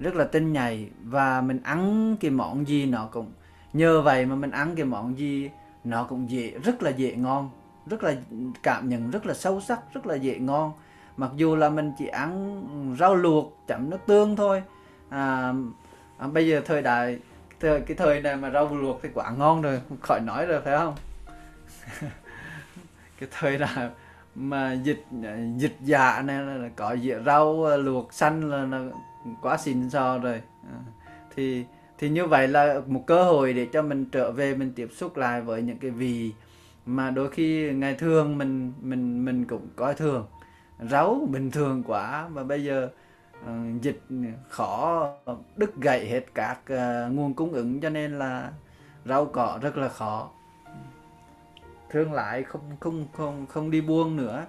rất 0.00 0.14
là 0.14 0.24
tinh 0.24 0.52
nhạy. 0.52 0.90
Và 1.04 1.40
mình 1.40 1.60
ăn 1.62 2.16
cái 2.20 2.30
món 2.30 2.68
gì 2.68 2.86
nó 2.86 3.08
cũng 3.12 3.32
nhờ 3.72 4.02
vậy 4.02 4.26
mà 4.26 4.34
mình 4.34 4.50
ăn 4.50 4.76
cái 4.76 4.84
món 4.84 5.18
gì 5.18 5.50
nó 5.84 6.04
cũng 6.04 6.30
dễ 6.30 6.50
rất 6.64 6.82
là 6.82 6.90
dễ 6.90 7.14
ngon 7.16 7.50
rất 7.86 8.02
là 8.02 8.14
cảm 8.62 8.88
nhận 8.88 9.10
rất 9.10 9.26
là 9.26 9.34
sâu 9.34 9.60
sắc 9.60 9.80
rất 9.94 10.06
là 10.06 10.14
dễ 10.14 10.38
ngon. 10.38 10.72
Mặc 11.16 11.30
dù 11.36 11.56
là 11.56 11.68
mình 11.68 11.92
chỉ 11.98 12.06
ăn 12.06 12.62
rau 12.98 13.14
luộc 13.14 13.58
chấm 13.66 13.90
nước 13.90 13.98
tương 14.06 14.36
thôi. 14.36 14.62
À, 15.08 15.52
à, 16.18 16.26
bây 16.26 16.48
giờ 16.48 16.62
thời 16.64 16.82
đại 16.82 17.18
thời 17.60 17.80
cái 17.80 17.96
thời 17.96 18.22
này 18.22 18.36
mà 18.36 18.50
rau 18.50 18.76
luộc 18.76 19.00
thì 19.02 19.08
quá 19.14 19.30
ngon 19.30 19.62
rồi 19.62 19.80
khỏi 20.02 20.20
nói 20.20 20.46
rồi 20.46 20.60
phải 20.64 20.78
không? 20.78 20.94
Cái 23.20 23.28
thời 23.30 23.58
đại 23.58 23.90
mà 24.34 24.72
dịch 24.72 25.04
dịch 25.56 25.76
dạ 25.80 26.22
này 26.22 26.44
là 26.44 26.68
có 26.76 26.96
rau 27.26 27.64
à, 27.64 27.76
luộc 27.76 28.12
xanh 28.12 28.50
là, 28.50 28.64
là 28.64 28.90
quá 29.42 29.56
xịn 29.56 29.90
sò 29.90 30.18
rồi. 30.18 30.42
À, 30.62 30.78
thì 31.36 31.64
thì 32.00 32.08
như 32.08 32.26
vậy 32.26 32.48
là 32.48 32.80
một 32.86 33.04
cơ 33.06 33.24
hội 33.24 33.52
để 33.52 33.66
cho 33.72 33.82
mình 33.82 34.04
trở 34.04 34.32
về 34.32 34.54
mình 34.54 34.72
tiếp 34.76 34.88
xúc 34.92 35.16
lại 35.16 35.40
với 35.40 35.62
những 35.62 35.78
cái 35.78 35.90
vị 35.90 36.32
mà 36.86 37.10
đôi 37.10 37.30
khi 37.30 37.72
ngày 37.72 37.94
thường 37.94 38.38
mình 38.38 38.72
mình 38.80 39.24
mình 39.24 39.44
cũng 39.44 39.68
coi 39.76 39.94
thường. 39.94 40.26
Rau 40.90 41.28
bình 41.30 41.50
thường 41.50 41.82
quá 41.86 42.28
và 42.28 42.44
bây 42.44 42.64
giờ 42.64 42.88
uh, 43.44 43.82
dịch 43.82 44.00
khó 44.48 45.06
đứt 45.56 45.76
gãy 45.76 46.06
hết 46.06 46.24
các 46.34 46.58
uh, 46.72 47.12
nguồn 47.12 47.34
cung 47.34 47.52
ứng 47.52 47.80
cho 47.80 47.90
nên 47.90 48.18
là 48.18 48.50
rau 49.04 49.26
cỏ 49.26 49.58
rất 49.62 49.76
là 49.76 49.88
khó. 49.88 50.30
Thương 51.90 52.12
lại 52.12 52.42
không 52.42 52.76
không 52.80 53.06
không 53.12 53.46
không 53.46 53.70
đi 53.70 53.80
buôn 53.80 54.16
nữa. 54.16 54.44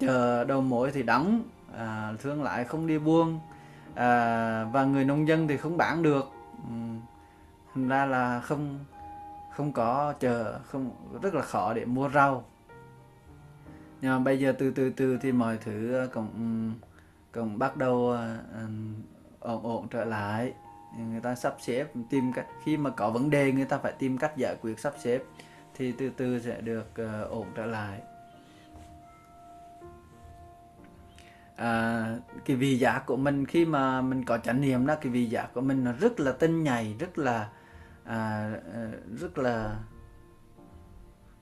Chờ 0.00 0.44
đầu 0.44 0.60
mối 0.60 0.90
thì 0.90 1.02
đóng 1.02 1.42
à, 1.76 2.12
thương 2.22 2.42
lại 2.42 2.64
không 2.64 2.86
đi 2.86 2.98
buôn 2.98 3.40
à, 3.94 4.64
và 4.72 4.84
người 4.84 5.04
nông 5.04 5.28
dân 5.28 5.48
thì 5.48 5.56
không 5.56 5.76
bán 5.76 6.02
được. 6.02 6.24
Ừ. 6.68 6.74
thành 7.74 7.88
ra 7.88 8.06
là 8.06 8.40
không 8.40 8.84
không 9.52 9.72
có 9.72 10.14
chờ, 10.20 10.58
không, 10.58 10.90
rất 11.22 11.34
là 11.34 11.42
khó 11.42 11.74
để 11.74 11.84
mua 11.84 12.08
rau. 12.08 12.44
Nhưng 14.00 14.10
mà 14.10 14.18
bây 14.18 14.38
giờ 14.38 14.54
từ 14.58 14.70
từ 14.70 14.90
từ 14.90 15.18
thì 15.22 15.32
mọi 15.32 15.58
thứ 15.64 15.94
ờ, 15.94 16.08
cũng 16.14 16.28
ừ, 16.34 16.86
cũng 17.40 17.58
bắt 17.58 17.76
đầu 17.76 18.10
ờ, 18.10 18.38
ừ, 18.54 18.66
ổn 19.40 19.62
ổn 19.62 19.88
trở 19.88 20.04
lại. 20.04 20.52
Người 20.98 21.20
ta 21.20 21.34
sắp 21.34 21.54
xếp 21.60 21.86
tìm 22.10 22.32
cách, 22.32 22.46
khi 22.64 22.76
mà 22.76 22.90
có 22.90 23.10
vấn 23.10 23.30
đề, 23.30 23.52
người 23.52 23.64
ta 23.64 23.78
phải 23.78 23.92
tìm 23.98 24.18
cách 24.18 24.36
giải 24.36 24.56
quyết 24.62 24.80
sắp 24.80 24.94
xếp 24.98 25.22
thì 25.74 25.92
từ 25.92 26.10
từ 26.10 26.40
sẽ 26.40 26.60
được 26.60 26.86
ờ, 26.94 27.24
ổn 27.24 27.46
trở 27.54 27.66
lại. 27.66 28.00
À, 31.60 32.06
cái 32.44 32.56
vị 32.56 32.78
giác 32.78 33.06
của 33.06 33.16
mình 33.16 33.46
khi 33.46 33.64
mà 33.64 34.00
mình 34.00 34.24
có 34.24 34.38
chánh 34.38 34.60
niệm 34.60 34.86
đó 34.86 34.94
cái 35.00 35.12
vị 35.12 35.26
giác 35.26 35.54
của 35.54 35.60
mình 35.60 35.84
nó 35.84 35.92
rất 35.92 36.20
là 36.20 36.32
tinh 36.32 36.62
nhạy 36.62 36.96
rất 36.98 37.18
là 37.18 37.48
à, 38.04 38.52
à, 38.74 38.88
rất 39.20 39.38
là 39.38 39.76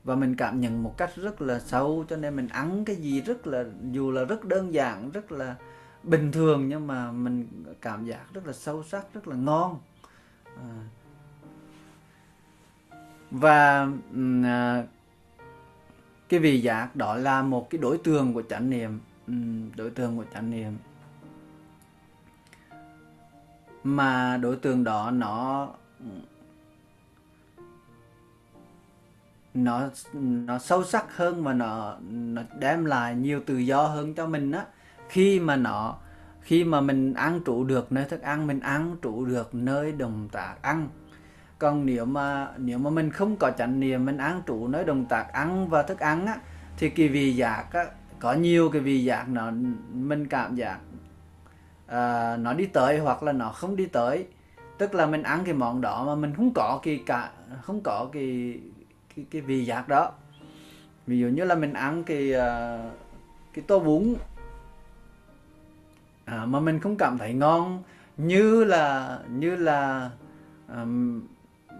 và 0.04 0.14
mình 0.14 0.36
cảm 0.36 0.60
nhận 0.60 0.82
một 0.82 0.94
cách 0.96 1.10
rất 1.16 1.42
là 1.42 1.60
sâu 1.60 2.04
cho 2.08 2.16
nên 2.16 2.36
mình 2.36 2.48
ăn 2.48 2.84
cái 2.84 2.96
gì 2.96 3.20
rất 3.20 3.46
là 3.46 3.64
dù 3.90 4.10
là 4.10 4.24
rất 4.24 4.44
đơn 4.44 4.74
giản 4.74 5.10
rất 5.10 5.32
là 5.32 5.56
bình 6.02 6.32
thường 6.32 6.68
nhưng 6.68 6.86
mà 6.86 7.12
mình 7.12 7.64
cảm 7.80 8.04
giác 8.04 8.34
rất 8.34 8.46
là 8.46 8.52
sâu 8.52 8.82
sắc 8.82 9.14
rất 9.14 9.28
là 9.28 9.36
ngon 9.36 9.78
à. 10.44 10.70
và 13.30 13.88
à, 14.44 14.84
cái 16.28 16.40
vị 16.40 16.60
giác 16.60 16.96
đó 16.96 17.16
là 17.16 17.42
một 17.42 17.70
cái 17.70 17.78
đối 17.78 17.98
tượng 17.98 18.34
của 18.34 18.42
chánh 18.42 18.70
niệm 18.70 19.00
đối 19.76 19.90
tượng 19.90 20.16
của 20.16 20.24
chánh 20.34 20.50
niệm. 20.50 20.78
Mà 23.84 24.36
đối 24.36 24.56
tượng 24.56 24.84
đó 24.84 25.10
nó 25.10 25.68
nó 29.54 29.88
nó 30.12 30.58
sâu 30.58 30.84
sắc 30.84 31.16
hơn 31.16 31.44
và 31.44 31.52
nó 31.52 31.96
nó 32.10 32.42
đem 32.58 32.84
lại 32.84 33.14
nhiều 33.14 33.40
tự 33.46 33.58
do 33.58 33.86
hơn 33.86 34.14
cho 34.14 34.26
mình 34.26 34.52
á. 34.52 34.64
Khi 35.08 35.40
mà 35.40 35.56
nó 35.56 35.96
khi 36.40 36.64
mà 36.64 36.80
mình 36.80 37.14
ăn 37.14 37.40
trụ 37.44 37.64
được 37.64 37.92
nơi 37.92 38.04
thức 38.04 38.22
ăn 38.22 38.46
mình 38.46 38.60
ăn 38.60 38.96
trụ 39.02 39.24
được 39.24 39.54
nơi 39.54 39.92
động 39.92 40.28
tác 40.32 40.54
ăn. 40.62 40.88
Còn 41.58 41.86
nếu 41.86 42.04
mà 42.04 42.48
nếu 42.56 42.78
mà 42.78 42.90
mình 42.90 43.10
không 43.10 43.36
có 43.36 43.50
chánh 43.50 43.80
niệm 43.80 44.04
mình 44.04 44.16
ăn 44.16 44.42
trụ 44.46 44.68
nơi 44.68 44.84
động 44.84 45.06
tác 45.06 45.32
ăn 45.32 45.68
và 45.68 45.82
thức 45.82 45.98
ăn 45.98 46.26
á 46.26 46.36
thì 46.76 46.90
cái 46.90 47.08
vị 47.08 47.36
giác 47.36 47.64
á, 47.72 47.84
có 48.20 48.32
nhiều 48.32 48.70
cái 48.70 48.82
vị 48.82 49.04
giác 49.04 49.28
nó 49.28 49.50
mình 49.92 50.26
cảm 50.26 50.56
giác 50.56 50.78
uh, 51.86 52.40
nó 52.40 52.52
đi 52.56 52.66
tới 52.66 52.98
hoặc 52.98 53.22
là 53.22 53.32
nó 53.32 53.50
không 53.50 53.76
đi 53.76 53.86
tới. 53.86 54.26
Tức 54.78 54.94
là 54.94 55.06
mình 55.06 55.22
ăn 55.22 55.44
cái 55.44 55.54
món 55.54 55.80
đó 55.80 56.04
mà 56.06 56.14
mình 56.14 56.34
không 56.36 56.50
có 56.54 56.80
cái 56.82 57.02
cả 57.06 57.30
không 57.62 57.80
có 57.80 58.08
cái 58.12 58.58
cái 59.16 59.24
cái 59.30 59.42
vị 59.42 59.64
giác 59.64 59.88
đó. 59.88 60.12
Ví 61.06 61.18
dụ 61.18 61.26
như 61.28 61.44
là 61.44 61.54
mình 61.54 61.72
ăn 61.72 62.04
cái 62.04 62.32
uh, 62.32 62.92
cái 63.52 63.64
tô 63.66 63.80
bún 63.80 64.14
à, 66.24 66.44
mà 66.46 66.60
mình 66.60 66.80
không 66.80 66.96
cảm 66.96 67.18
thấy 67.18 67.34
ngon 67.34 67.82
như 68.16 68.64
là 68.64 69.18
như 69.28 69.56
là 69.56 70.10
um, 70.68 71.22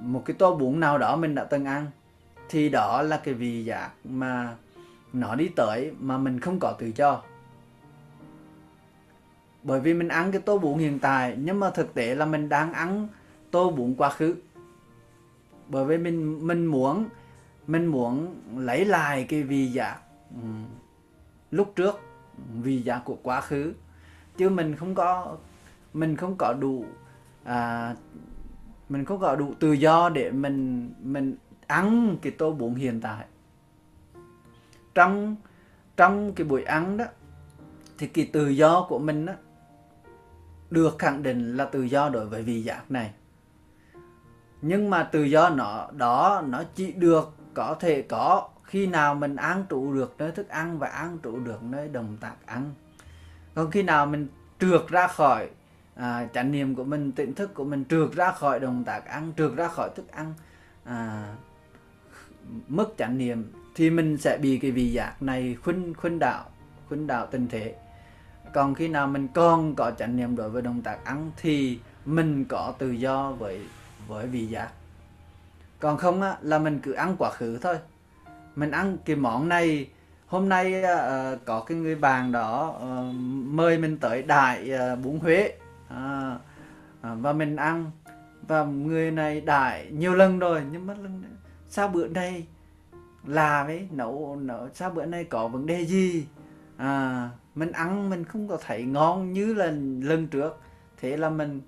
một 0.01 0.23
cái 0.25 0.37
tô 0.39 0.57
bún 0.57 0.81
nào 0.81 0.99
đó 0.99 1.17
mình 1.17 1.35
đã 1.35 1.45
từng 1.45 1.65
ăn 1.65 1.87
thì 2.49 2.69
đó 2.69 3.03
là 3.03 3.17
cái 3.17 3.35
vị 3.35 3.65
giác 3.65 3.91
mà 4.05 4.57
nó 5.13 5.35
đi 5.35 5.49
tới 5.57 5.93
mà 6.01 6.19
mình 6.19 6.41
không 6.41 6.59
có 6.61 6.73
tự 6.79 6.93
do. 6.97 7.23
Bởi 9.63 9.81
vì 9.81 9.95
mình 9.95 10.09
ăn 10.09 10.33
cái 10.33 10.41
tô 10.41 10.59
bún 10.59 10.79
hiện 10.79 10.99
tại 10.99 11.37
nhưng 11.39 11.61
mà 11.61 11.71
thực 11.71 11.95
tế 11.95 12.15
là 12.15 12.27
mình 12.27 12.49
đang 12.49 12.73
ăn 12.73 13.09
tô 13.51 13.71
bún 13.71 13.95
quá 13.95 14.11
khứ. 14.11 14.35
Bởi 15.69 15.85
vì 15.85 15.99
mình 15.99 16.47
mình 16.47 16.67
muốn 16.67 17.09
mình 17.67 17.87
muốn 17.87 18.37
lấy 18.57 18.85
lại 18.85 19.27
cái 19.29 19.43
vị 19.43 19.67
giác 19.67 19.99
lúc 21.51 21.73
trước 21.77 22.01
vị 22.63 22.83
giác 22.83 23.03
của 23.05 23.17
quá 23.23 23.41
khứ. 23.41 23.73
Chứ 24.37 24.51
mình 24.51 24.77
không 24.77 24.95
có 24.95 25.37
mình 25.95 26.17
không 26.17 26.35
có 26.39 26.53
đủ 26.53 26.85
à, 27.45 27.95
mình 28.89 29.05
không 29.05 29.21
có 29.21 29.37
đủ 29.37 29.55
tự 29.61 29.73
do 29.73 30.09
để 30.09 30.31
mình 30.31 30.91
mình 31.03 31.37
ăn 31.67 32.17
cái 32.23 32.33
tô 32.33 32.53
bún 32.53 32.75
hiện 32.75 33.01
tại 33.01 33.27
trong 34.99 35.37
trong 35.97 36.33
cái 36.33 36.47
buổi 36.47 36.65
ăn 36.65 36.97
đó 36.97 37.05
thì 37.99 38.07
cái 38.07 38.31
tự 38.33 38.49
do 38.49 38.87
của 38.89 38.99
mình 38.99 39.27
đó 39.27 39.33
được 40.71 40.99
khẳng 40.99 41.23
định 41.23 41.57
là 41.57 41.65
tự 41.65 41.83
do 41.83 42.09
đối 42.09 42.27
với 42.27 42.43
vị 42.43 42.63
giác 42.63 42.91
này. 42.91 43.13
Nhưng 44.63 44.91
mà 44.91 45.03
tự 45.03 45.23
do 45.23 45.49
nó 45.51 45.89
đó 45.93 46.43
nó 46.47 46.63
chỉ 46.75 46.93
được 46.93 47.35
có 47.55 47.77
thể 47.81 48.03
có 48.03 48.49
khi 48.65 48.87
nào 48.87 49.15
mình 49.15 49.37
ăn 49.37 49.65
trụ 49.69 49.93
được 49.93 50.15
nơi 50.19 50.31
thức 50.31 50.49
ăn 50.49 50.79
và 50.79 50.89
ăn 50.89 51.19
trụ 51.23 51.39
được 51.39 51.63
nơi 51.63 51.89
đồng 51.89 52.17
tác 52.21 52.35
ăn. 52.47 52.75
Còn 53.55 53.71
khi 53.71 53.83
nào 53.83 54.07
mình 54.07 54.29
trượt 54.61 54.89
ra 54.89 55.07
khỏi 55.07 55.51
à, 55.95 56.29
chánh 56.35 56.53
niệm 56.53 56.75
của 56.75 56.85
mình 56.85 57.13
tỉnh 57.13 57.35
thức 57.35 57.55
của 57.55 57.65
mình 57.65 57.85
trượt 57.85 58.13
ra 58.13 58.33
khỏi 58.33 58.61
động 58.61 58.85
tác 58.85 59.07
ăn 59.07 59.33
trượt 59.37 59.53
ra 59.57 59.69
khỏi 59.69 59.91
thức 59.97 60.09
ăn 60.11 60.35
à, 60.85 61.35
mất 62.69 62.89
chánh 62.99 63.19
niệm 63.19 63.53
thì 63.79 63.91
mình 63.91 64.17
sẽ 64.17 64.39
bị 64.39 64.59
cái 64.59 64.71
vị 64.71 64.93
giác 64.93 65.23
này 65.23 65.57
khuynh 65.63 65.95
khuynh 65.95 66.19
đạo 66.19 66.45
khuynh 66.89 67.07
đạo 67.07 67.27
tình 67.31 67.49
thế. 67.49 67.75
Còn 68.55 68.75
khi 68.75 68.89
nào 68.89 69.07
mình 69.07 69.29
còn 69.35 69.75
có 69.75 69.91
chánh 69.99 70.17
niệm 70.17 70.37
đối 70.37 70.51
với 70.51 70.63
động 70.63 70.83
tác 70.83 71.05
ăn 71.05 71.31
thì 71.37 71.79
mình 72.05 72.45
có 72.45 72.75
tự 72.79 72.91
do 72.91 73.33
với 73.33 73.61
với 74.09 74.27
vị 74.27 74.47
giác. 74.47 74.69
Còn 75.81 75.97
không 75.97 76.23
á, 76.23 76.37
là 76.41 76.59
mình 76.59 76.81
cứ 76.83 76.93
ăn 76.93 77.17
quá 77.19 77.31
khứ 77.31 77.59
thôi. 77.59 77.77
Mình 78.57 78.71
ăn 78.71 78.99
cái 79.05 79.17
món 79.17 79.49
này 79.49 79.89
hôm 80.27 80.49
nay 80.49 80.83
uh, 80.83 81.39
có 81.45 81.61
cái 81.61 81.79
người 81.79 81.95
bạn 81.95 82.33
đó 82.33 82.75
uh, 82.77 83.15
mời 83.45 83.79
mình 83.79 83.99
tới 83.99 84.23
đại 84.23 84.71
uh, 84.93 84.99
bún 85.05 85.19
huế. 85.19 85.53
Uh, 85.91 85.97
uh, 87.01 87.19
và 87.21 87.33
mình 87.33 87.57
ăn. 87.57 87.91
Và 88.49 88.65
người 88.65 89.11
này 89.11 89.41
đại 89.41 89.87
nhiều 89.91 90.15
lần 90.15 90.39
rồi 90.39 90.63
nhưng 90.73 90.87
mà 90.87 90.95
lần 90.95 91.23
sao 91.69 91.89
bữa 91.89 92.09
nay 92.09 92.47
là 93.29 93.63
ấy 93.63 93.89
nấu 93.91 94.37
nấu 94.37 94.69
sao 94.75 94.91
bữa 94.91 95.07
nay 95.07 95.25
có 95.25 95.49
vấn 95.49 95.67
đề 95.67 95.87
gì? 95.87 96.27
À 96.77 97.31
mình 97.55 97.73
ăn 97.73 98.11
mình 98.11 98.25
không 98.25 98.49
có 98.49 98.59
thấy 98.67 98.85
ngon 98.85 99.33
như 99.33 99.55
là 99.55 99.67
lần 100.03 100.27
trước. 100.31 100.61
Thế 101.01 101.17
là 101.17 101.31
mình 101.31 101.61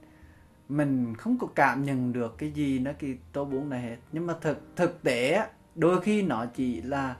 mình 0.68 1.14
không 1.14 1.38
có 1.38 1.46
cảm 1.54 1.84
nhận 1.84 2.12
được 2.12 2.38
cái 2.38 2.50
gì 2.50 2.78
nó 2.78 2.90
cái 2.98 3.18
tô 3.32 3.44
bún 3.44 3.68
này 3.68 3.80
hết. 3.80 3.96
Nhưng 4.12 4.26
mà 4.26 4.34
thực 4.40 4.76
thực 4.76 5.02
tế 5.02 5.46
đôi 5.74 6.00
khi 6.00 6.22
nó 6.22 6.46
chỉ 6.46 6.82
là 6.82 7.16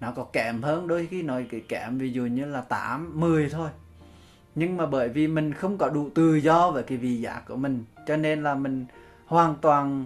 nó 0.00 0.12
có 0.12 0.24
kém 0.24 0.62
hơn 0.62 0.88
đôi 0.88 1.06
khi 1.06 1.22
nó 1.22 1.40
cái 1.50 1.60
kém 1.60 1.98
ví 1.98 2.12
dụ 2.12 2.22
như 2.22 2.44
là 2.44 2.60
8, 2.60 3.20
10 3.20 3.48
thôi. 3.50 3.70
Nhưng 4.54 4.76
mà 4.76 4.86
bởi 4.86 5.08
vì 5.08 5.28
mình 5.28 5.52
không 5.52 5.78
có 5.78 5.88
đủ 5.88 6.10
tự 6.14 6.34
do 6.34 6.70
về 6.70 6.82
cái 6.82 6.98
vị 6.98 7.20
giác 7.20 7.42
của 7.48 7.56
mình 7.56 7.84
cho 8.06 8.16
nên 8.16 8.42
là 8.42 8.54
mình 8.54 8.86
hoàn 9.26 9.54
toàn 9.60 10.04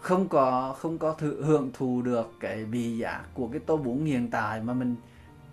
không 0.00 0.28
có 0.28 0.74
không 0.78 0.98
có 0.98 1.12
thử 1.12 1.42
hưởng 1.42 1.70
thụ 1.72 2.02
được 2.02 2.32
cái 2.40 2.64
vị 2.64 2.98
giác 2.98 3.20
của 3.34 3.48
cái 3.48 3.60
tô 3.66 3.76
bún 3.76 4.04
hiện 4.04 4.30
tại 4.30 4.60
mà 4.60 4.72
mình 4.72 4.96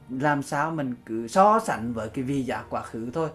làm 0.09 0.43
sao 0.43 0.71
mình 0.71 0.95
cứ 1.05 1.27
so 1.27 1.59
sánh 1.59 1.93
với 1.93 2.09
cái 2.09 2.23
vị 2.23 2.41
giác 2.41 2.63
quá 2.69 2.81
khứ 2.81 3.09
thôi. 3.13 3.29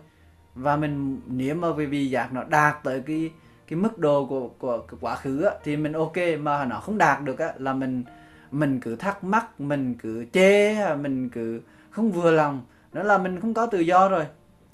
Và 0.54 0.76
mình 0.76 1.20
nếu 1.26 1.54
mà 1.54 1.68
cái 1.76 1.86
vị 1.86 2.10
giác 2.10 2.32
nó 2.32 2.44
đạt 2.44 2.76
tới 2.84 3.02
cái 3.06 3.30
cái 3.68 3.76
mức 3.76 3.98
độ 3.98 4.26
của 4.26 4.48
của, 4.48 4.84
của 4.90 4.96
quá 5.00 5.16
khứ 5.16 5.42
á, 5.42 5.54
thì 5.64 5.76
mình 5.76 5.92
ok 5.92 6.16
mà 6.40 6.64
nó 6.64 6.80
không 6.80 6.98
đạt 6.98 7.22
được 7.24 7.38
á, 7.38 7.52
là 7.58 7.72
mình 7.72 8.04
mình 8.50 8.80
cứ 8.80 8.96
thắc 8.96 9.24
mắc 9.24 9.60
mình 9.60 9.94
cứ 9.94 10.24
chê 10.32 10.96
mình 10.96 11.28
cứ 11.28 11.60
không 11.90 12.12
vừa 12.12 12.30
lòng. 12.30 12.62
Đó 12.92 13.02
là 13.02 13.18
mình 13.18 13.40
không 13.40 13.54
có 13.54 13.66
tự 13.66 13.80
do 13.80 14.08
rồi 14.08 14.26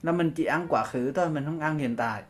là 0.02 0.12
mình 0.12 0.30
chỉ 0.30 0.44
ăn 0.44 0.66
quá 0.68 0.84
khứ 0.84 1.12
thôi 1.12 1.30
mình 1.30 1.44
không 1.44 1.60
ăn 1.60 1.78
hiện 1.78 1.96
tại. 1.96 2.22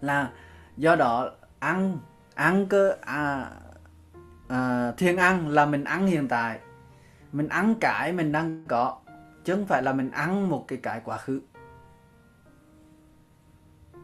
Là 0.00 0.30
do 0.76 0.96
đó 0.96 1.30
ăn 1.58 1.98
ăn 2.34 2.66
cơ 2.66 2.96
à, 3.00 3.50
à, 4.48 4.92
thiên 4.96 5.16
ăn 5.16 5.48
là 5.48 5.66
mình 5.66 5.84
ăn 5.84 6.06
hiện 6.06 6.28
tại. 6.28 6.58
Mình 7.32 7.48
ăn 7.48 7.74
cái 7.80 8.12
mình 8.12 8.32
đang 8.32 8.64
có 8.68 8.98
chứ 9.44 9.54
không 9.54 9.66
phải 9.66 9.82
là 9.82 9.92
mình 9.92 10.10
ăn 10.10 10.48
một 10.48 10.64
cái 10.68 10.78
cái 10.82 11.00
quá 11.04 11.18
khứ. 11.18 11.40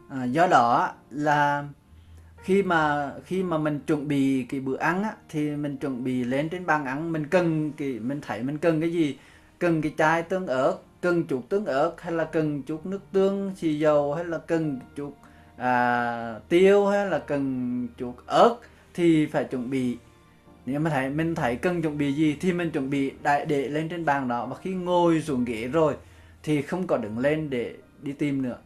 À, 0.09 0.23
do 0.23 0.47
đó 0.47 0.93
là 1.09 1.67
khi 2.43 2.63
mà 2.63 3.11
khi 3.25 3.43
mà 3.43 3.57
mình 3.57 3.79
chuẩn 3.87 4.07
bị 4.07 4.45
cái 4.49 4.59
bữa 4.59 4.77
ăn 4.77 5.03
á, 5.03 5.13
thì 5.29 5.55
mình 5.55 5.77
chuẩn 5.77 6.03
bị 6.03 6.23
lên 6.23 6.49
trên 6.49 6.65
bàn 6.65 6.85
ăn 6.85 7.11
mình 7.11 7.27
cần 7.27 7.71
cái 7.71 7.99
mình 7.99 8.21
thấy 8.21 8.43
mình 8.43 8.57
cần 8.57 8.81
cái 8.81 8.93
gì? 8.93 9.19
Cần 9.59 9.81
cái 9.81 9.93
chai 9.97 10.23
tương 10.23 10.47
ớt 10.47 10.77
cần 11.01 11.23
chút 11.23 11.41
tương 11.49 11.65
ớt 11.65 12.01
hay 12.01 12.11
là 12.11 12.23
cần 12.23 12.63
chút 12.63 12.85
nước 12.85 12.99
tương 13.11 13.55
xì 13.55 13.79
dầu 13.79 14.13
hay 14.13 14.25
là 14.25 14.37
cần 14.37 14.79
chút 14.95 15.15
à, 15.59 16.39
tiêu 16.49 16.85
hay 16.87 17.07
là 17.07 17.19
cần 17.19 17.87
chuột 17.97 18.15
ớt 18.25 18.55
thì 18.93 19.25
phải 19.25 19.43
chuẩn 19.43 19.69
bị. 19.69 19.97
Nếu 20.65 20.79
mà 20.79 20.89
thấy 20.89 21.09
mình 21.09 21.35
thấy 21.35 21.55
cần 21.55 21.81
chuẩn 21.81 21.97
bị 21.97 22.13
gì 22.13 22.37
thì 22.41 22.53
mình 22.53 22.71
chuẩn 22.71 22.89
bị 22.89 23.11
đại 23.23 23.45
để 23.45 23.69
lên 23.69 23.89
trên 23.89 24.05
bàn 24.05 24.27
đó. 24.27 24.45
Và 24.45 24.55
khi 24.55 24.73
ngồi 24.73 25.21
xuống 25.21 25.45
ghế 25.45 25.67
rồi 25.67 25.95
thì 26.43 26.61
không 26.61 26.87
có 26.87 26.97
đứng 26.97 27.19
lên 27.19 27.49
để 27.49 27.75
đi 28.01 28.11
tìm 28.11 28.41
nữa. 28.41 28.57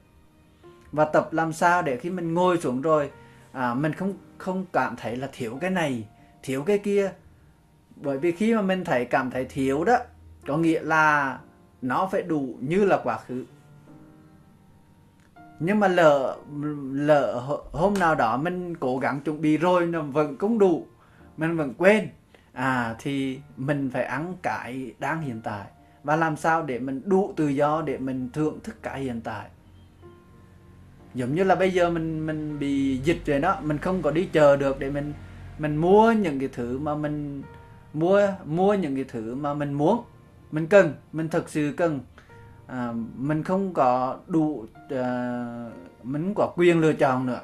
Và 0.91 1.06
tập 1.06 1.34
làm 1.34 1.54
sao 1.54 1.82
để 1.82 1.98
khi 1.98 2.10
mình 2.10 2.34
ngồi 2.34 2.58
xuống 2.58 2.82
rồi 2.82 3.10
à, 3.52 3.74
mình 3.74 3.94
không 3.94 4.14
không 4.38 4.66
cảm 4.74 4.96
thấy 4.96 5.16
là 5.16 5.30
thiếu 5.34 5.58
cái 5.62 5.70
này 5.70 6.04
thiếu 6.44 6.64
cái 6.64 6.78
kia. 6.78 7.12
Bởi 7.96 8.18
vì 8.18 8.32
khi 8.32 8.54
mà 8.54 8.62
mình 8.62 8.84
thấy 8.84 9.06
cảm 9.06 9.32
thấy 9.32 9.46
thiếu 9.46 9.84
đó 9.84 9.98
có 10.48 10.58
nghĩa 10.58 10.82
là 10.84 11.39
nó 11.82 12.10
phải 12.12 12.22
đủ 12.22 12.58
như 12.60 12.86
là 12.86 13.00
quá 13.04 13.18
khứ 13.18 13.46
nhưng 15.60 15.80
mà 15.80 15.88
lỡ 15.88 16.38
lỡ 16.91 17.39
hôm 17.72 17.93
nào 17.93 18.16
đó 18.16 18.38
mình 18.38 18.78
cố 18.78 18.97
gắng 18.97 19.22
chuẩn 19.22 19.41
bị 19.41 19.58
rồi 19.58 19.86
nó 19.86 20.01
vẫn 20.01 20.38
không 20.38 20.60
đủ, 20.60 20.88
mình 21.38 21.58
vẫn 21.58 21.74
quên 21.78 22.08
à 22.54 22.95
thì 22.99 23.39
mình 23.58 23.89
phải 23.93 24.04
ăn 24.04 24.36
cái 24.41 24.93
đang 24.99 25.22
hiện 25.22 25.41
tại. 25.43 25.66
Và 26.04 26.16
làm 26.16 26.36
sao 26.36 26.64
để 26.64 26.80
mình 26.80 27.01
đủ 27.06 27.34
tự 27.36 27.47
do 27.47 27.82
để 27.82 27.97
mình 27.97 28.30
thưởng 28.34 28.60
thức 28.64 28.76
cái 28.84 29.01
hiện 29.01 29.22
tại. 29.22 29.47
Giống 31.14 31.36
như 31.36 31.43
là 31.43 31.56
bây 31.56 31.72
giờ 31.72 31.89
mình 31.89 32.26
mình 32.26 32.60
bị 32.60 32.97
dịch 32.97 33.22
rồi 33.26 33.39
đó, 33.39 33.60
mình 33.64 33.78
không 33.78 34.01
có 34.01 34.12
đi 34.12 34.26
chờ 34.26 34.58
được 34.58 34.80
để 34.80 34.89
mình 34.89 35.14
mình 35.60 35.76
mua 35.76 36.12
những 36.12 36.39
cái 36.39 36.49
thứ 36.54 36.80
mà 36.80 36.95
mình 36.95 37.43
mua 37.93 38.28
mua 38.45 38.74
những 38.74 38.95
cái 38.95 39.04
thứ 39.04 39.36
mà 39.36 39.54
mình 39.54 39.74
muốn, 39.74 40.04
mình 40.51 40.68
cần, 40.68 40.93
mình 41.14 41.30
thực 41.30 41.49
sự 41.49 41.74
cần 41.78 41.99
à, 42.74 42.93
mình 43.15 43.43
không 43.43 43.74
có 43.74 44.17
đủ 44.28 44.65
à, 44.89 45.69
mình 46.03 46.34
có 46.36 46.53
quyền 46.55 46.80
lựa 46.80 46.93
chọn 46.93 47.26
nữa 47.26 47.41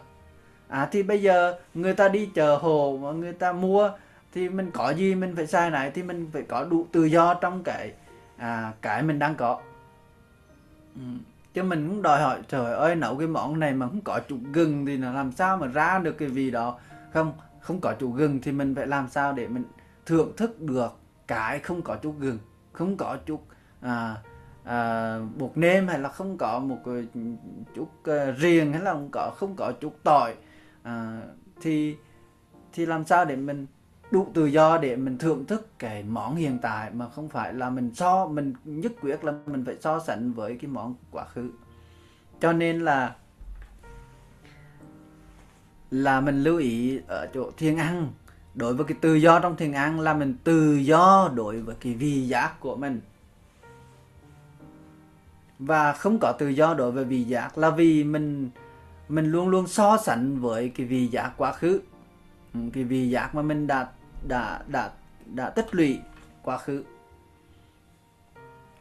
à 0.68 0.88
thì 0.92 1.04
bây 1.04 1.22
giờ 1.22 1.56
người 1.74 1.94
ta 1.94 2.08
đi 2.08 2.30
chợ 2.36 2.56
hồ 2.56 3.00
mà 3.02 3.12
người 3.12 3.34
ta 3.34 3.52
mua 3.54 3.92
thì 4.34 4.50
mình 4.50 4.72
có 4.72 4.90
gì 4.90 5.16
mình 5.16 5.36
phải 5.36 5.48
sai 5.48 5.70
này 5.70 5.92
thì 5.92 6.04
mình 6.04 6.30
phải 6.34 6.42
có 6.42 6.64
đủ 6.64 6.88
tự 6.92 7.04
do 7.04 7.34
trong 7.34 7.64
cái 7.64 7.94
à, 8.38 8.74
cái 8.82 9.04
mình 9.04 9.20
đang 9.20 9.36
có 9.36 9.62
ừ. 10.96 11.02
chứ 11.54 11.64
mình 11.64 11.88
cũng 11.88 12.02
đòi 12.02 12.22
hỏi 12.22 12.40
trời 12.48 12.74
ơi 12.74 12.96
nấu 12.96 13.18
cái 13.18 13.28
món 13.28 13.60
này 13.60 13.74
mà 13.74 13.88
không 13.88 14.02
có 14.02 14.20
chút 14.30 14.40
gừng 14.54 14.86
thì 14.86 14.98
là 14.98 15.12
làm 15.12 15.32
sao 15.32 15.58
mà 15.58 15.68
ra 15.68 16.00
được 16.00 16.18
cái 16.18 16.28
vị 16.28 16.52
đó 16.52 16.80
không 17.14 17.34
không 17.60 17.82
có 17.82 17.94
chút 18.00 18.12
gừng 18.16 18.40
thì 18.42 18.52
mình 18.52 18.76
phải 18.76 18.88
làm 18.88 19.10
sao 19.10 19.34
để 19.34 19.48
mình 19.48 19.64
thưởng 20.06 20.34
thức 20.38 20.62
được 20.62 20.98
cái 21.28 21.60
không 21.60 21.82
có 21.82 21.96
chút 21.96 22.16
gừng 22.20 22.38
không 22.72 22.98
có 22.98 23.18
chút 23.26 23.46
à, 23.82 24.16
Ờ, 24.70 24.76
à, 24.76 25.20
bột 25.38 25.52
nêm 25.56 25.88
hay 25.88 26.00
là 26.00 26.10
không 26.10 26.38
có 26.38 26.60
một 26.60 26.78
chút 27.76 27.90
ờ, 28.04 28.30
uh, 28.30 28.38
riềng 28.38 28.74
hay 28.74 28.82
là 28.82 28.94
không 28.94 29.10
có 29.12 29.32
không 29.36 29.56
có 29.56 29.72
chút 29.82 29.96
tỏi 30.04 30.36
à, 30.84 31.20
ờ, 31.22 31.22
thì 31.62 31.96
thì 32.74 32.86
làm 32.86 33.06
sao 33.06 33.26
để 33.26 33.36
mình 33.36 33.66
đủ 34.12 34.28
tự 34.34 34.46
do 34.46 34.78
để 34.78 34.96
mình 34.96 35.18
thưởng 35.18 35.46
thức 35.46 35.68
cái 35.80 36.04
món 36.04 36.36
hiện 36.36 36.58
tại 36.62 36.92
mà 36.92 37.10
không 37.10 37.30
phải 37.30 37.54
là 37.54 37.70
mình 37.70 37.92
so 37.96 38.28
mình 38.28 38.54
nhất 38.64 38.92
quyết 39.02 39.24
là 39.24 39.34
mình 39.46 39.66
phải 39.66 39.76
so 39.82 40.00
sánh 40.00 40.34
với 40.34 40.58
cái 40.62 40.72
món 40.72 40.96
quá 41.12 41.26
khứ. 41.26 41.52
Cho 42.40 42.54
nên 42.54 42.80
là 42.80 43.16
là 45.92 46.22
mình 46.22 46.44
lưu 46.44 46.58
ý 46.58 47.00
ở 47.08 47.28
chỗ 47.34 47.52
thiền 47.58 47.78
ăn. 47.78 48.08
Đối 48.56 48.74
với 48.74 48.86
cái 48.86 48.98
tự 49.02 49.16
do 49.16 49.40
trong 49.40 49.56
thiền 49.56 49.72
ăn 49.72 50.00
là 50.00 50.14
mình 50.14 50.36
tự 50.44 50.76
do 50.76 51.32
đối 51.36 51.62
với 51.62 51.76
cái 51.80 51.94
vị 51.94 52.28
giác 52.28 52.60
của 52.60 52.76
mình 52.76 53.02
và 55.60 55.94
không 55.94 56.20
có 56.20 56.32
tự 56.32 56.48
do 56.48 56.74
đối 56.74 56.92
với 56.92 57.06
vị 57.06 57.24
giác 57.24 57.58
là 57.58 57.70
vì 57.70 58.04
mình 58.04 58.50
mình 59.10 59.26
luôn 59.26 59.50
luôn 59.50 59.68
so 59.68 59.98
sánh 59.98 60.40
với 60.40 60.70
cái 60.70 60.86
vị 60.86 61.08
giác 61.08 61.34
quá 61.38 61.54
khứ. 61.54 61.82
Ừ, 62.54 62.60
cái 62.74 62.84
vị 62.84 63.10
giác 63.10 63.36
mà 63.36 63.42
mình 63.42 63.68
đã 63.68 63.90
đã 64.28 64.64
đã 64.68 64.92
đã 65.26 65.50
tích 65.50 65.76
lũy 65.76 66.00
quá 66.44 66.58
khứ. 66.58 66.84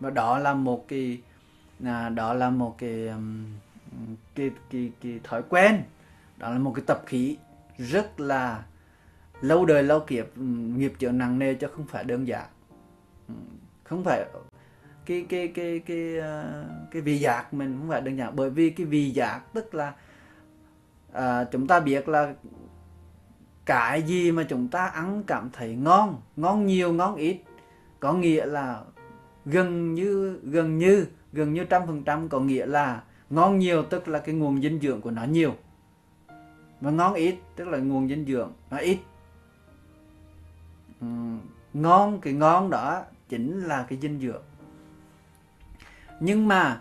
Và 0.00 0.10
đó 0.10 0.38
là 0.38 0.54
một 0.54 0.88
cái 0.88 1.20
à, 1.84 2.08
đó 2.08 2.34
là 2.34 2.50
một 2.50 2.74
cái 2.78 3.08
cái, 4.34 4.50
cái 4.70 4.92
cái 5.02 5.20
thói 5.24 5.42
quen. 5.48 5.82
Đó 6.36 6.50
là 6.50 6.58
một 6.58 6.72
cái 6.74 6.84
tập 6.86 7.02
khí 7.06 7.36
rất 7.78 8.20
là 8.20 8.64
lâu 9.40 9.64
đời 9.64 9.82
lâu 9.82 10.00
kiếp 10.00 10.38
nghiệp 10.76 10.92
chịu 10.98 11.12
nặng 11.12 11.38
nề 11.38 11.54
cho 11.54 11.68
không 11.76 11.86
phải 11.86 12.04
đơn 12.04 12.28
giản. 12.28 12.46
Ừ, 13.28 13.34
không 13.84 14.04
phải 14.04 14.26
cái 15.08 15.26
cái 15.28 15.48
cái 15.48 15.80
cái 15.86 16.18
ờ, 16.18 16.64
cái 16.90 17.02
vị 17.02 17.18
giác 17.18 17.54
mình 17.54 17.76
không 17.78 17.88
phải 17.88 18.00
đơn 18.00 18.16
giản. 18.16 18.36
Bởi 18.36 18.50
vì 18.50 18.70
cái 18.70 18.86
vị 18.86 19.10
giác 19.10 19.40
tức 19.54 19.74
là 19.74 19.94
à, 21.12 21.44
chúng 21.44 21.66
ta 21.66 21.80
biết 21.80 22.08
là 22.08 22.34
cái 23.66 24.02
gì 24.02 24.32
mà 24.32 24.42
chúng 24.48 24.68
ta 24.68 24.86
ăn 24.86 25.22
cảm 25.26 25.50
thấy 25.52 25.74
ngon 25.74 26.20
ngon 26.36 26.66
nhiều 26.66 26.92
ngon 26.92 27.16
ít 27.16 27.38
có 28.00 28.12
nghĩa 28.12 28.46
là 28.46 28.80
gần 29.44 29.94
như 29.94 30.40
gần 30.42 30.78
như 30.78 31.06
gần 31.32 31.54
như 31.54 31.64
trăm 31.64 31.86
phần 31.86 32.02
trăm 32.04 32.28
có 32.28 32.40
nghĩa 32.40 32.66
là 32.66 33.02
ngon 33.30 33.58
nhiều 33.58 33.82
tức 33.82 34.08
là 34.08 34.18
cái 34.18 34.34
nguồn 34.34 34.62
dinh 34.62 34.80
dưỡng 34.80 35.00
của 35.00 35.10
nó 35.10 35.24
nhiều 35.24 35.54
và 36.80 36.90
ngon 36.90 37.14
ít 37.14 37.36
tức 37.56 37.68
là 37.68 37.78
nguồn 37.78 38.08
dinh 38.08 38.26
dưỡng 38.26 38.52
nó 38.70 38.76
ít. 38.76 38.98
Ừ, 41.00 41.06
ngon 41.74 42.20
cái 42.20 42.32
ngon 42.32 42.70
đó 42.70 43.02
chính 43.28 43.60
là 43.60 43.86
cái 43.88 43.98
dinh 44.02 44.20
dưỡng 44.20 44.42
nhưng 46.20 46.48
mà 46.48 46.80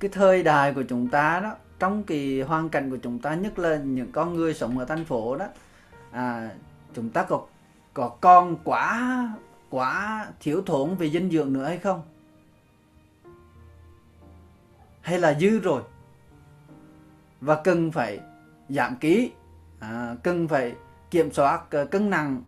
cái 0.00 0.10
thời 0.14 0.42
đại 0.42 0.74
của 0.74 0.82
chúng 0.82 1.08
ta 1.08 1.40
đó 1.40 1.54
trong 1.78 2.02
cái 2.02 2.40
hoàn 2.40 2.68
cảnh 2.68 2.90
của 2.90 2.96
chúng 2.96 3.18
ta 3.18 3.34
nhất 3.34 3.58
là 3.58 3.76
những 3.76 4.12
con 4.12 4.34
người 4.34 4.54
sống 4.54 4.78
ở 4.78 4.84
thành 4.84 5.04
phố 5.04 5.36
đó 5.36 5.46
à, 6.10 6.50
chúng 6.94 7.10
ta 7.10 7.22
có 7.22 7.46
có 7.94 8.08
còn 8.20 8.56
quá 8.64 9.28
quá 9.70 10.26
thiếu 10.40 10.62
thốn 10.66 10.94
về 10.94 11.10
dinh 11.10 11.30
dưỡng 11.30 11.52
nữa 11.52 11.64
hay 11.64 11.78
không? 11.78 12.02
Hay 15.00 15.18
là 15.18 15.38
dư 15.40 15.58
rồi? 15.58 15.82
Và 17.40 17.60
cần 17.64 17.92
phải 17.92 18.20
giảm 18.68 18.96
ký 18.96 19.30
à, 19.80 20.16
cần 20.22 20.48
phải 20.48 20.74
kiểm 21.10 21.32
soát 21.32 21.70
ờ, 21.70 21.84
cân 21.84 22.10
nặng. 22.10 22.42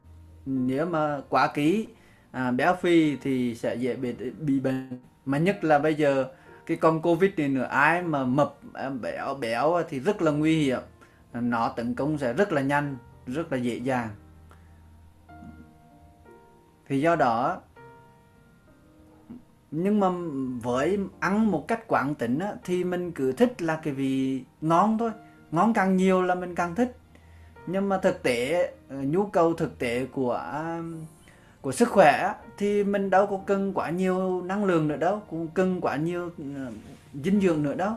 Nếu 0.46 0.86
mà 0.86 1.20
quá 1.28 1.50
ký 1.54 1.86
à, 2.30 2.50
béo 2.50 2.76
phì 2.76 3.16
thì 3.16 3.54
sẽ 3.54 3.74
dễ 3.74 3.96
bị, 3.96 4.12
bị 4.38 4.60
bệnh 4.60 5.00
mà 5.24 5.38
nhất 5.38 5.64
là 5.64 5.78
bây 5.78 5.94
giờ 5.94 6.28
cái 6.66 6.76
con 6.76 7.02
covid 7.02 7.30
này 7.36 7.48
nữa 7.48 7.66
ai 7.70 8.02
mà 8.02 8.24
mập 8.24 8.54
à, 8.72 8.90
béo 8.90 9.34
béo 9.34 9.82
thì 9.88 10.00
rất 10.00 10.22
là 10.22 10.30
nguy 10.30 10.62
hiểm. 10.64 10.80
Nó 11.32 11.68
tấn 11.68 11.94
công 11.94 12.18
sẽ 12.18 12.32
rất 12.32 12.52
là 12.52 12.62
nhanh 12.62 12.96
rất 13.26 13.52
là 13.52 13.58
dễ 13.58 13.76
dàng. 13.76 14.08
Thì 16.88 17.00
do 17.00 17.16
đó 17.16 17.60
nhưng 19.70 20.00
mà 20.00 20.08
với 20.62 20.98
ăn 21.20 21.50
một 21.50 21.68
cách 21.68 21.88
quản 21.88 22.14
tính 22.14 22.38
á, 22.38 22.52
thì 22.64 22.84
mình 22.84 23.12
cứ 23.12 23.32
thích 23.32 23.62
là 23.62 23.80
cái 23.82 23.94
vị 23.94 24.44
ngon 24.60 24.98
thôi. 24.98 25.10
Ngon 25.50 25.74
càng 25.74 25.96
nhiều 25.96 26.22
là 26.22 26.34
mình 26.34 26.54
càng 26.54 26.74
thích. 26.74 26.96
Nhưng 27.66 27.88
mà 27.88 27.98
thực 27.98 28.22
tế 28.22 28.72
nhu 28.88 29.26
cầu 29.26 29.54
thực 29.54 29.78
tế 29.78 30.06
của 30.12 30.32
à, 30.32 30.82
của 31.60 31.72
sức 31.72 31.88
khỏe 31.88 32.34
thì 32.60 32.84
mình 32.84 33.10
đâu 33.10 33.26
có 33.26 33.40
cần 33.46 33.72
quá 33.72 33.90
nhiều 33.90 34.42
năng 34.42 34.64
lượng 34.64 34.88
nữa 34.88 34.96
đâu 34.96 35.22
cũng 35.30 35.48
cần 35.48 35.80
quá 35.80 35.96
nhiều 35.96 36.30
ờ, 36.38 36.72
dinh 37.14 37.40
dưỡng 37.40 37.62
nữa 37.62 37.74
đâu. 37.74 37.94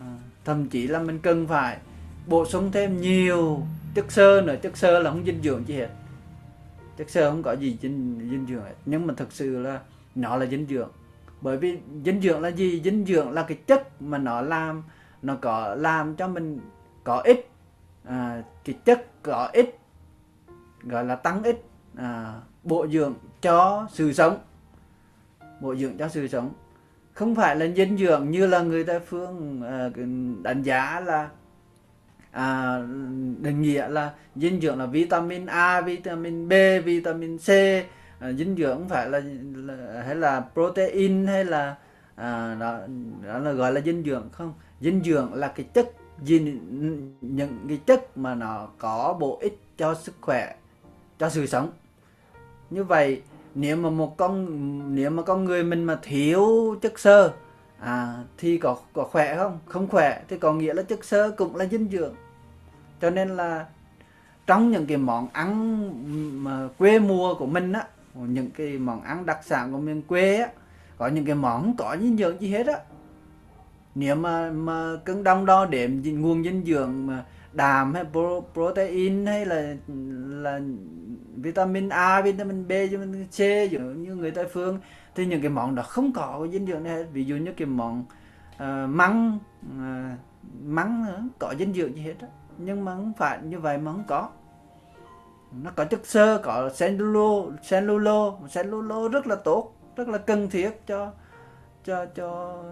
À, 0.00 0.18
thậm 0.44 0.68
chí 0.68 0.86
là 0.86 0.98
mình 0.98 1.18
cần 1.18 1.46
phải 1.46 1.78
bổ 2.26 2.44
sung 2.44 2.72
thêm 2.72 3.00
nhiều 3.00 3.62
chất 3.94 4.12
xơ 4.12 4.42
nữa. 4.46 4.54
Chất 4.62 4.76
xơ 4.76 4.98
là 4.98 5.10
không 5.10 5.24
dinh 5.26 5.42
dưỡng 5.42 5.64
chi 5.64 5.74
hết. 5.74 5.88
Chất 6.96 7.10
xơ 7.10 7.30
không 7.30 7.42
có 7.42 7.52
gì 7.52 7.78
dinh 7.82 8.28
dinh 8.30 8.46
dưỡng 8.48 8.62
hết. 8.64 8.74
Nhưng 8.86 9.06
mà 9.06 9.14
thực 9.16 9.32
sự 9.32 9.62
là 9.62 9.80
nó 10.14 10.36
là 10.36 10.46
dinh 10.46 10.66
dưỡng. 10.66 10.90
Bởi 11.40 11.56
vì 11.56 11.78
dinh 12.04 12.20
dưỡng 12.20 12.40
là 12.40 12.48
gì? 12.48 12.80
Dinh 12.84 13.04
dưỡng 13.06 13.30
là 13.30 13.42
cái 13.42 13.58
chất 13.66 14.02
mà 14.02 14.18
nó 14.18 14.40
làm 14.40 14.82
nó 15.22 15.36
có 15.40 15.74
làm 15.74 16.16
cho 16.16 16.28
mình 16.28 16.60
có 17.04 17.16
ích. 17.24 17.50
À, 18.04 18.42
cái 18.64 18.76
chất 18.84 19.22
có 19.22 19.50
ích 19.52 19.78
gọi 20.82 21.04
là 21.04 21.16
tăng 21.16 21.42
ích 21.42 21.64
à, 21.96 22.40
bộ 22.64 22.86
dưỡng 22.86 23.14
cho 23.44 23.88
sự 23.92 24.12
sống. 24.12 24.38
Bộ 25.60 25.74
dưỡng 25.76 25.98
cho 25.98 26.08
sự 26.08 26.28
sống. 26.28 26.52
Không 27.12 27.34
phải 27.34 27.56
là 27.56 27.66
dinh 27.76 27.98
dưỡng 27.98 28.30
như 28.30 28.46
là 28.46 28.60
người 28.60 28.84
ta 28.84 28.98
phương 28.98 29.62
ờ, 29.62 29.90
đánh 30.42 30.62
giá 30.62 31.00
là 31.00 31.28
à, 32.30 32.78
định 33.40 33.62
nghĩa 33.62 33.88
là 33.88 34.12
dinh 34.36 34.60
dưỡng 34.60 34.78
là 34.78 34.86
vitamin 34.86 35.46
A, 35.46 35.80
vitamin 35.80 36.48
B, 36.48 36.52
vitamin 36.84 37.38
C, 37.38 37.48
ờ, 37.48 38.28
à, 38.28 38.32
dinh 38.32 38.56
dưỡng 38.56 38.78
không 38.78 38.88
phải 38.88 39.08
là, 39.08 39.20
là 39.54 40.02
hay 40.06 40.14
là 40.14 40.44
protein 40.54 41.26
hay 41.26 41.44
là 41.44 41.76
à, 42.14 42.56
đó, 42.60 42.78
đó 43.26 43.38
là 43.38 43.52
gọi 43.52 43.72
là 43.72 43.80
dinh 43.80 44.02
dưỡng 44.06 44.28
không. 44.32 44.54
Dinh 44.80 45.02
dưỡng 45.04 45.34
là 45.34 45.48
cái 45.48 45.66
chất 45.74 45.92
dinh 46.22 46.60
những 47.20 47.58
cái 47.68 47.80
chất 47.86 48.18
mà 48.18 48.34
nó 48.34 48.68
có 48.78 49.16
bổ 49.20 49.38
ích 49.40 49.58
cho 49.76 49.94
sức 49.94 50.14
khỏe 50.20 50.54
cho 51.18 51.28
sự 51.28 51.46
sống. 51.46 51.72
Như 52.70 52.84
vậy 52.84 53.22
nếu 53.54 53.76
mà 53.76 53.90
một 53.90 54.16
con, 54.16 54.94
nếu 54.94 55.10
mà 55.10 55.22
con 55.22 55.44
người 55.44 55.64
mình 55.64 55.84
mà 55.84 55.98
thiếu 56.02 56.74
chất 56.82 56.98
xơ 56.98 57.32
à 57.78 58.24
thì 58.38 58.58
có 58.58 58.76
có 58.92 59.04
khỏe 59.04 59.36
không? 59.36 59.58
Không 59.66 59.88
khỏe 59.88 60.22
thì 60.28 60.38
có 60.38 60.52
nghĩa 60.52 60.74
là 60.74 60.82
chất 60.82 61.04
xơ 61.04 61.30
cũng 61.30 61.56
là 61.56 61.66
dinh 61.66 61.88
dưỡng. 61.92 62.14
Cho 63.00 63.10
nên 63.10 63.28
là 63.28 63.66
trong 64.46 64.70
những 64.70 64.86
cái 64.86 64.96
món 64.96 65.28
ăn 65.32 66.44
mà 66.44 66.68
quê 66.78 66.98
mùa 66.98 67.34
của 67.34 67.46
mình 67.46 67.72
á, 67.72 67.86
những 68.14 68.50
cái 68.50 68.78
món 68.78 69.02
ăn 69.02 69.26
đặc 69.26 69.38
sản 69.44 69.72
của 69.72 69.78
miền 69.78 70.02
quê 70.02 70.36
á, 70.36 70.48
có 70.98 71.08
những 71.08 71.24
cái 71.24 71.34
món 71.34 71.76
có 71.76 71.96
dinh 72.00 72.16
dưỡng 72.16 72.40
gì 72.40 72.48
hết 72.48 72.66
á. 72.66 72.78
Nếu 73.94 74.16
mà 74.16 74.50
mà 74.50 74.96
cân 75.04 75.24
đong 75.24 75.46
đo 75.46 75.64
đếm 75.64 75.90
nguồn 76.04 76.44
dinh 76.44 76.64
dưỡng 76.66 77.06
mà 77.06 77.24
đạm 77.54 77.94
hay 77.94 78.04
protein 78.54 79.26
hay 79.26 79.46
là 79.46 79.74
là 80.28 80.60
vitamin 81.36 81.88
A, 81.88 82.22
vitamin 82.22 82.68
B, 82.68 82.70
vitamin 82.70 83.26
C 83.26 83.40
như 83.96 84.14
người 84.14 84.30
Tây 84.30 84.46
phương. 84.52 84.78
Thì 85.14 85.26
những 85.26 85.40
cái 85.40 85.50
món 85.50 85.74
đó 85.74 85.82
không 85.82 86.12
có 86.12 86.46
dinh 86.52 86.66
dưỡng 86.66 86.82
này. 86.82 87.04
Ví 87.04 87.24
dụ 87.24 87.36
như 87.36 87.52
cái 87.56 87.66
món 87.66 88.04
uh, 88.54 88.88
măng 88.88 89.38
uh, 89.66 90.18
măng 90.64 91.04
nữa, 91.06 91.22
có 91.38 91.54
dinh 91.58 91.74
dưỡng 91.74 91.96
gì 91.96 92.02
hết 92.02 92.14
đó. 92.20 92.28
nhưng 92.58 92.84
mà 92.84 92.94
không 92.94 93.12
phải 93.18 93.38
như 93.42 93.58
vậy 93.58 93.78
mà 93.78 93.92
không 93.92 94.04
có. 94.06 94.28
Nó 95.62 95.70
có 95.76 95.84
chất 95.84 96.06
xơ 96.06 96.40
có 96.44 96.70
cellulo 96.78 97.56
cellulo. 97.70 98.32
Cellulo 98.54 99.08
rất 99.08 99.26
là 99.26 99.36
tốt 99.36 99.74
rất 99.96 100.08
là 100.08 100.18
cần 100.18 100.50
thiết 100.50 100.86
cho 100.86 101.12
cho 101.84 102.06
cho 102.06 102.62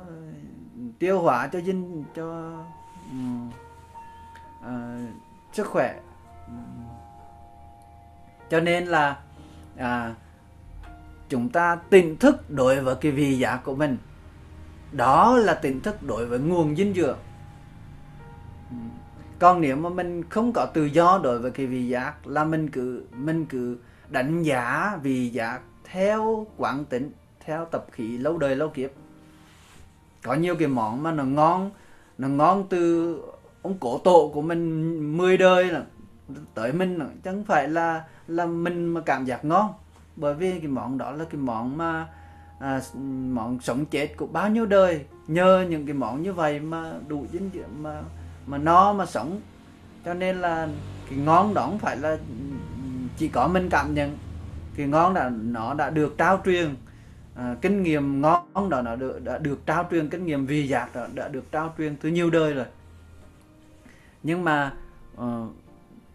tiêu 0.98 1.20
hóa 1.20 1.48
cho 1.52 1.60
dinh 1.60 2.04
cho 2.14 2.52
um, 3.10 3.50
uh, 4.66 5.10
sức 5.52 5.66
khỏe. 5.66 6.00
Cho 8.50 8.60
nên 8.60 8.86
là 8.86 9.18
à, 9.76 10.14
chúng 11.28 11.48
ta 11.48 11.76
tỉnh 11.90 12.16
thức 12.16 12.50
đối 12.50 12.80
với 12.80 12.94
cái 12.94 13.12
vị 13.12 13.38
giác 13.38 13.60
của 13.64 13.74
mình. 13.74 13.96
Đó 14.92 15.36
là 15.36 15.54
tỉnh 15.54 15.80
thức 15.80 16.02
đối 16.02 16.26
với 16.26 16.38
nguồn 16.38 16.76
dinh 16.76 16.94
dưỡng. 16.94 17.18
Còn 19.38 19.60
nếu 19.60 19.76
mà 19.76 19.88
mình 19.88 20.28
không 20.28 20.52
có 20.52 20.66
tự 20.66 20.84
do 20.84 21.20
đối 21.22 21.38
với 21.38 21.50
cái 21.50 21.66
vị 21.66 21.88
giác 21.88 22.26
là 22.26 22.44
mình 22.44 22.70
cứ 22.70 23.04
mình 23.16 23.46
cứ 23.46 23.78
đánh 24.08 24.42
giá 24.42 24.98
vị 25.02 25.28
giác 25.28 25.60
theo 25.84 26.46
quán 26.56 26.84
tính 26.84 27.12
theo 27.44 27.64
tập 27.64 27.86
khí 27.92 28.18
lâu 28.18 28.38
đời 28.38 28.56
lâu 28.56 28.68
kiếp. 28.68 28.90
Có 30.22 30.34
nhiều 30.34 30.56
cái 30.56 30.68
món 30.68 31.02
mà 31.02 31.12
nó 31.12 31.24
ngon 31.24 31.70
nó 32.18 32.28
ngon 32.28 32.66
từ 32.68 33.16
ông 33.62 33.74
cổ 33.80 33.98
tổ 33.98 34.30
của 34.34 34.42
mình 34.42 35.16
10 35.16 35.36
đời 35.36 35.64
là 35.64 35.82
tới 36.54 36.72
mình 36.72 36.96
là 36.96 37.06
chẳng 37.24 37.44
phải 37.44 37.68
là 37.68 38.04
là 38.28 38.46
mình 38.46 38.86
mà 38.86 39.00
cảm 39.00 39.24
giác 39.24 39.44
ngon. 39.44 39.72
Bởi 40.16 40.34
vì 40.34 40.58
cái 40.58 40.68
món 40.68 40.98
đó 40.98 41.10
là 41.10 41.24
cái 41.24 41.40
món 41.40 41.78
mà 41.78 42.06
à, 42.60 42.80
món 43.30 43.60
sống 43.60 43.84
chết 43.86 44.16
của 44.16 44.26
bao 44.26 44.48
nhiêu 44.48 44.66
đời. 44.66 45.04
Nhờ 45.26 45.66
những 45.70 45.86
cái 45.86 45.94
món 45.94 46.22
như 46.22 46.32
vậy 46.32 46.60
mà 46.60 46.92
đủ 47.08 47.26
dinh 47.32 47.50
dưỡng 47.54 47.82
mà 47.82 48.02
mà 48.46 48.58
no 48.58 48.92
mà 48.92 49.06
sống. 49.06 49.40
Cho 50.04 50.14
nên 50.14 50.36
là 50.36 50.68
cái 51.10 51.18
ngon 51.18 51.54
đó 51.54 51.66
không 51.66 51.78
phải 51.78 51.96
là 51.96 52.18
chỉ 53.16 53.28
có 53.28 53.48
mình 53.48 53.68
cảm 53.70 53.94
nhận. 53.94 54.18
Cái 54.76 54.86
ngon 54.86 55.14
đã 55.14 55.30
nó 55.42 55.74
đã 55.74 55.90
được 55.90 56.14
trao 56.18 56.40
truyền. 56.44 56.74
À, 57.34 57.56
kinh 57.60 57.82
nghiệm 57.82 58.20
ngon 58.20 58.70
đó 58.70 58.82
nó 58.82 58.96
được 58.96 59.24
đã 59.24 59.38
được 59.38 59.66
trao 59.66 59.88
truyền. 59.90 60.08
Kinh 60.08 60.26
nghiệm 60.26 60.46
vị 60.46 60.68
giác 60.68 60.94
đã, 60.94 61.08
đã 61.14 61.28
được 61.28 61.52
trao 61.52 61.74
truyền 61.78 61.96
từ 61.96 62.08
nhiều 62.08 62.30
đời 62.30 62.52
rồi 62.52 62.66
nhưng 64.22 64.44
mà 64.44 64.74
uh, 65.20 65.24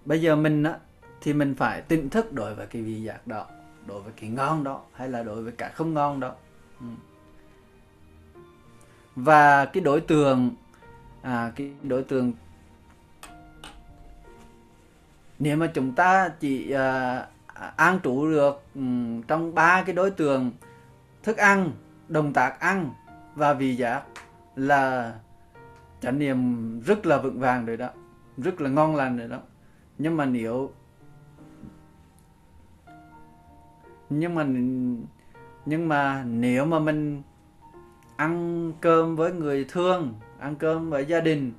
bây 0.06 0.22
giờ 0.22 0.36
mình 0.36 0.64
á 0.64 0.78
thì 1.22 1.34
mình 1.34 1.56
phải 1.56 1.82
tỉnh 1.82 2.10
thức 2.10 2.34
đối 2.34 2.56
với 2.56 2.68
cái 2.68 2.82
vị 2.82 3.02
giác 3.02 3.28
đó 3.28 3.46
đối 3.88 4.02
với 4.02 4.14
cái 4.22 4.30
ngon 4.30 4.64
đó 4.64 4.82
hay 4.94 5.10
là 5.10 5.24
đối 5.24 5.44
với 5.44 5.52
cả 5.52 5.72
không 5.74 5.94
ngon 5.94 6.20
đó 6.20 6.32
ừ. 6.80 6.88
và 9.16 9.66
cái 9.66 9.84
đối 9.84 10.02
tượng 10.02 10.52
à, 11.22 11.52
cái 11.56 11.72
đối 11.84 12.04
tượng 12.04 12.34
nếu 15.40 15.58
mà 15.58 15.68
chúng 15.74 15.94
ta 15.94 16.30
chỉ 16.40 16.72
à, 16.72 17.26
an 17.76 18.00
trụ 18.04 18.32
được 18.32 18.64
um, 18.76 19.22
trong 19.22 19.56
ba 19.56 19.84
cái 19.84 19.96
đối 19.96 20.12
tượng 20.12 20.52
thức 21.24 21.38
ăn 21.38 21.72
động 22.08 22.34
tác 22.34 22.60
ăn 22.60 22.90
và 23.36 23.54
vị 23.54 23.76
giác 23.76 24.04
là 24.56 25.14
chánh 26.02 26.20
niệm 26.20 26.80
rất 26.80 27.06
là 27.06 27.18
vững 27.18 27.40
vàng 27.40 27.66
rồi 27.66 27.78
đó 27.78 27.90
rất 28.38 28.62
là 28.62 28.70
ngon 28.70 28.96
lành 28.96 29.18
rồi 29.18 29.28
đó. 29.28 29.40
Nhưng 29.98 30.18
mà 30.18 30.26
nếu 30.26 30.72
nhưng 34.10 34.36
mà 34.36 34.46
nhưng 35.66 35.88
mà 35.88 36.24
nếu 36.24 36.66
mà 36.66 36.80
mình 36.80 37.22
ăn 38.16 38.72
cơm 38.82 39.16
với 39.16 39.32
người 39.32 39.66
thương 39.70 40.14
ăn 40.40 40.56
cơm 40.56 40.90
với 40.90 41.06
gia 41.06 41.20
đình 41.20 41.52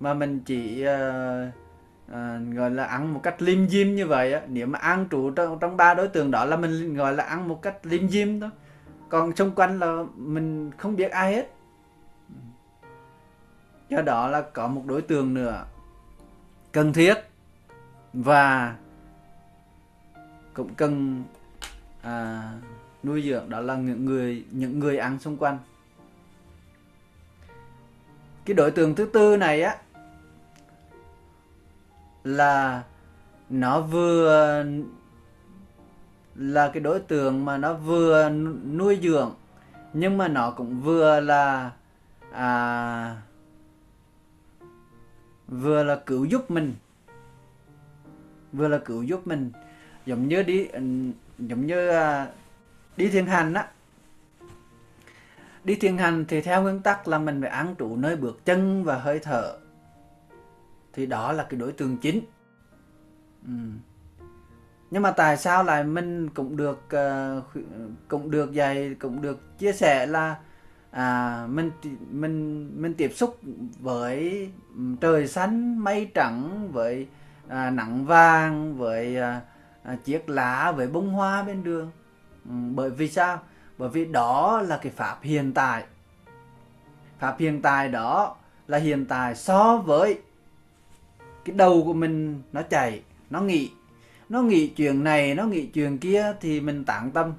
mà 0.00 0.14
mình 0.14 0.40
chỉ 0.40 0.84
uh, 0.86 1.48
uh, 2.10 2.54
gọi 2.54 2.70
là 2.70 2.84
ăn 2.84 3.14
một 3.14 3.20
cách 3.22 3.42
lim 3.42 3.68
dim 3.68 3.94
như 3.94 4.06
vậy 4.06 4.32
á 4.32 4.42
nếu 4.48 4.66
mà 4.66 4.78
ăn 4.78 5.06
trụ 5.10 5.30
trong 5.30 5.58
trong 5.58 5.76
ba 5.76 5.94
đối 5.94 6.08
tượng 6.08 6.30
đó 6.30 6.44
là 6.44 6.56
mình 6.56 6.94
gọi 6.94 7.12
là 7.12 7.24
ăn 7.24 7.48
một 7.48 7.62
cách 7.62 7.86
lim 7.86 8.08
dim 8.08 8.40
thôi, 8.40 8.50
còn 9.08 9.36
xung 9.36 9.50
quanh 9.50 9.78
là 9.78 10.04
mình 10.16 10.70
không 10.76 10.96
biết 10.96 11.10
ai 11.10 11.34
hết 11.34 11.55
do 13.88 14.02
đó 14.02 14.28
là 14.28 14.40
có 14.40 14.68
một 14.68 14.82
đối 14.86 15.02
tượng 15.02 15.34
nữa 15.34 15.64
cần 16.72 16.92
thiết 16.92 17.14
và 18.12 18.76
cũng 20.54 20.74
cần 20.74 21.24
à, 22.02 22.52
nuôi 23.02 23.22
dưỡng. 23.22 23.50
Đó 23.50 23.60
là 23.60 23.76
những 23.76 24.04
người 24.04 24.44
những 24.50 24.78
người 24.78 24.98
ăn 24.98 25.18
xung 25.18 25.36
quanh. 25.36 25.58
Cái 28.44 28.54
đối 28.54 28.70
tượng 28.70 28.94
thứ 28.94 29.04
tư 29.12 29.36
này 29.36 29.62
á 29.62 29.76
là 32.24 32.82
nó 33.50 33.80
vừa 33.80 34.64
là 36.34 36.70
cái 36.72 36.80
đối 36.80 37.00
tượng 37.00 37.44
mà 37.44 37.56
nó 37.56 37.72
vừa 37.72 38.30
nuôi 38.72 38.98
dưỡng 39.02 39.34
nhưng 39.92 40.18
mà 40.18 40.28
nó 40.28 40.50
cũng 40.50 40.80
vừa 40.80 41.20
là 41.20 41.70
à, 42.32 43.16
vừa 45.48 45.82
là 45.82 46.02
cứu 46.06 46.24
giúp 46.24 46.50
mình, 46.50 46.74
vừa 48.52 48.68
là 48.68 48.78
cứu 48.78 49.02
giúp 49.02 49.26
mình. 49.26 49.52
Giống 50.06 50.28
như 50.28 50.42
đi, 50.42 50.68
giống 51.38 51.66
như 51.66 51.88
à, 51.88 52.28
đi 52.96 53.08
thiền 53.08 53.26
hành 53.26 53.54
á. 53.54 53.68
Đi 55.64 55.74
thiền 55.74 55.98
hành 55.98 56.24
thì 56.28 56.40
theo 56.40 56.62
nguyên 56.62 56.80
tắc 56.80 57.08
là 57.08 57.18
mình 57.18 57.40
phải 57.40 57.50
án 57.50 57.74
trụ 57.74 57.96
nơi 57.96 58.16
bước 58.16 58.44
chân 58.44 58.84
và 58.84 58.98
hơi 58.98 59.18
thở. 59.18 59.58
Thì 60.92 61.06
đó 61.06 61.32
là 61.32 61.46
cái 61.50 61.60
đối 61.60 61.72
tượng 61.72 61.96
chính. 61.96 62.20
Ừ. 63.46 63.52
nhưng 64.90 65.02
mà 65.02 65.10
tại 65.10 65.36
sao 65.36 65.64
lại 65.64 65.84
mình 65.84 66.30
cũng 66.30 66.56
được 66.56 66.90
à, 66.90 67.40
cũng 68.08 68.30
được 68.30 68.52
dạy, 68.52 68.96
cũng 68.98 69.22
được 69.22 69.58
chia 69.58 69.72
sẻ 69.72 70.06
là 70.06 70.36
à, 70.96 71.46
mình 71.50 71.70
mình 72.10 72.70
mình 72.82 72.94
tiếp 72.94 73.12
xúc 73.14 73.40
với 73.80 74.50
trời 75.00 75.28
xanh 75.28 75.78
mây 75.78 76.10
trắng 76.14 76.68
với 76.72 77.06
à, 77.48 77.70
nắng 77.70 78.06
vàng 78.06 78.78
với 78.78 79.16
à, 79.16 79.40
à, 79.82 79.96
chiếc 80.04 80.28
lá 80.28 80.72
với 80.72 80.86
bông 80.86 81.08
hoa 81.08 81.42
bên 81.42 81.62
đường. 81.62 81.90
Ừ, 82.44 82.54
bởi 82.74 82.90
vì 82.90 83.08
sao? 83.08 83.40
Bởi 83.78 83.88
vì 83.88 84.04
đó 84.04 84.62
là 84.66 84.78
cái 84.82 84.92
pháp 84.92 85.18
hiện 85.22 85.52
tại. 85.52 85.84
Pháp 87.18 87.36
hiện 87.38 87.62
tại 87.62 87.88
đó 87.88 88.36
là 88.66 88.78
hiện 88.78 89.06
tại 89.06 89.34
so 89.34 89.76
với 89.76 90.20
cái 91.44 91.56
đầu 91.56 91.82
của 91.84 91.94
mình 91.94 92.42
nó 92.52 92.62
chạy 92.62 93.02
nó 93.30 93.40
nghĩ. 93.40 93.70
Nó 94.28 94.42
nghĩ 94.42 94.68
chuyện 94.68 95.04
này 95.04 95.34
nó 95.34 95.44
nghĩ 95.44 95.66
chuyện 95.66 95.98
kia 95.98 96.32
thì 96.40 96.60
mình 96.60 96.84
tạng 96.84 97.10
tâm 97.10 97.32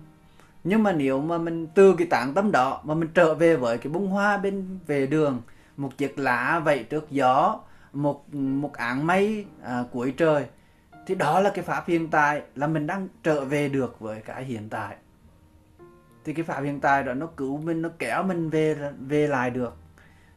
nhưng 0.68 0.84
mà 0.84 0.92
nếu 0.92 1.22
mà 1.22 1.38
mình 1.38 1.68
từ 1.68 1.96
cái 1.98 2.08
tạng 2.08 2.34
tâm 2.34 2.52
đó 2.52 2.82
mà 2.84 2.94
mình 2.94 3.10
trở 3.14 3.36
về 3.36 3.56
với 3.56 3.78
cái 3.78 3.94
bông 3.94 4.08
hoa 4.08 4.38
bên 4.38 4.80
về 4.88 5.08
đường 5.08 5.42
một 5.78 5.98
chiếc 5.98 6.20
lá 6.20 6.62
vậy 6.66 6.84
trước 6.84 7.08
gió 7.10 7.60
một 7.94 8.34
một 8.34 8.74
áng 8.74 9.08
mây 9.08 9.46
à, 9.64 9.84
cuối 9.92 10.14
trời 10.18 10.46
thì 11.06 11.16
đó 11.16 11.40
là 11.40 11.50
cái 11.50 11.64
pháp 11.64 11.88
hiện 11.88 12.10
tại 12.10 12.42
là 12.56 12.68
mình 12.68 12.88
đang 12.88 13.08
trở 13.24 13.46
về 13.46 13.70
được 13.70 14.00
với 14.00 14.22
cái 14.22 14.44
hiện 14.44 14.70
tại. 14.70 14.96
Thì 16.26 16.34
cái 16.34 16.44
pháp 16.44 16.62
hiện 16.62 16.80
tại 16.80 17.04
đó 17.04 17.14
nó 17.14 17.26
cứu 17.26 17.58
mình 17.58 17.82
nó 17.82 17.90
kéo 18.00 18.24
mình 18.24 18.50
về 18.50 18.92
về 19.00 19.28
lại 19.28 19.50
được. 19.50 19.78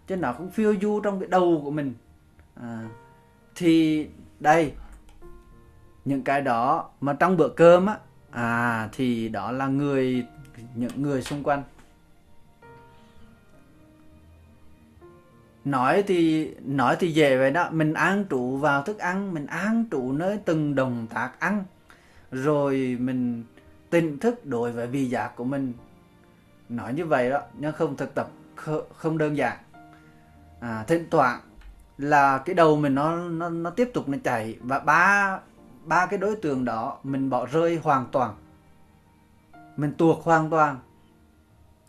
Chứ 0.07 0.17
nó 0.17 0.33
không 0.33 0.51
phiêu 0.51 0.75
du 0.83 1.01
trong 1.01 1.21
cái 1.21 1.29
đầu 1.29 1.61
của 1.65 1.71
mình. 1.71 1.95
À, 2.55 2.89
thì 3.55 4.07
đây 4.41 4.73
những 6.05 6.23
cái 6.23 6.41
đó 6.41 6.91
mà 7.01 7.13
trong 7.13 7.37
bữa 7.37 7.49
cơm 7.49 7.87
á 7.87 7.97
à 8.31 8.89
thì 8.93 9.29
đó 9.29 9.53
là 9.53 9.67
người 9.67 10.27
những 10.75 11.03
người 11.03 11.23
xung 11.23 11.43
quanh. 11.43 11.63
Nói 15.65 16.05
thì 16.07 16.51
nói 16.65 16.97
thì 17.01 17.13
dễ 17.13 17.37
vậy 17.37 17.51
đó. 17.51 17.71
Mình 17.71 17.95
ăn 17.95 18.25
trụ 18.25 18.57
vào 18.57 18.83
thức 18.83 18.99
ăn 18.99 19.35
mình 19.35 19.47
ăn 19.47 19.85
trụ 19.91 20.13
nơi 20.13 20.39
từng 20.45 20.75
động 20.75 21.07
tác 21.15 21.31
ăn. 21.41 21.65
Rồi 22.31 22.97
mình 23.01 23.45
tỉnh 23.91 24.19
thức 24.19 24.47
đối 24.47 24.73
với 24.73 24.87
vị 24.87 25.05
giác 25.05 25.37
của 25.37 25.45
mình. 25.45 25.73
Nói 26.69 26.95
như 26.95 27.07
vậy 27.07 27.31
đó 27.31 27.41
nhưng 27.59 27.73
không 27.73 27.97
thực 27.97 28.15
tập 28.15 28.31
không 28.97 29.19
đơn 29.19 29.37
giản. 29.37 29.59
À, 30.61 30.85
thỉnh 30.87 31.07
thoảng 31.11 31.41
là 31.99 32.39
cái 32.39 32.55
đầu 32.55 32.77
mình 32.77 32.95
nó 32.95 33.17
nó 33.17 33.49
nó 33.49 33.71
tiếp 33.71 33.91
tục 33.95 34.09
nó 34.09 34.19
chạy 34.25 34.57
và 34.61 34.79
ba 34.79 35.39
ba 35.91 36.07
cái 36.07 36.19
đối 36.19 36.37
tượng 36.37 36.65
đó 36.65 36.99
mình 37.03 37.31
bỏ 37.31 37.47
rơi 37.47 37.81
hoàn 37.83 38.07
toàn. 38.13 38.35
Mình 39.77 39.93
tuột 39.99 40.19
hoàn 40.23 40.51
toàn. 40.51 40.79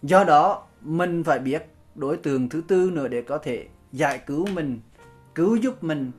Do 0.01 0.23
đó, 0.23 0.63
mình 0.81 1.23
phải 1.23 1.39
biết 1.39 1.75
đối 1.95 2.17
tượng 2.17 2.49
thứ 2.49 2.61
tư 2.67 2.91
nữa 2.93 3.07
để 3.07 3.21
có 3.21 3.37
thể 3.37 3.67
giải 3.91 4.19
cứu 4.19 4.47
mình, 4.53 4.79
cứu 5.35 5.55
giúp 5.55 5.83
mình 5.83 6.11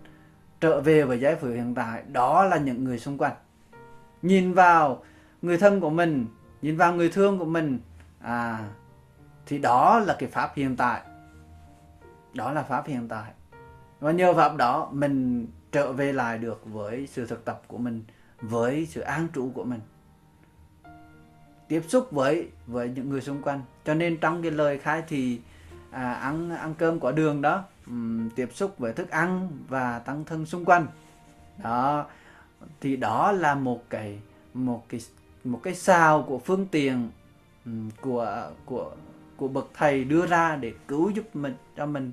trở 0.61 0.81
về 0.81 1.03
với 1.03 1.21
giải 1.21 1.37
phút 1.37 1.51
hiện 1.51 1.75
tại. 1.75 2.03
Đó 2.09 2.45
là 2.45 2.57
những 2.57 2.85
người 2.85 2.99
xung 2.99 3.19
quanh. 3.19 3.35
Nhìn 4.23 4.53
vào 4.53 5.05
người 5.43 5.59
thân 5.59 5.81
của 5.81 5.91
mình, 5.91 6.27
nhìn 6.63 6.77
vào 6.77 6.95
người 6.95 7.09
thương 7.09 7.39
của 7.39 7.45
mình 7.45 7.79
à 8.21 8.69
thì 9.47 9.59
đó 9.59 9.99
là 9.99 10.17
cái 10.19 10.29
pháp 10.29 10.53
hiện 10.55 10.77
tại. 10.77 11.03
Đó 12.35 12.53
là 12.53 12.63
pháp 12.63 12.87
hiện 12.87 13.09
tại. 13.09 13.33
Và 14.01 14.13
nhờ 14.13 14.35
pháp 14.35 14.57
đó, 14.57 14.89
mình 14.93 15.47
trở 15.73 15.93
về 15.93 16.13
lại 16.13 16.39
được 16.39 16.63
với 16.65 17.07
sự 17.07 17.27
thực 17.27 17.45
tập 17.45 17.63
của 17.67 17.79
mình 17.79 18.05
với 18.41 18.87
sự 18.87 19.01
an 19.01 19.29
trụ 19.33 19.51
của 19.55 19.65
mình 19.65 19.81
tiếp 21.73 21.83
xúc 21.89 22.09
với 22.11 22.49
với 22.67 22.89
những 22.89 23.11
người 23.11 23.21
xung 23.21 23.43
quanh. 23.43 23.61
Cho 23.85 23.95
nên 23.95 24.17
trong 24.17 24.43
cái 24.43 24.51
lời 24.51 24.79
khai 24.79 25.03
thì 25.09 25.41
à, 25.91 26.13
ăn 26.13 26.51
ăn 26.51 26.75
cơm 26.79 27.01
quả 27.01 27.13
đường 27.13 27.43
đó 27.43 27.65
um, 27.87 28.29
tiếp 28.37 28.49
xúc 28.55 28.79
với 28.79 28.93
thức 28.93 29.11
ăn 29.11 29.49
và 29.69 29.99
tăng 29.99 30.25
thân 30.25 30.47
xung 30.47 30.65
quanh. 30.65 30.87
Đó 31.63 32.07
thì 32.81 32.97
đó 32.97 33.33
là 33.33 33.55
một 33.55 33.91
cái 33.91 34.19
một 34.55 34.85
cái 34.89 35.01
một 35.45 35.61
cái 35.63 35.75
sao 35.75 36.23
của 36.23 36.39
phương 36.39 36.67
tiện 36.67 37.11
um, 37.67 37.91
của 38.01 38.51
của 38.65 38.93
của 39.37 39.49
bậc 39.49 39.71
thầy 39.75 40.05
đưa 40.05 40.27
ra 40.27 40.57
để 40.57 40.73
cứu 40.89 41.11
giúp 41.11 41.37
mình 41.37 41.55
cho 41.77 41.87
mình 41.87 42.13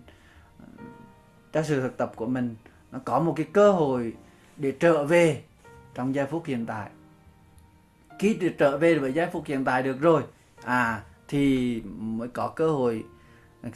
cho 1.53 1.63
sự 1.63 1.81
thực 1.81 1.97
tập 1.97 2.11
của 2.15 2.25
mình 2.25 2.55
nó 2.91 2.99
có 3.05 3.19
một 3.19 3.33
cái 3.37 3.45
cơ 3.53 3.71
hội 3.71 4.13
để 4.57 4.71
trở 4.71 5.05
về 5.05 5.43
trong 5.93 6.15
giây 6.15 6.25
phút 6.25 6.45
hiện 6.45 6.65
tại 6.65 6.89
khi 8.19 8.39
trở 8.57 8.77
về 8.77 8.99
với 8.99 9.13
giây 9.13 9.27
phút 9.31 9.45
hiện 9.45 9.65
tại 9.65 9.83
được 9.83 10.01
rồi 10.01 10.23
à 10.63 11.03
thì 11.27 11.81
mới 11.97 12.27
có 12.27 12.47
cơ 12.47 12.71
hội 12.71 13.05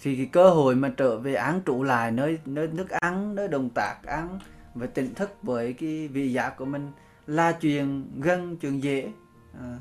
thì 0.01 0.15
cái 0.15 0.29
cơ 0.31 0.49
hội 0.49 0.75
mà 0.75 0.93
trở 0.97 1.17
về 1.17 1.33
án 1.33 1.61
trụ 1.65 1.83
lại 1.83 2.11
nơi 2.11 2.39
nơi 2.45 2.67
nước 2.67 2.89
ăn 2.89 3.35
nơi 3.35 3.47
đồng 3.47 3.69
tác 3.69 3.95
ăn 4.03 4.39
với 4.75 4.87
tỉnh 4.87 5.13
thức 5.13 5.29
với 5.43 5.73
cái 5.73 6.07
vị 6.07 6.33
giác 6.33 6.57
của 6.57 6.65
mình 6.65 6.91
là 7.27 7.51
chuyện 7.51 8.11
gần 8.21 8.57
chuyện 8.57 8.83
dễ 8.83 9.11
à. 9.59 9.77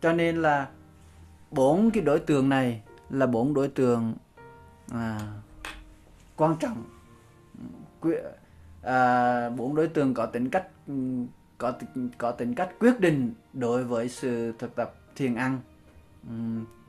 cho 0.00 0.12
nên 0.12 0.42
là 0.42 0.68
bốn 1.50 1.90
cái 1.90 2.02
đối 2.02 2.18
tượng 2.18 2.48
này 2.48 2.82
là 3.10 3.26
bốn 3.26 3.54
đối 3.54 3.68
tượng 3.68 4.14
à, 4.92 5.20
quan 6.36 6.56
trọng 6.60 6.84
À, 8.82 9.50
bốn 9.50 9.74
đối 9.74 9.88
tượng 9.88 10.14
có 10.14 10.26
tính 10.26 10.50
cách, 10.50 10.66
có 11.58 11.72
có 12.18 12.30
tính 12.30 12.54
cách 12.54 12.70
quyết 12.80 13.00
định 13.00 13.34
đối 13.52 13.84
với 13.84 14.08
sự 14.08 14.52
thực 14.58 14.76
tập 14.76 14.94
thiền 15.16 15.34
ăn. 15.34 15.60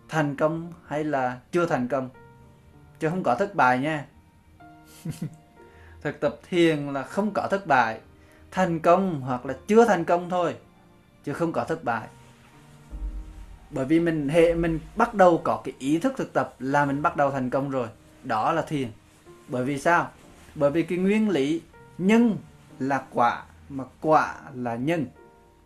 Thành 0.09 0.35
công 0.35 0.73
hay 0.87 1.03
là 1.03 1.39
chưa 1.51 1.65
thành 1.65 1.87
công? 1.87 2.09
Chứ 2.99 3.09
không 3.09 3.23
có 3.23 3.35
thất 3.35 3.55
bại 3.55 3.79
nha. 3.79 4.05
Thực 6.01 6.19
tập 6.19 6.39
thiền 6.49 6.93
là 6.93 7.03
không 7.03 7.31
có 7.33 7.47
thất 7.51 7.67
bại. 7.67 7.99
Thành 8.51 8.79
công 8.79 9.21
hoặc 9.21 9.45
là 9.45 9.53
chưa 9.67 9.85
thành 9.85 10.05
công 10.05 10.29
thôi, 10.29 10.55
chứ 11.23 11.33
không 11.33 11.51
có 11.51 11.63
thất 11.63 11.83
bại. 11.83 12.07
Bởi 13.69 13.85
vì 13.85 13.99
mình, 13.99 14.29
hệ 14.29 14.53
mình 14.53 14.79
bắt 14.95 15.13
đầu 15.13 15.41
có 15.43 15.61
cái 15.63 15.73
ý 15.79 15.99
thức 15.99 16.13
thực 16.17 16.33
tập 16.33 16.55
là 16.59 16.85
mình 16.85 17.01
bắt 17.01 17.17
đầu 17.17 17.31
thành 17.31 17.49
công 17.49 17.69
rồi. 17.69 17.87
Đó 18.23 18.51
là 18.51 18.61
thiền. 18.61 18.87
Bởi 19.47 19.65
vì 19.65 19.79
sao? 19.79 20.11
Bởi 20.57 20.71
vì 20.71 20.83
cái 20.83 20.97
nguyên 20.97 21.29
lý 21.29 21.61
nhân 21.97 22.37
là 22.79 23.03
quả 23.13 23.43
mà 23.69 23.83
quả 24.01 24.35
là 24.53 24.75
nhân. 24.75 25.05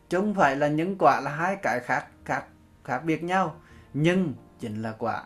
Chứ 0.10 0.18
không 0.18 0.34
phải 0.34 0.56
là 0.56 0.68
nhân 0.68 0.96
quả 1.00 1.22
là 1.22 1.32
hai 1.32 1.56
cái 1.56 1.80
khác 1.80 2.06
khác 2.26 2.44
khác 2.84 3.02
biệt 3.06 3.24
nhau. 3.24 3.56
Nhân 3.94 4.34
chính 4.60 4.82
là 4.82 4.96
quả 4.98 5.24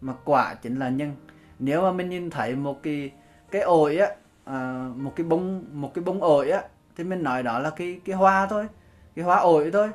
mà 0.00 0.14
quả 0.24 0.54
chính 0.54 0.78
là 0.78 0.88
nhân. 0.88 1.16
Nếu 1.58 1.82
mà 1.82 1.92
mình 1.92 2.08
nhìn 2.08 2.30
thấy 2.30 2.54
một 2.54 2.82
cái 2.82 3.10
cái 3.50 3.62
ổi 3.62 3.96
á 3.96 4.08
à, 4.44 4.88
một 4.96 5.12
cái 5.16 5.26
bông 5.26 5.64
một 5.72 5.94
cái 5.94 6.04
bông 6.04 6.22
ổi 6.22 6.50
á 6.50 6.62
thì 6.96 7.04
mình 7.04 7.22
nói 7.22 7.42
đó 7.42 7.58
là 7.58 7.70
cái 7.70 8.00
cái 8.04 8.16
hoa 8.16 8.46
thôi 8.46 8.66
cái 9.16 9.24
hoa 9.24 9.36
ổi 9.36 9.70
thôi. 9.70 9.90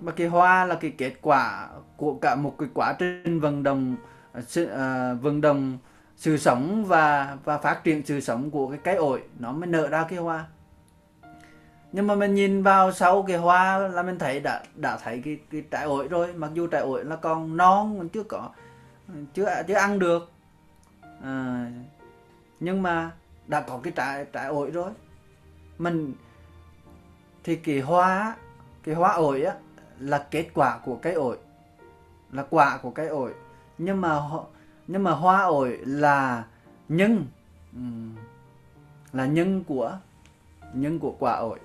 Mà 0.00 0.12
cái 0.12 0.26
hoa 0.26 0.64
là 0.64 0.74
cái 0.74 0.90
kết 0.98 1.12
quả 1.22 1.68
của 1.96 2.14
cả 2.14 2.34
một 2.34 2.54
cái 2.58 2.68
quá 2.74 2.94
trình 2.98 3.40
vận 3.40 3.62
động 3.62 3.96
uh, 4.38 5.22
vận 5.22 5.40
động 5.40 5.78
sự 6.22 6.36
sống 6.36 6.84
và 6.84 7.36
và 7.44 7.58
phát 7.58 7.84
triển 7.84 8.06
sự 8.06 8.20
sống 8.20 8.50
của 8.50 8.68
cái 8.68 8.78
cây 8.84 8.94
ổi 8.94 9.22
nó 9.38 9.52
mới 9.52 9.66
nở 9.66 9.88
ra 9.88 10.06
cái 10.08 10.18
hoa. 10.18 10.46
Nhưng 11.92 12.06
mà 12.06 12.14
mình 12.14 12.34
nhìn 12.34 12.62
vào 12.62 12.92
sau 12.92 13.22
cái 13.22 13.36
hoa 13.36 13.78
là 13.78 14.02
mình 14.02 14.18
thấy 14.18 14.40
đã 14.40 14.62
đã 14.74 14.98
thấy 15.02 15.22
cái 15.24 15.38
cái 15.50 15.64
trái 15.70 15.84
ổi 15.84 16.08
rồi. 16.08 16.32
Mặc 16.32 16.50
dù 16.54 16.66
trái 16.66 16.80
ổi 16.80 17.04
là 17.04 17.16
còn 17.16 17.56
non 17.56 17.98
mình 17.98 18.08
chưa 18.08 18.22
có 18.22 18.50
chưa 19.34 19.62
chưa 19.68 19.74
ăn 19.74 19.98
được. 19.98 20.30
À, 21.22 21.66
nhưng 22.60 22.82
mà 22.82 23.10
đã 23.46 23.60
có 23.60 23.80
cái 23.82 23.92
trái 23.96 24.24
trái 24.32 24.46
ổi 24.46 24.70
rồi. 24.70 24.90
Mình 25.78 26.14
thì 27.44 27.56
cái 27.56 27.80
hoa 27.80 28.36
cái 28.82 28.94
hoa 28.94 29.12
ổi 29.12 29.42
á 29.42 29.54
là 29.98 30.26
kết 30.30 30.46
quả 30.54 30.78
của 30.84 30.96
cây 30.96 31.12
ổi 31.12 31.36
là 32.32 32.44
quả 32.50 32.78
của 32.82 32.90
cây 32.90 33.06
ổi. 33.06 33.34
Nhưng 33.78 34.00
mà 34.00 34.20
nhưng 34.92 35.02
mà 35.02 35.10
hoa 35.10 35.42
ổi 35.42 35.78
là 35.84 36.44
nhân 36.88 37.26
ừ, 37.72 37.80
là 39.12 39.26
nhân 39.26 39.64
của 39.64 39.98
nhân 40.74 40.98
của 40.98 41.16
quả 41.18 41.32
ổi. 41.32 41.58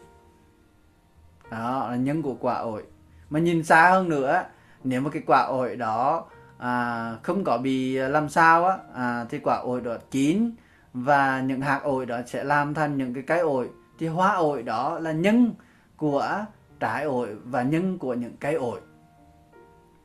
Đó 1.52 1.88
là 1.90 1.96
nhân 1.96 2.22
của 2.22 2.36
quả 2.40 2.56
ổi. 2.56 2.84
Mà 3.30 3.40
nhìn 3.40 3.64
xa 3.64 3.90
hơn 3.90 4.10
nữa 4.10 4.44
nếu 4.84 5.02
mà 5.02 5.10
cái 5.10 5.24
quả 5.26 5.42
ổi 5.42 5.76
đó 5.76 6.26
à, 6.58 7.16
không 7.24 7.44
có 7.44 7.58
bị 7.58 7.98
làm 7.98 8.30
sao 8.30 8.66
á 8.66 8.78
à, 8.94 9.26
thì 9.30 9.40
quả 9.40 9.58
ổi 9.58 9.82
đó 9.82 9.98
chín 10.12 10.52
và 10.94 11.42
những 11.42 11.62
hạt 11.62 11.80
ổi 11.84 12.06
đó 12.06 12.22
sẽ 12.26 12.44
làm 12.44 12.74
thành 12.74 12.98
những 12.98 13.14
cái 13.14 13.24
cái 13.28 13.40
ổi. 13.40 13.70
Thì 14.00 14.08
hoa 14.08 14.36
ổi 14.36 14.64
đó 14.64 15.00
là 15.00 15.12
nhân 15.12 15.54
của 15.98 16.46
trái 16.80 17.04
ổi 17.04 17.36
và 17.44 17.62
nhân 17.62 17.98
của 17.98 18.14
những 18.14 18.34
cây 18.40 18.54
ổi. 18.54 18.80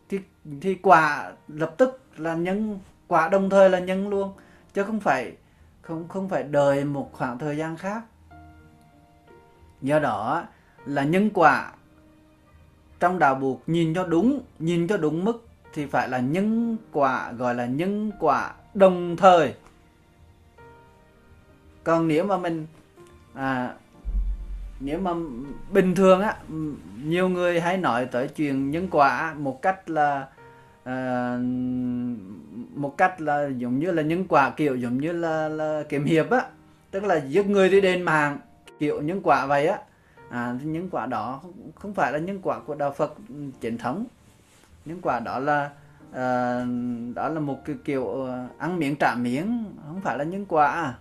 Thì 0.09 0.21
thì 0.61 0.75
quả 0.75 1.33
lập 1.49 1.75
tức 1.79 2.03
là 2.17 2.35
nhân 2.35 2.79
quả 3.09 3.29
đồng 3.29 3.51
thời 3.51 3.71
là 3.71 3.79
nhân 3.79 4.09
luôn 4.09 4.33
chứ 4.75 4.85
không 4.85 5.01
phải 5.01 5.33
không 5.83 6.09
không 6.09 6.29
phải 6.29 6.43
đợi 6.43 6.85
một 6.85 7.11
khoảng 7.13 7.39
thời 7.39 7.57
gian 7.57 7.77
khác. 7.77 8.03
Do 9.81 9.99
đó 9.99 10.45
là 10.85 11.05
nhân 11.05 11.31
quả 11.35 11.73
trong 13.01 13.19
đạo 13.19 13.35
buộc 13.35 13.63
nhìn 13.67 13.95
cho 13.95 14.05
đúng 14.05 14.41
nhìn 14.59 14.89
cho 14.89 14.97
đúng 14.97 15.25
mức 15.25 15.47
thì 15.73 15.87
phải 15.87 16.09
là 16.09 16.19
nhân 16.19 16.77
quả 16.93 17.33
gọi 17.33 17.55
là 17.55 17.67
nhân 17.67 18.11
quả 18.21 18.53
đồng 18.75 19.17
thời. 19.17 19.55
Còn 21.85 22.09
nếu 22.09 22.25
mà 22.25 22.37
mình 22.37 22.67
à, 23.35 23.75
nếu 24.81 24.99
mà 24.99 25.15
bình 25.71 25.95
thường 25.95 26.21
á 26.21 26.37
nhiều 27.05 27.29
người 27.29 27.61
hay 27.61 27.77
nói 27.77 28.07
tới 28.07 28.29
chuyện 28.29 28.71
nhân 28.71 28.89
quả 28.91 29.35
một 29.35 29.63
cách 29.63 29.91
là 29.91 30.29
à, 30.85 31.39
một 32.75 32.97
cách 32.97 33.21
là 33.21 33.49
giống 33.57 33.79
như 33.79 33.91
là 33.91 34.03
nhân 34.03 34.25
quả 34.29 34.51
kiểu 34.51 34.77
giống 34.77 34.99
như 34.99 35.13
là, 35.13 35.49
là 35.49 35.83
kiếm 35.89 36.05
hiệp 36.05 36.31
á. 36.31 36.47
Tức 36.91 37.05
là 37.05 37.17
giết 37.17 37.47
người 37.47 37.69
đi 37.69 37.81
đền 37.81 38.03
mạng 38.03 38.39
kiểu 38.79 39.01
nhân 39.01 39.21
quả 39.23 39.47
vậy 39.47 39.67
á. 39.67 39.79
À, 40.31 40.57
nhân 40.63 40.89
quả 40.91 41.07
đó 41.07 41.41
không, 41.75 41.95
phải 41.95 42.13
là 42.13 42.19
nhân 42.19 42.39
quả 42.43 42.59
của 42.59 42.75
đạo 42.75 42.93
Phật 42.93 43.15
truyền 43.63 43.79
thống. 43.79 44.05
Nhân 44.85 44.99
quả 45.03 45.21
đó 45.21 45.39
là 45.39 45.71
à, 46.13 46.65
đó 47.15 47.29
là 47.29 47.41
một 47.41 47.65
cái 47.65 47.77
kiểu 47.85 48.07
ờ, 48.07 48.47
ăn 48.59 48.79
miếng 48.79 48.97
trả 48.97 49.15
miếng 49.15 49.65
không 49.87 50.01
phải 50.01 50.19
là 50.19 50.25
nhân 50.25 50.47
quả. 50.49 50.95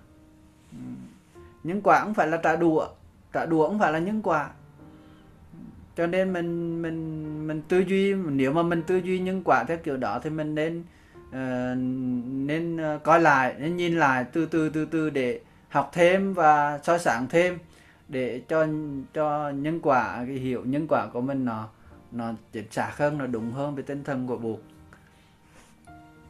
Ừ. 0.72 0.78
Nhân 1.64 1.82
quả 1.82 2.00
không 2.00 2.14
phải 2.14 2.28
là 2.28 2.38
trả 2.38 2.56
đũa 2.56 2.88
trả 3.34 3.46
đũa 3.46 3.68
không 3.68 3.80
phải 3.80 3.94
là 3.94 4.00
nhân 4.00 4.22
quả. 4.22 4.50
Cho 5.98 6.08
nên 6.08 6.34
mình 6.34 6.82
mình 6.82 7.48
mình 7.48 7.62
tư 7.68 7.80
duy 7.80 8.14
nếu 8.14 8.54
mà 8.54 8.64
mình 8.64 8.84
tư 8.84 8.98
duy 8.98 9.20
nhân 9.20 9.42
quả 9.46 9.64
theo 9.64 9.78
kiểu 9.78 9.98
đó 9.98 10.20
thì 10.24 10.30
mình 10.30 10.56
nên 10.56 10.84
uh, 11.32 11.78
nên 12.48 12.96
uh, 12.96 13.04
coi 13.04 13.20
lại 13.20 13.56
nên 13.60 13.78
nhìn 13.78 14.00
lại 14.00 14.26
từ 14.34 14.46
từ 14.46 14.70
từ 14.70 14.86
từ 14.86 15.10
để 15.10 15.42
học 15.70 15.90
thêm 15.94 16.34
và 16.34 16.80
soi 16.84 17.00
sáng 17.00 17.28
thêm 17.30 17.58
để 18.08 18.42
cho 18.48 18.68
cho 19.14 19.50
nhân 19.50 19.80
quả 19.84 20.24
cái 20.28 20.36
hiểu 20.36 20.62
nhân 20.66 20.86
quả 20.90 21.08
của 21.14 21.22
mình 21.22 21.46
nó 21.46 21.70
nó 22.12 22.34
chính 22.52 22.72
xác 22.72 22.98
hơn 22.98 23.18
nó 23.18 23.28
đúng 23.28 23.52
hơn 23.52 23.76
về 23.76 23.84
tinh 23.84 24.04
thần 24.04 24.28
của 24.28 24.38
buộc 24.38 24.60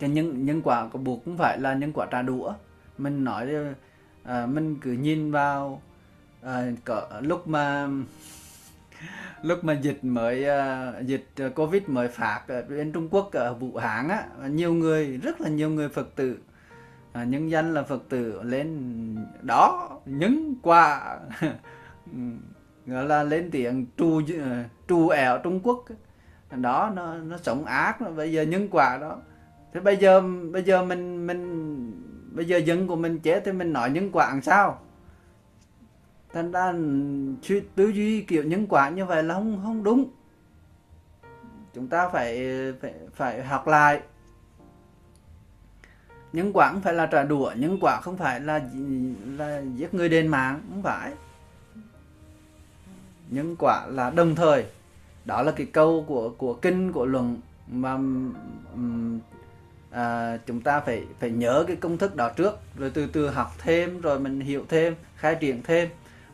cái 0.02 0.10
nhân 0.10 0.46
nhân 0.46 0.62
quả 0.62 0.88
của 0.88 0.98
buộc 0.98 1.26
cũng 1.26 1.38
phải 1.38 1.60
là 1.60 1.74
nhân 1.74 1.92
quả 1.94 2.08
trà 2.12 2.22
đũa. 2.22 2.54
Mình 2.98 3.24
nói 3.24 3.48
uh, 4.24 4.50
mình 4.50 4.78
cứ 4.82 4.92
nhìn 4.92 5.32
vào 5.32 5.82
uh, 6.46 6.50
có, 6.86 7.08
lúc 7.22 7.48
mà 7.48 7.88
lúc 9.42 9.64
mà 9.64 9.74
dịch 9.74 10.04
mới 10.04 10.44
ờ, 10.44 10.94
dịch 11.06 11.28
ờ, 11.38 11.50
covid 11.50 11.84
mới 11.88 12.08
phát 12.08 12.42
ở 12.48 12.62
bên 12.62 12.92
Trung 12.92 13.10
Quốc, 13.12 13.32
ở 13.32 13.54
Vũ 13.54 13.76
Hán 13.76 14.08
á, 14.08 14.26
nhiều 14.50 14.74
người, 14.74 15.18
rất 15.18 15.42
là 15.42 15.50
nhiều 15.50 15.70
người 15.70 15.90
Phật 15.90 16.16
tử 16.16 16.38
à, 17.14 17.24
nhân 17.24 17.52
dân 17.52 17.74
là 17.74 17.84
Phật 17.84 18.04
tử 18.10 18.44
lên 18.44 19.16
đó 19.42 19.90
những 20.06 20.56
quà 20.62 21.18
gọi 22.86 23.06
là 23.06 23.24
lên 23.24 23.52
tiếng 23.52 23.86
trù 23.98 24.22
ờ, 24.40 24.64
trù 24.88 25.10
ẻo 25.10 25.38
Trung 25.44 25.60
Quốc 25.64 25.86
đó, 26.52 26.92
nó 26.96 27.16
nó 27.16 27.38
sống 27.38 27.66
ác 27.66 27.98
bây 28.16 28.32
giờ 28.32 28.42
nhân 28.42 28.68
quả 28.72 28.98
đó. 29.02 29.18
Thế 29.74 29.80
bây 29.80 29.98
giờ 29.98 30.22
bây 30.52 30.64
giờ 30.64 30.86
mình 30.86 31.28
mình, 31.28 31.92
bây 32.32 32.46
giờ 32.46 32.58
dân 32.58 32.88
của 32.88 32.96
mình 32.96 33.20
chết 33.20 33.42
thì 33.46 33.52
mình 33.52 33.74
nói 33.74 33.90
nhân 33.90 34.10
quả 34.12 34.30
làm 34.30 34.42
sao? 34.42 34.82
Thành 36.34 36.52
ra 36.52 36.74
tư 37.76 37.88
duy 37.88 38.22
kiểu 38.22 38.44
nhân 38.44 38.68
quả 38.68 38.90
như 38.90 39.06
vậy 39.06 39.24
là 39.24 39.34
không 39.34 39.62
không 39.64 39.84
đúng. 39.84 40.10
Chúng 41.74 41.88
ta 41.88 42.10
phải 42.10 42.48
phải 42.82 42.94
phải 43.16 43.44
học 43.44 43.68
lại. 43.68 44.02
Nhân 46.34 46.52
quả 46.54 46.70
không 46.72 46.82
phải 46.82 46.94
là 46.94 47.06
trả 47.06 47.24
đũa 47.24 47.52
nhân 47.56 47.78
quả 47.82 48.00
không 48.02 48.18
phải 48.18 48.40
là 48.40 48.62
là 49.38 49.62
giết 49.76 49.94
người 49.94 50.10
đền 50.10 50.28
mạng 50.28 50.62
không 50.70 50.84
phải. 50.84 51.14
Nhân 53.30 53.56
quả 53.60 53.88
là 53.88 54.10
đồng 54.10 54.36
thời. 54.36 54.66
Đó 55.26 55.42
là 55.42 55.52
cái 55.52 55.66
câu 55.66 56.06
của 56.08 56.30
của 56.30 56.54
kinh 56.54 56.92
của 56.92 57.06
luận 57.06 57.38
mà 57.68 57.94
um, 58.74 59.20
à, 59.92 60.38
chúng 60.46 60.62
ta 60.62 60.80
phải 60.80 61.04
phải 61.20 61.30
nhớ 61.30 61.64
cái 61.68 61.76
công 61.76 61.98
thức 61.98 62.16
đó 62.16 62.30
trước 62.30 62.60
rồi 62.78 62.92
từ 62.94 63.08
từ 63.08 63.30
học 63.30 63.52
thêm 63.58 64.02
rồi 64.02 64.20
mình 64.20 64.40
hiểu 64.40 64.66
thêm 64.70 64.96
khai 65.16 65.36
triển 65.36 65.64
thêm 65.64 65.90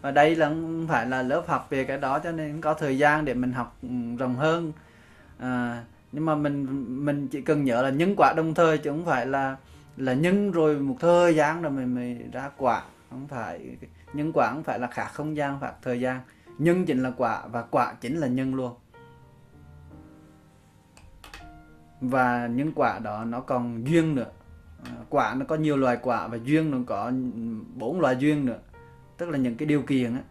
và 0.07 0.11
đây 0.11 0.35
là 0.35 0.49
không 0.49 0.85
phải 0.87 1.05
là 1.05 1.21
lớp 1.21 1.43
học 1.47 1.67
về 1.69 1.83
cái 1.83 1.97
đó 1.97 2.19
cho 2.19 2.31
nên 2.31 2.61
có 2.61 2.73
thời 2.73 2.97
gian 2.97 3.25
để 3.25 3.33
mình 3.33 3.51
học 3.51 3.77
ừ, 3.81 3.87
rộng 4.19 4.35
hơn. 4.35 4.71
À, 5.37 5.83
nhưng 6.11 6.25
mà 6.25 6.35
mình 6.35 6.85
mình 7.05 7.27
chỉ 7.27 7.41
cần 7.41 7.63
nhớ 7.63 7.81
là 7.81 7.89
nhân 7.89 8.13
quả 8.17 8.33
đồng 8.37 8.53
thời 8.53 8.77
chứ 8.77 8.89
không 8.89 9.05
phải 9.05 9.25
là 9.25 9.55
là 9.97 10.13
nhân 10.13 10.51
rồi 10.51 10.79
một 10.79 10.95
thời 10.99 11.35
gian 11.35 11.61
rồi 11.61 11.71
mình 11.71 11.95
mới 11.95 12.17
ra 12.31 12.49
quả. 12.57 12.83
Không 13.09 13.27
phải 13.27 13.77
nhân 14.13 14.31
quả 14.33 14.49
không 14.53 14.63
phải 14.63 14.79
là 14.79 14.87
khác 14.87 15.07
không 15.13 15.35
gian 15.35 15.59
hoặc 15.59 15.75
thời 15.81 15.99
gian. 15.99 16.19
Nhân 16.57 16.85
chính 16.85 17.03
là 17.03 17.11
quả 17.17 17.47
và 17.47 17.61
quả 17.61 17.93
chính 18.01 18.17
là 18.17 18.27
nhân 18.27 18.55
luôn. 18.55 18.73
Và 22.01 22.47
những 22.47 22.71
quả 22.75 22.99
đó 22.99 23.25
nó 23.25 23.39
còn 23.39 23.87
duyên 23.87 24.15
nữa. 24.15 24.31
À, 24.85 24.91
quả 25.09 25.35
nó 25.37 25.45
có 25.45 25.55
nhiều 25.55 25.77
loại 25.77 25.97
quả 26.01 26.27
và 26.27 26.37
duyên 26.43 26.71
nó 26.71 26.77
có 26.87 27.11
bốn 27.75 28.01
loại 28.01 28.15
duyên 28.19 28.45
nữa 28.45 28.59
tức 29.17 29.29
là 29.29 29.37
những 29.37 29.55
cái 29.55 29.65
điều 29.65 29.81
kiện 29.81 30.15
á. 30.15 30.21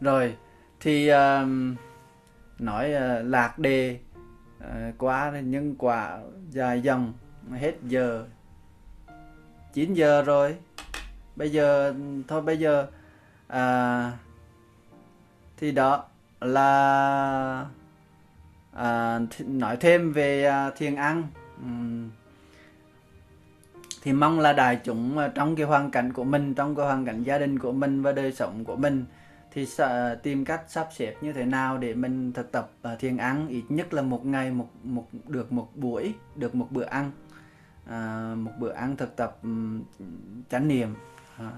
Rồi 0.00 0.36
thì 0.80 1.10
uh, 1.12 1.48
nói 2.58 2.92
uh, 2.94 3.26
lạc 3.26 3.58
đề 3.58 3.98
uh, 4.58 4.98
quá 4.98 5.40
nhân 5.44 5.74
quả 5.78 6.18
dài 6.50 6.80
dòng 6.80 7.12
hết 7.52 7.74
giờ. 7.82 8.26
9 9.72 9.94
giờ 9.94 10.22
rồi. 10.22 10.56
Bây 11.36 11.50
giờ 11.50 11.94
thôi 12.28 12.42
bây 12.42 12.58
giờ 12.58 12.86
à, 13.48 14.12
thì 15.56 15.72
đó 15.72 16.04
là 16.40 17.66
à, 18.72 19.20
nói 19.46 19.76
thêm 19.76 20.12
về 20.12 20.44
à, 20.44 20.70
thiền 20.70 20.94
ăn. 20.94 21.22
Uhm 21.62 22.10
thì 24.06 24.12
mong 24.12 24.40
là 24.40 24.52
đại 24.52 24.80
chúng 24.84 25.18
à, 25.18 25.28
trong 25.28 25.56
cái 25.56 25.66
hoàn 25.66 25.90
cảnh 25.90 26.12
của 26.12 26.24
mình 26.24 26.54
trong 26.54 26.76
cái 26.76 26.86
hoàn 26.86 27.04
cảnh 27.04 27.22
gia 27.22 27.38
đình 27.38 27.58
của 27.58 27.72
mình 27.72 28.02
và 28.02 28.12
đời 28.12 28.32
sống 28.32 28.64
của 28.64 28.76
mình 28.76 29.04
thì 29.52 29.66
sẽ 29.66 30.16
tìm 30.22 30.44
cách 30.44 30.62
sắp 30.68 30.88
xếp 30.92 31.14
như 31.20 31.32
thế 31.32 31.44
nào 31.44 31.78
để 31.78 31.94
mình 31.94 32.32
thực 32.32 32.52
tập 32.52 32.70
à, 32.82 32.96
thiền 32.98 33.16
ăn 33.16 33.48
ít 33.48 33.62
nhất 33.68 33.94
là 33.94 34.02
một 34.02 34.26
ngày 34.26 34.50
một 34.50 34.68
một 34.82 35.06
được 35.28 35.52
một 35.52 35.68
buổi 35.74 36.14
được 36.36 36.54
một 36.54 36.66
bữa 36.70 36.84
ăn 36.84 37.10
à, 37.86 38.32
một 38.36 38.52
bữa 38.58 38.72
ăn 38.72 38.96
thực 38.96 39.16
tập 39.16 39.38
chánh 40.50 40.68
niệm 40.68 40.94
à, 41.38 41.50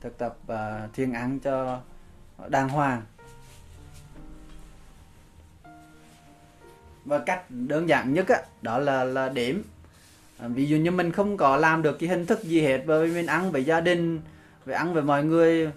thực 0.00 0.18
tập 0.18 0.36
uh, 0.52 0.92
thiền 0.94 1.12
ăn 1.12 1.38
cho 1.40 1.80
đàng 2.48 2.68
hoàng. 2.68 3.02
Và 7.04 7.18
cách 7.18 7.44
đơn 7.48 7.88
giản 7.88 8.14
nhất 8.14 8.28
á, 8.28 8.42
đó 8.62 8.78
là 8.78 9.04
là 9.04 9.28
điểm 9.28 9.62
À, 10.44 10.48
ví 10.48 10.66
dụ 10.66 10.76
như 10.76 10.90
mình 10.90 11.12
không 11.12 11.36
có 11.36 11.56
làm 11.56 11.82
được 11.82 11.98
cái 11.98 12.08
hình 12.08 12.26
thức 12.26 12.42
gì 12.42 12.60
hết 12.60 12.82
bởi 12.86 13.06
vì 13.06 13.14
mình 13.14 13.26
ăn 13.26 13.50
với 13.50 13.64
gia 13.64 13.80
đình 13.80 14.20
với 14.64 14.74
ăn 14.74 14.94
với 14.94 15.02
mọi 15.02 15.24
người 15.24 15.72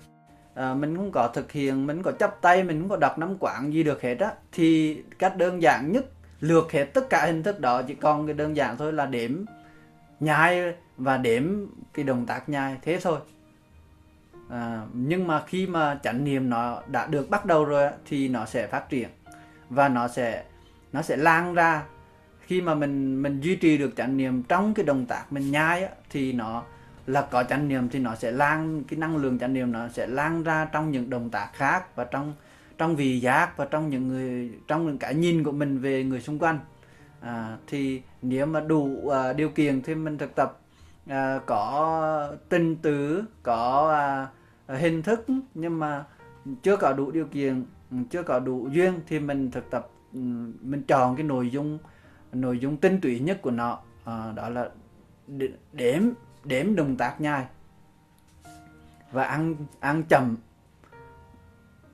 à, 0.54 0.74
mình 0.74 0.96
không 0.96 1.12
có 1.12 1.28
thực 1.28 1.52
hiện 1.52 1.88
mình 1.88 1.98
không 1.98 2.04
có 2.04 2.12
chấp 2.12 2.42
tay 2.42 2.64
mình 2.64 2.80
không 2.80 2.90
có 2.90 2.98
đọc 2.98 3.20
nắm 3.20 3.38
quảng 3.40 3.74
gì 3.74 3.84
được 3.84 4.02
hết 4.02 4.20
á 4.20 4.32
thì 4.52 4.98
cách 5.20 5.38
đơn 5.38 5.62
giản 5.62 5.92
nhất 5.92 6.06
lược 6.40 6.72
hết 6.72 6.86
tất 6.86 7.10
cả 7.10 7.26
hình 7.26 7.44
thức 7.44 7.60
đó 7.60 7.82
chỉ 7.82 7.96
còn 7.96 8.28
cái 8.28 8.34
đơn 8.34 8.56
giản 8.56 8.78
thôi 8.78 8.94
là 8.94 9.06
điểm 9.06 9.46
nhai 10.20 10.74
và 10.98 11.18
điểm 11.18 11.70
cái 11.94 12.06
động 12.06 12.26
tác 12.26 12.50
nhai 12.50 12.78
thế 12.82 13.00
thôi. 13.04 13.20
À, 14.50 14.82
nhưng 14.94 15.28
mà 15.28 15.44
khi 15.48 15.68
mà 15.68 16.00
chánh 16.04 16.24
niệm 16.24 16.50
nó 16.50 16.82
đã 16.88 17.08
được 17.08 17.30
bắt 17.30 17.46
đầu 17.46 17.66
rồi 17.66 17.90
thì 18.06 18.28
nó 18.28 18.46
sẽ 18.46 18.68
phát 18.68 18.90
triển 18.90 19.10
và 19.70 19.90
nó 19.90 20.08
sẽ 20.08 20.44
nó 20.94 21.02
sẽ 21.02 21.18
lan 21.18 21.54
ra 21.54 21.84
khi 22.48 22.62
mà 22.62 22.76
mình 22.76 23.22
mình 23.22 23.42
duy 23.42 23.56
trì 23.56 23.78
được 23.78 23.96
chánh 23.96 24.18
niệm 24.18 24.44
trong 24.44 24.74
cái 24.74 24.86
động 24.86 25.06
tác 25.06 25.34
mình 25.34 25.52
nhai 25.52 25.84
á, 25.84 25.90
thì 26.10 26.34
nó 26.34 26.64
là 27.08 27.22
có 27.22 27.44
chánh 27.44 27.68
niệm 27.68 27.90
thì 27.90 28.00
nó 28.00 28.16
sẽ 28.16 28.32
lan 28.32 28.84
cái 28.88 29.00
năng 29.00 29.18
lượng 29.18 29.40
chánh 29.40 29.54
niệm 29.54 29.72
nó 29.72 29.88
sẽ 29.88 30.08
lan 30.08 30.44
ra 30.44 30.66
trong 30.66 30.92
những 30.92 31.10
động 31.10 31.30
tác 31.30 31.50
khác 31.54 31.96
và 31.96 32.04
trong 32.04 32.34
trong 32.78 32.96
vị 32.96 33.20
giác 33.20 33.58
và 33.58 33.66
trong 33.66 33.90
những 33.90 34.08
người 34.08 34.52
trong 34.68 34.86
những 34.86 34.98
cái 34.98 35.16
nhìn 35.16 35.44
của 35.44 35.52
mình 35.52 35.80
về 35.80 36.04
người 36.04 36.22
xung 36.22 36.40
quanh. 36.40 36.60
À, 37.22 37.58
thì 37.68 38.02
nếu 38.22 38.46
mà 38.46 38.60
đủ 38.60 38.84
uh, 38.84 39.14
điều 39.36 39.50
kiện 39.50 39.82
thì 39.82 39.96
mình 39.96 40.18
thực 40.18 40.36
tập 40.36 40.60
uh, 41.10 41.16
có 41.46 42.34
tình 42.50 42.76
tứ 42.76 43.24
có 43.44 43.94
uh, 44.74 44.80
hình 44.80 45.02
thức 45.04 45.26
nhưng 45.54 45.80
mà 45.80 46.04
chưa 46.64 46.78
có 46.78 46.94
đủ 46.94 47.12
điều 47.12 47.26
kiện 47.26 47.66
chưa 48.10 48.24
có 48.24 48.40
đủ 48.40 48.68
duyên 48.72 48.94
thì 49.08 49.20
mình 49.20 49.52
thực 49.52 49.72
tập 49.72 49.90
ừ, 50.14 50.20
mình 50.62 50.84
chọn 50.88 51.16
cái 51.16 51.24
nội 51.24 51.50
dung 51.50 51.78
nội 52.32 52.60
dung 52.60 52.78
tinh 52.78 53.02
túy 53.02 53.20
nhất 53.20 53.42
của 53.42 53.52
nó 53.52 53.80
à, 54.06 54.32
đó 54.36 54.50
là 54.50 54.70
đếm 55.74 56.02
đếm 56.44 56.76
động 56.76 56.96
tác 56.96 57.22
nhai. 57.22 57.46
Và 59.12 59.24
ăn 59.24 59.56
ăn 59.80 60.04
chậm. 60.10 60.36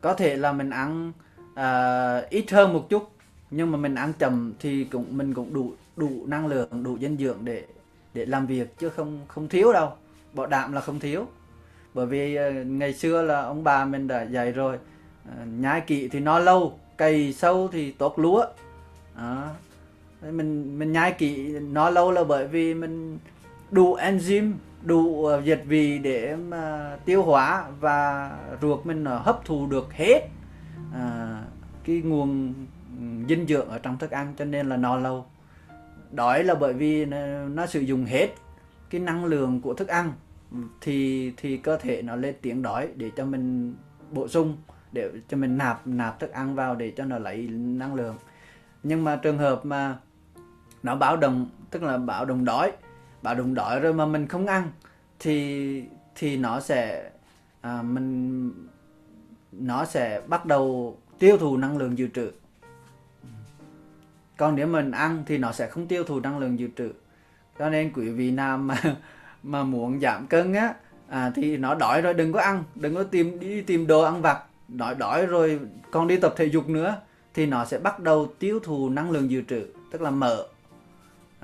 Có 0.01 0.13
thể 0.13 0.35
là 0.35 0.51
mình 0.51 0.69
ăn 0.69 1.11
à, 1.55 2.17
ít 2.29 2.51
hơn 2.51 2.73
một 2.73 2.85
chút 2.89 3.09
nhưng 3.51 3.71
mà 3.71 3.77
mình 3.77 3.95
ăn 3.95 4.13
chậm 4.19 4.53
thì 4.59 4.83
cũng 4.83 5.17
mình 5.17 5.33
cũng 5.33 5.53
đủ 5.53 5.73
đủ 5.95 6.25
năng 6.25 6.47
lượng 6.47 6.83
đủ 6.83 6.97
dinh 6.99 7.17
dưỡng 7.17 7.45
để 7.45 7.65
để 8.13 8.25
làm 8.25 8.45
việc 8.45 8.79
chứ 8.79 8.89
không 8.89 9.19
không 9.27 9.47
thiếu 9.47 9.73
đâu. 9.73 9.91
Bảo 10.33 10.47
đảm 10.47 10.73
là 10.73 10.81
không 10.81 10.99
thiếu. 10.99 11.27
Bởi 11.93 12.05
vì 12.05 12.35
ờ, 12.35 12.51
ngày 12.51 12.93
xưa 12.93 13.21
là 13.21 13.41
ông 13.41 13.63
bà 13.63 13.85
mình 13.85 14.07
đã 14.07 14.23
dạy 14.23 14.51
rồi 14.51 14.77
nhai 15.45 15.81
kỵ 15.81 16.07
thì 16.07 16.19
nó 16.19 16.39
lâu 16.39 16.79
cày 16.97 17.33
sâu 17.33 17.69
thì 17.71 17.91
tốt 17.91 18.19
lúa. 18.19 18.45
Đó 19.17 19.49
mình 20.31 20.79
mình 20.79 20.91
nhai 20.91 21.11
kỹ 21.11 21.59
nó 21.59 21.89
lâu 21.89 22.11
là 22.11 22.23
bởi 22.23 22.47
vì 22.47 22.73
mình 22.73 23.19
đủ 23.71 23.95
enzyme 23.95 24.51
đủ 24.81 25.25
ờ, 25.25 25.41
vị 25.65 25.99
để 25.99 26.35
mà 26.35 26.95
tiêu 27.05 27.23
hóa 27.23 27.69
và 27.79 28.31
ruột 28.61 28.85
mình 28.85 29.05
hấp 29.05 29.45
thụ 29.45 29.67
được 29.67 29.93
hết 29.93 30.27
à, 30.93 31.39
cái 31.83 32.01
nguồn 32.01 32.53
dinh 33.29 33.45
dưỡng 33.47 33.69
ở 33.69 33.79
trong 33.79 33.97
thức 33.97 34.11
ăn 34.11 34.33
cho 34.37 34.45
nên 34.45 34.69
là 34.69 34.77
no 34.77 34.97
lâu. 34.97 35.25
Đói 36.11 36.43
là 36.43 36.55
bởi 36.55 36.73
vì 36.73 37.05
nó, 37.05 37.17
nó 37.47 37.65
sử 37.65 37.79
dụng 37.79 38.05
hết 38.05 38.29
cái 38.89 39.01
năng 39.01 39.25
lượng 39.25 39.61
của 39.61 39.73
thức 39.73 39.87
ăn 39.87 40.13
thì 40.81 41.31
thì 41.37 41.57
cơ 41.57 41.77
thể 41.77 42.01
nó 42.01 42.15
lên 42.15 42.35
tiếng 42.41 42.61
đói 42.61 42.87
để 42.95 43.11
cho 43.15 43.25
mình 43.25 43.75
bổ 44.11 44.27
sung 44.27 44.57
để 44.91 45.09
cho 45.29 45.37
mình 45.37 45.57
nạp 45.57 45.87
nạp 45.87 46.19
thức 46.19 46.31
ăn 46.31 46.55
vào 46.55 46.75
để 46.75 46.93
cho 46.97 47.05
nó 47.05 47.17
lấy 47.17 47.47
năng 47.51 47.95
lượng. 47.95 48.15
Nhưng 48.83 49.03
mà 49.03 49.15
trường 49.15 49.37
hợp 49.37 49.65
mà 49.65 49.97
nó 50.83 50.95
báo 50.95 51.17
động 51.17 51.49
tức 51.69 51.83
là 51.83 51.97
báo 51.97 52.25
động 52.25 52.45
đói. 52.45 52.71
Báo 53.21 53.35
động 53.35 53.53
đói 53.53 53.79
rồi 53.79 53.93
mà 53.93 54.05
mình 54.05 54.27
không 54.27 54.47
ăn 54.47 54.71
thì 55.19 55.83
thì 56.15 56.37
nó 56.37 56.59
sẽ 56.59 57.09
à, 57.61 57.81
mình 57.81 58.51
nó 59.51 59.85
sẽ 59.85 60.21
bắt 60.27 60.45
đầu 60.45 60.97
tiêu 61.19 61.37
thụ 61.37 61.57
năng 61.57 61.77
lượng 61.77 61.97
dự 61.97 62.07
trữ. 62.07 62.31
Còn 64.37 64.55
nếu 64.55 64.67
mình 64.67 64.91
ăn 64.91 65.23
thì 65.25 65.37
nó 65.37 65.51
sẽ 65.51 65.67
không 65.67 65.87
tiêu 65.87 66.03
thụ 66.03 66.19
năng 66.19 66.39
lượng 66.39 66.59
dự 66.59 66.69
trữ. 66.77 66.91
Cho 67.59 67.69
nên 67.69 67.93
quý 67.93 68.09
vị 68.09 68.31
nào 68.31 68.57
mà 68.57 68.75
mà 69.43 69.63
muốn 69.63 69.99
giảm 69.99 70.27
cân 70.27 70.53
á 70.53 70.73
à, 71.07 71.31
thì 71.35 71.57
nó 71.57 71.75
đói 71.75 72.01
rồi 72.01 72.13
đừng 72.13 72.33
có 72.33 72.39
ăn 72.41 72.63
đừng 72.75 72.95
có 72.95 73.03
tìm 73.03 73.39
đi 73.39 73.61
tìm 73.61 73.87
đồ 73.87 74.01
ăn 74.01 74.21
vặt. 74.21 74.43
Đói 74.67 74.95
đói 74.95 75.25
rồi 75.25 75.59
còn 75.91 76.07
đi 76.07 76.17
tập 76.17 76.33
thể 76.37 76.45
dục 76.45 76.69
nữa 76.69 76.95
thì 77.33 77.45
nó 77.45 77.65
sẽ 77.65 77.79
bắt 77.79 77.99
đầu 77.99 78.27
tiêu 78.39 78.59
thụ 78.63 78.89
năng 78.89 79.11
lượng 79.11 79.31
dự 79.31 79.41
trữ 79.49 79.65
tức 79.91 80.01
là 80.01 80.11
mỡ 80.11 80.47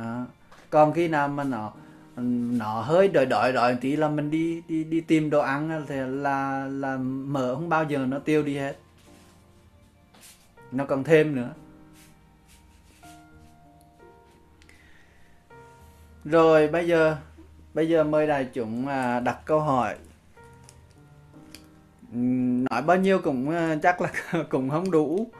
à. 0.03 0.25
còn 0.69 0.93
khi 0.93 1.07
nào 1.07 1.27
mà 1.27 1.43
nó 1.43 1.71
nó 2.57 2.81
hơi 2.81 3.07
đợi 3.07 3.25
đợi 3.25 3.53
đợi 3.53 3.77
tí 3.81 3.95
là 3.95 4.09
mình 4.09 4.31
đi 4.31 4.61
đi 4.67 4.83
đi 4.83 5.01
tìm 5.01 5.29
đồ 5.29 5.39
ăn 5.39 5.85
thì 5.87 5.95
là 6.07 6.65
là 6.65 6.97
mở 7.01 7.55
không 7.55 7.69
bao 7.69 7.83
giờ 7.83 8.05
nó 8.05 8.19
tiêu 8.19 8.43
đi 8.43 8.57
hết. 8.57 8.77
Nó 10.71 10.85
còn 10.85 11.03
thêm 11.03 11.35
nữa. 11.35 11.53
Rồi, 16.25 16.67
bây 16.67 16.87
giờ 16.87 17.17
bây 17.73 17.89
giờ 17.89 18.03
mời 18.03 18.27
đại 18.27 18.47
chúng 18.53 18.87
à, 18.87 19.19
đặt 19.19 19.37
câu 19.45 19.59
hỏi. 19.59 19.95
Nói 22.11 22.81
bao 22.81 22.97
nhiêu 22.97 23.19
cũng 23.19 23.49
à, 23.49 23.75
chắc 23.83 24.01
là 24.01 24.11
cũng 24.49 24.69
không 24.69 24.91
đủ. 24.91 25.31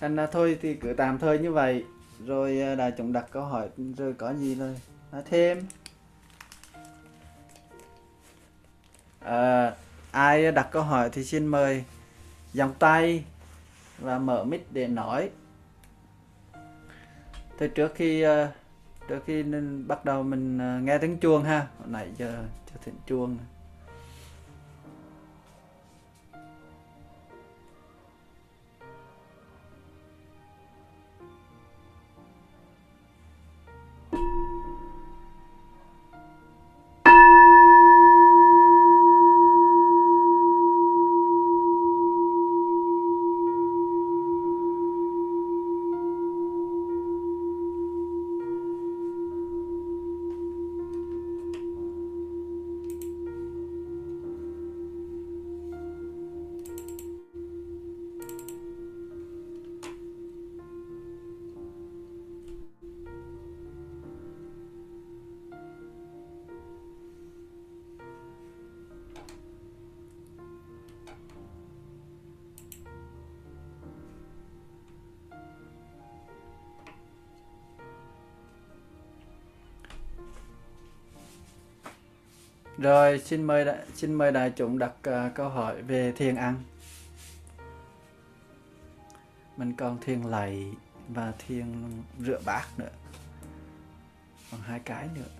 Nên 0.00 0.16
là 0.16 0.26
thôi 0.26 0.58
thì 0.62 0.74
cứ 0.74 0.94
tạm 0.96 1.18
thời 1.18 1.38
như 1.38 1.52
vậy 1.52 1.84
rồi 2.26 2.60
à, 2.60 2.74
đại 2.74 2.92
chúng 2.98 3.12
đặt 3.12 3.26
câu 3.30 3.42
hỏi 3.42 3.68
rồi 3.96 4.14
có 4.14 4.34
gì 4.34 4.54
rồi? 4.54 4.76
Nói 5.12 5.22
thêm. 5.30 5.66
À, 9.20 9.74
ai 10.10 10.52
đặt 10.52 10.68
câu 10.70 10.82
hỏi 10.82 11.10
thì 11.12 11.24
xin 11.24 11.46
mời 11.46 11.84
dòng 12.52 12.74
tay 12.78 13.24
và 13.98 14.18
mở 14.18 14.44
mic 14.44 14.72
để 14.72 14.86
nói. 14.88 15.30
Thì 17.58 17.68
trước 17.74 17.92
khi 17.94 18.22
à, 18.22 18.52
trước 19.08 19.20
khi 19.26 19.42
bắt 19.86 20.04
đầu 20.04 20.22
mình 20.22 20.58
à, 20.58 20.80
nghe 20.82 20.98
tiếng 20.98 21.18
chuông 21.18 21.44
ha. 21.44 21.66
Hồi 21.78 21.88
nãy 21.88 22.08
giờ 22.16 22.44
cho 22.66 22.80
thỉnh 22.84 22.96
chuông. 23.06 23.38
Rồi, 83.08 83.18
xin 83.18 83.44
mời 83.44 83.64
đại, 83.64 83.78
xin 83.94 84.14
mời 84.14 84.32
đại 84.32 84.52
chúng 84.56 84.78
đặt 84.78 84.92
uh, 85.08 85.34
câu 85.34 85.48
hỏi 85.48 85.82
về 85.82 86.12
thiền 86.12 86.34
ăn. 86.34 86.54
Mình 89.56 89.74
còn 89.76 89.98
thiền 90.00 90.22
lạy 90.22 90.72
và 91.08 91.32
thiền 91.38 91.66
rửa 92.18 92.40
bát 92.44 92.64
nữa. 92.78 92.90
Còn 94.50 94.60
hai 94.60 94.80
cái 94.80 95.08
nữa. 95.14 95.30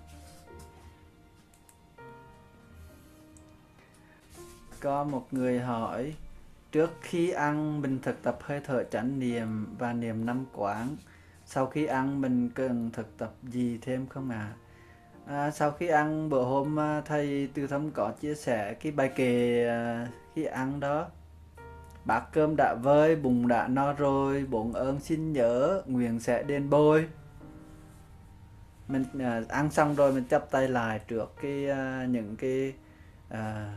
Có 4.80 5.04
một 5.04 5.26
người 5.30 5.60
hỏi 5.60 6.14
trước 6.72 6.90
khi 7.02 7.30
ăn 7.30 7.80
mình 7.80 7.98
thực 8.02 8.22
tập 8.22 8.38
hơi 8.42 8.60
thở 8.64 8.84
chánh 8.84 9.18
niệm 9.18 9.76
và 9.78 9.92
niệm 9.92 10.26
năm 10.26 10.44
quán. 10.52 10.96
Sau 11.46 11.66
khi 11.66 11.86
ăn 11.86 12.20
mình 12.20 12.50
cần 12.54 12.90
thực 12.90 13.18
tập 13.18 13.32
gì 13.42 13.78
thêm 13.82 14.06
không 14.06 14.30
ạ? 14.30 14.36
À? 14.36 14.67
À, 15.28 15.50
sau 15.50 15.70
khi 15.70 15.86
ăn 15.86 16.28
bữa 16.28 16.42
hôm 16.42 16.80
à, 16.80 17.00
thầy 17.00 17.48
Từ 17.54 17.66
Thâm 17.66 17.90
có 17.90 18.12
chia 18.20 18.34
sẻ 18.34 18.74
cái 18.74 18.92
bài 18.92 19.08
kệ 19.16 19.66
à, 19.68 20.08
khi 20.34 20.44
ăn 20.44 20.80
đó. 20.80 21.06
Bát 22.04 22.20
cơm 22.32 22.54
đã 22.56 22.74
vơi 22.82 23.16
bụng 23.16 23.48
đã 23.48 23.68
no 23.68 23.92
rồi 23.92 24.46
bổn 24.50 24.72
ơn 24.72 25.00
xin 25.00 25.32
nhớ 25.32 25.82
nguyện 25.86 26.20
sẽ 26.20 26.42
đền 26.42 26.70
bôi 26.70 27.08
mình 28.88 29.04
à, 29.18 29.42
ăn 29.48 29.70
xong 29.70 29.94
rồi 29.94 30.12
mình 30.12 30.24
chắp 30.30 30.50
tay 30.50 30.68
lại 30.68 31.00
trước 31.08 31.34
cái 31.42 31.70
à, 31.70 32.06
những 32.10 32.36
cái 32.36 32.74
à, 33.28 33.76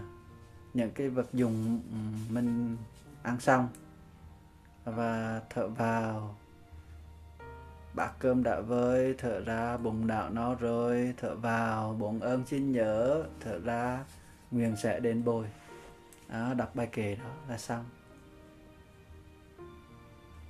những 0.74 0.92
cái 0.92 1.10
vật 1.10 1.34
dụng 1.34 1.80
ừ, 1.92 1.98
mình 2.34 2.78
ăn 3.24 3.40
xong. 3.40 3.68
Và 4.86 5.42
thở 5.50 5.68
vào 5.68 6.36
bát 7.94 8.12
cơm 8.20 8.44
đã 8.44 8.60
vơi 8.60 9.16
thở 9.18 9.40
ra 9.40 9.78
bụng 9.78 10.08
đạo 10.08 10.30
no 10.30 10.56
rồi. 10.56 11.14
Thở 11.18 11.36
vào 11.36 11.94
bổn 12.00 12.20
ơn 12.20 12.44
xin 12.46 12.72
nhớ. 12.72 13.24
Thở 13.40 13.60
ra 13.60 14.04
nguyện 14.52 14.76
sẽ 14.76 15.00
đến 15.00 15.24
bồi. 15.24 15.46
Đó, 16.30 16.54
đọc 16.54 16.76
bài 16.76 16.88
kệ 16.92 17.16
đó 17.16 17.32
là 17.50 17.58
xong. 17.58 17.86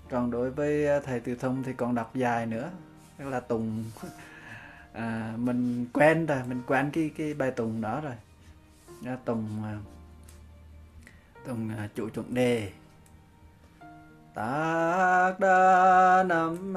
Còn 0.09 0.31
đối 0.31 0.51
với 0.51 0.87
à, 0.87 0.99
thầy 0.99 1.19
từ 1.19 1.35
thông 1.35 1.63
thì 1.63 1.73
còn 1.73 1.95
đọc 1.95 2.15
dài 2.15 2.45
nữa 2.45 2.71
tức 3.17 3.29
là 3.29 3.39
tùng. 3.39 3.83
À, 4.93 5.33
mình 5.37 5.85
quen 5.93 6.25
rồi 6.25 6.39
mình 6.47 6.61
quen 6.67 6.89
cái 6.93 7.11
cái 7.17 7.33
bài 7.33 7.51
tùng 7.51 7.81
đó 7.81 8.01
rồi. 8.01 8.13
Đó, 9.01 9.15
tùng 9.25 9.63
à, 9.63 9.77
tùng 11.47 11.69
à, 11.77 11.89
chủ 11.95 12.09
chuẩn 12.09 12.33
đề 12.33 12.71
tác 14.33 15.33
đa 15.39 16.23
năm 16.27 16.73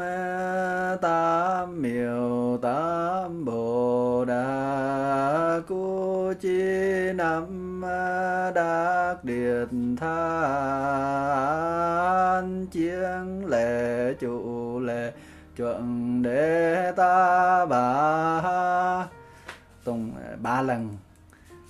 tam 1.03 1.83
miều 1.83 2.59
tam 2.63 3.45
bồ 3.45 4.25
đà 4.25 5.61
cu 5.69 6.33
chi 6.41 7.13
năm 7.15 7.81
đắc 8.55 9.17
điệt 9.23 9.69
than 9.97 10.87
chiếng 12.67 13.47
lệ 13.47 14.15
chủ 14.21 14.81
lệ 14.81 15.13
chuẩn 15.57 16.23
đế 16.23 16.93
ta 16.97 17.67
bà 17.67 19.07
tùng 19.85 20.13
à, 20.17 20.37
ba 20.43 20.63
lần. 20.63 20.89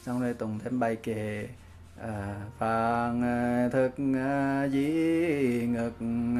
Xong 0.07 0.21
rồi 0.21 0.35
tùng 0.35 0.59
thêm 0.59 0.81
bài 0.81 0.97
kệ 0.97 1.49
à, 2.05 2.35
à 2.59 3.69
thực 3.73 3.93
à, 4.15 4.69
di 4.73 5.67
ngực 5.67 5.93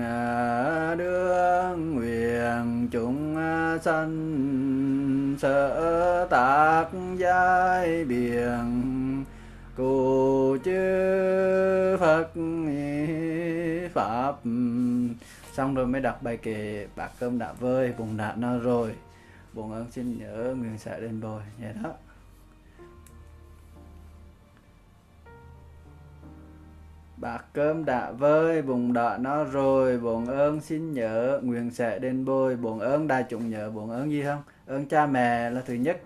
à, 0.03 0.95
đương 0.99 1.95
nguyện 1.95 2.89
chúng 2.91 3.37
sanh 3.83 5.37
sở 5.39 6.27
tác 6.31 6.87
giai 7.17 8.05
biển 8.05 9.25
cụ 9.77 10.57
chư 10.65 11.97
phật 12.01 12.29
pháp. 13.95 14.35
Xong 15.53 15.75
rồi 15.75 15.87
mới 15.87 16.01
đọc 16.01 16.23
bài 16.23 16.37
kệ 16.37 16.87
bát 16.97 17.11
cơm 17.21 17.39
đã 17.39 17.53
vơi 17.53 17.93
bụng 17.99 18.17
đã 18.17 18.35
no 18.37 18.59
rồi. 18.59 18.95
Bụng 19.53 19.73
ơn 19.73 19.87
xin 19.91 20.19
nhớ 20.19 20.55
nguyện 20.59 20.79
sẽ 20.79 21.01
đến 21.01 21.21
bồi 21.21 21.43
vậy 21.61 21.73
dạ 21.75 21.83
đó. 21.83 21.91
Bát 27.17 27.45
cơm 27.53 27.85
đã 27.85 28.13
vơi, 28.13 28.63
bụng 28.63 28.93
đỏ 28.93 29.17
nó 29.21 29.45
rồi. 29.45 29.99
Bổn 29.99 30.27
ơn 30.27 30.61
xin 30.61 30.93
nhớ, 30.93 31.41
nguyện 31.43 31.71
sẽ 31.71 31.99
đền 31.99 32.25
bồi. 32.25 32.57
Bổn 32.57 32.79
ơn 32.79 33.07
đại 33.07 33.25
chúng 33.29 33.51
nhớ, 33.51 33.71
bổn 33.71 33.91
ơn 33.91 34.11
gì 34.11 34.23
không? 34.23 34.43
Ơn 34.67 34.89
cha 34.89 35.07
mẹ 35.07 35.51
là 35.51 35.61
thứ 35.61 35.75
nhất. 35.75 36.01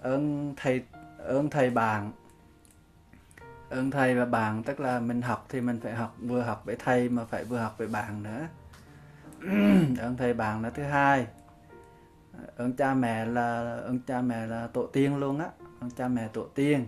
Ơn 0.00 0.54
thầy 0.56 0.82
ơn 1.18 1.50
thầy 1.50 1.70
bạn. 1.70 2.12
Ơn 3.70 3.90
thầy 3.90 4.14
và 4.14 4.24
bạn, 4.24 4.62
tức 4.62 4.80
là 4.80 5.00
mình 5.00 5.22
học 5.22 5.46
thì 5.48 5.60
mình 5.60 5.80
phải 5.82 5.94
học, 5.94 6.16
vừa 6.20 6.42
học 6.42 6.62
với 6.64 6.76
thầy 6.78 7.08
mà 7.08 7.24
phải 7.24 7.44
vừa 7.44 7.58
học 7.58 7.74
với 7.78 7.88
bạn 7.88 8.22
nữa. 8.22 8.46
Ơn 10.00 10.16
thầy 10.18 10.34
bạn 10.34 10.62
là 10.62 10.70
thứ 10.70 10.82
hai. 10.82 11.26
Ơn 12.56 12.72
cha 12.72 12.94
mẹ 12.94 13.24
là, 13.24 13.76
ơn 13.76 14.00
cha 14.06 14.20
mẹ 14.20 14.46
là 14.46 14.66
tổ 14.66 14.86
tiên 14.86 15.16
luôn 15.16 15.38
á. 15.38 15.46
Ơn 15.80 15.90
cha 15.90 16.08
mẹ 16.08 16.28
tổ 16.32 16.46
tiên 16.54 16.86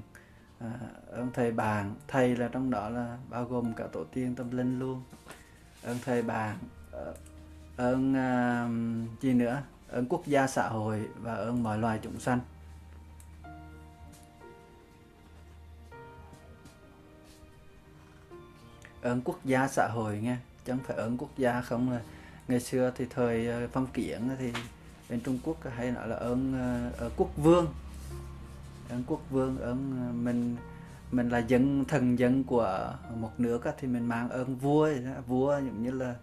à, 0.61 0.70
ơn 1.11 1.30
thầy 1.34 1.52
bạn. 1.52 1.94
Thầy 2.09 2.36
là 2.36 2.48
trong 2.48 2.70
đó 2.70 2.88
là 2.88 3.18
bao 3.28 3.44
gồm 3.44 3.74
cả 3.74 3.86
tổ 3.92 4.04
tiên 4.04 4.34
tâm 4.34 4.50
linh 4.50 4.78
luôn. 4.78 5.02
Ơn 5.82 5.98
thầy 6.04 6.22
bạn. 6.22 6.59
Ờ, 6.90 7.14
ơn 7.76 8.14
à, 8.14 8.68
gì 9.20 9.32
nữa? 9.32 9.62
Ơn 9.88 10.06
quốc 10.09 10.26
gia 10.26 10.46
xã 10.46 10.68
hội 10.68 11.09
và 11.16 11.34
ơn 11.34 11.62
mọi 11.62 11.78
loài 11.78 11.98
chúng 12.02 12.20
sanh. 12.20 12.40
Ơn 19.02 19.20
quốc 19.24 19.38
gia 19.44 19.68
xã 19.68 19.88
hội 19.88 20.18
nghe. 20.18 20.36
Chẳng 20.66 20.78
phải 20.86 20.96
ơn 20.96 21.16
quốc 21.16 21.30
gia 21.36 21.61
không 21.61 21.90
là 21.90 22.00
ngày 22.48 22.61
xưa 22.61 22.92
thì 22.96 23.06
thời 23.11 23.48
ờ, 23.48 23.68
phong 23.72 23.86
kiến 23.86 24.30
thì 24.38 24.52
bên 25.11 25.20
Trung 25.20 25.38
Quốc 25.44 25.56
hay 25.76 25.90
nói 25.90 26.09
là 26.09 26.16
ơn 26.16 26.54
uh, 27.06 27.12
quốc 27.16 27.36
vương 27.36 27.66
ơn 28.89 29.05
quốc 29.07 29.20
vương 29.30 29.59
ơn 29.59 30.07
ờ, 30.07 30.12
mình 30.12 30.57
mình 31.12 31.28
là 31.28 31.39
dân 31.39 31.84
thần 31.84 32.18
dân 32.18 32.45
của 32.45 32.95
một 33.16 33.41
nước 33.41 33.64
thì 33.78 33.89
mình 33.89 34.07
mang 34.07 34.28
ơn 34.28 34.57
vua 34.57 34.91
vua 35.26 35.53
giống 35.53 35.82
như 35.82 35.91
là 35.91 36.14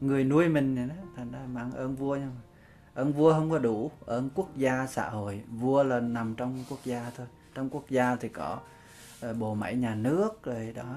người 0.00 0.24
nuôi 0.24 0.48
mình 0.48 0.74
này 0.74 0.86
đó 0.86 0.94
thành 1.16 1.32
ra 1.32 1.38
mang 1.52 1.72
ơn 1.72 1.96
vua 1.96 2.16
nhưng 2.16 2.34
mà 2.34 2.40
ơn 2.94 3.12
vua 3.12 3.32
không 3.32 3.50
có 3.50 3.58
đủ 3.58 3.90
ơn 4.06 4.30
quốc 4.34 4.56
gia 4.56 4.86
xã 4.86 5.08
hội. 5.08 5.44
Vua 5.48 5.82
là 5.82 6.00
nằm 6.00 6.34
trong 6.34 6.64
quốc 6.68 6.78
gia 6.84 7.10
thôi. 7.16 7.26
Trong 7.54 7.70
quốc 7.70 7.84
gia 7.90 8.16
thì 8.16 8.28
có 8.28 8.58
uh, 9.30 9.36
bộ 9.36 9.54
máy 9.54 9.76
nhà 9.76 9.94
nước 9.94 10.42
rồi 10.42 10.72
đó 10.76 10.96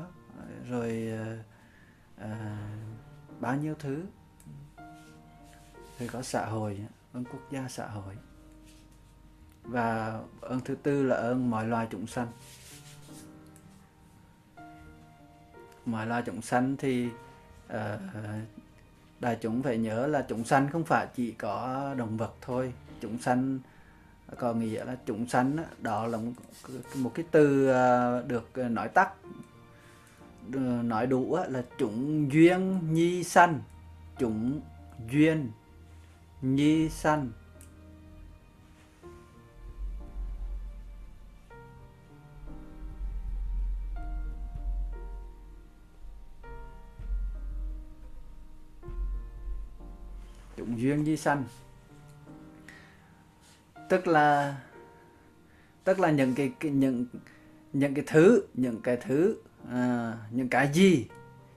rồi 0.70 1.12
uh, 1.14 2.26
uh, 2.26 2.30
bao 3.40 3.56
nhiêu 3.56 3.76
thứ. 3.80 4.04
Thì 5.98 6.08
có 6.08 6.22
xã 6.22 6.46
hội 6.46 6.80
ơn 7.14 7.24
quốc 7.24 7.42
gia 7.52 7.68
xã 7.68 7.88
hội 7.88 8.16
và 9.64 10.20
ơn 10.42 10.60
thứ 10.60 10.76
tư 10.76 11.04
là 11.04 11.16
ơn 11.16 11.50
mọi 11.50 11.68
loài 11.68 11.88
chúng 11.92 12.08
sanh. 12.08 12.28
Mọi 15.86 16.08
loài 16.08 16.24
chúng 16.26 16.42
sanh 16.42 16.76
thì 16.78 17.08
uh, 17.74 17.76
đại 19.20 19.38
chúng 19.42 19.64
phải 19.64 19.78
nhớ 19.78 20.08
là 20.08 20.26
chúng 20.30 20.44
sanh 20.44 20.70
không 20.70 20.84
phải 20.84 21.08
chỉ 21.16 21.32
có 21.32 21.94
động 21.98 22.18
vật 22.18 22.34
thôi. 22.42 22.74
Chúng 23.02 23.18
sanh 23.18 23.60
có 24.38 24.54
nghĩa 24.54 24.86
là 24.86 24.98
chúng 25.06 25.28
sanh 25.28 25.58
đó 25.82 26.08
là 26.08 26.18
một, 26.18 26.32
một 26.96 27.12
cái 27.14 27.26
từ 27.32 27.68
ờ, 27.68 28.24
được 28.28 28.58
nói 28.58 28.90
tắt 28.90 29.14
ờ, 30.54 30.60
nói 30.84 31.08
đủ 31.08 31.38
là 31.48 31.64
chúng 31.78 32.32
duyên 32.32 32.80
nhi 32.94 33.24
sanh. 33.24 33.60
Chúng 34.20 34.62
duyên 35.12 35.52
nhi 36.42 36.90
sanh. 36.90 37.30
Chúng 50.58 50.80
duyên 50.80 51.06
di 51.06 51.18
sanh. 51.18 51.44
Tức 53.90 54.08
là 54.08 54.58
tức 55.84 56.00
là 56.00 56.12
những 56.12 56.36
cái, 56.36 56.54
cái 56.60 56.72
những 56.72 57.06
những 57.74 57.94
cái 57.94 58.04
thứ 58.08 58.48
những 58.54 58.82
cái 58.82 58.98
thứ 58.98 59.38
à, 59.70 60.14
những 60.32 60.50
cái 60.50 60.70
gì 60.74 61.08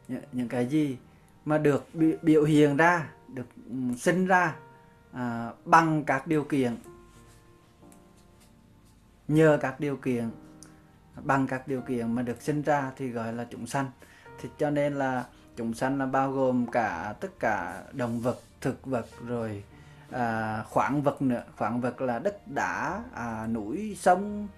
những, 0.08 0.22
những 0.32 0.48
cái 0.48 0.66
gì 0.66 0.96
mà 1.44 1.58
được 1.58 1.86
biểu 2.22 2.44
hiện 2.44 2.76
ra 2.76 3.08
được 3.28 3.46
ừ, 3.70 3.76
sinh 3.98 4.26
ra 4.26 4.56
à, 5.12 5.52
bằng 5.64 6.04
các 6.04 6.26
điều 6.26 6.44
kiện. 6.44 6.76
Nhờ 9.28 9.58
các 9.60 9.80
điều 9.80 9.96
kiện 9.96 10.30
bằng 11.24 11.46
các 11.46 11.68
điều 11.68 11.80
kiện 11.80 12.12
mà 12.12 12.22
được 12.22 12.42
sinh 12.42 12.62
ra 12.62 12.92
thì 12.96 13.08
gọi 13.08 13.32
là 13.32 13.46
chúng 13.50 13.66
sanh. 13.66 13.90
Thì 14.40 14.48
cho 14.58 14.70
nên 14.70 14.94
là 14.94 15.24
chúng 15.56 15.74
sanh 15.74 15.98
là 15.98 16.06
bao 16.06 16.32
gồm 16.32 16.66
cả 16.66 17.14
tất 17.20 17.38
cả 17.38 17.84
động 17.92 18.20
vật 18.20 18.40
thực 18.60 18.86
vật 18.86 19.06
rồi 19.26 19.64
à, 20.10 20.62
khoáng 20.62 21.02
vật 21.02 21.22
nữa. 21.22 21.42
Khoáng 21.56 21.80
vật 21.80 22.00
là 22.00 22.18
đất 22.18 22.48
đá 22.48 23.02
à, 23.14 23.46
núi 23.46 23.96
sông 24.00 24.48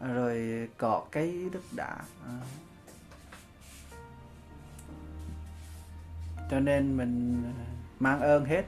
rồi 0.00 0.68
cỏ 0.78 1.04
cây 1.10 1.50
đất 1.52 1.62
đá. 1.76 1.96
À. 2.26 2.40
cho 6.50 6.60
nên 6.60 6.96
mình 6.96 7.42
mang 7.98 8.20
ơn 8.20 8.44
hết. 8.44 8.64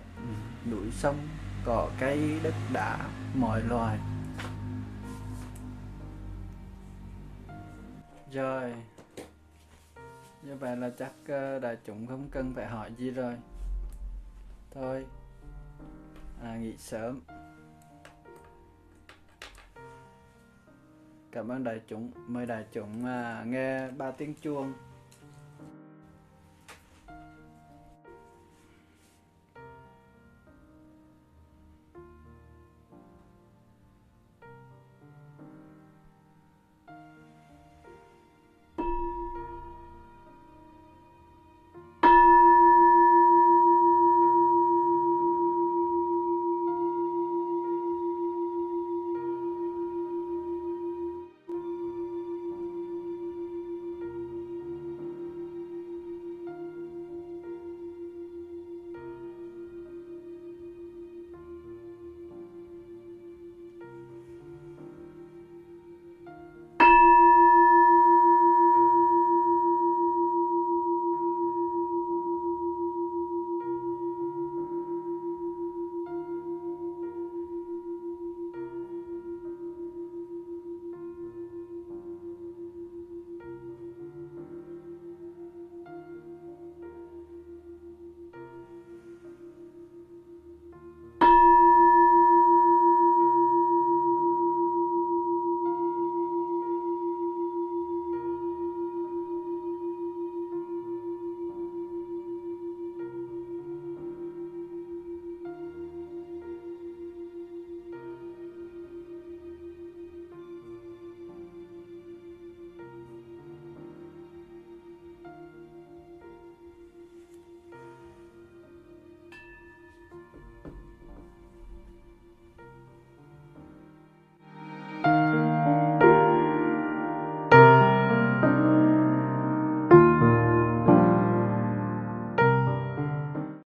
Núi 0.70 0.90
sông 0.90 1.16
cỏ 1.64 1.88
cây 2.00 2.40
đất 2.42 2.54
đá 2.72 2.98
mọi 3.34 3.62
loài. 3.62 3.98
Rồi 8.32 8.74
như 10.42 10.56
vậy 10.56 10.76
là 10.76 10.90
chắc 10.98 11.12
ờ, 11.28 11.58
đại 11.58 11.76
chúng 11.86 12.06
không 12.06 12.28
cần 12.30 12.52
phải 12.54 12.66
hỏi 12.66 12.90
gì 12.98 13.10
rồi 13.10 13.36
thôi. 14.70 15.06
À, 16.42 16.56
nghỉ 16.56 16.76
sớm. 16.76 17.20
Cảm 21.32 21.48
ơn 21.48 21.64
đại 21.64 21.80
chúng 21.86 22.10
mời 22.26 22.46
đại 22.46 22.64
chúng 22.72 23.06
à, 23.06 23.44
nghe 23.46 23.90
ba 23.90 24.10
tiếng 24.10 24.34
chuông. 24.34 24.72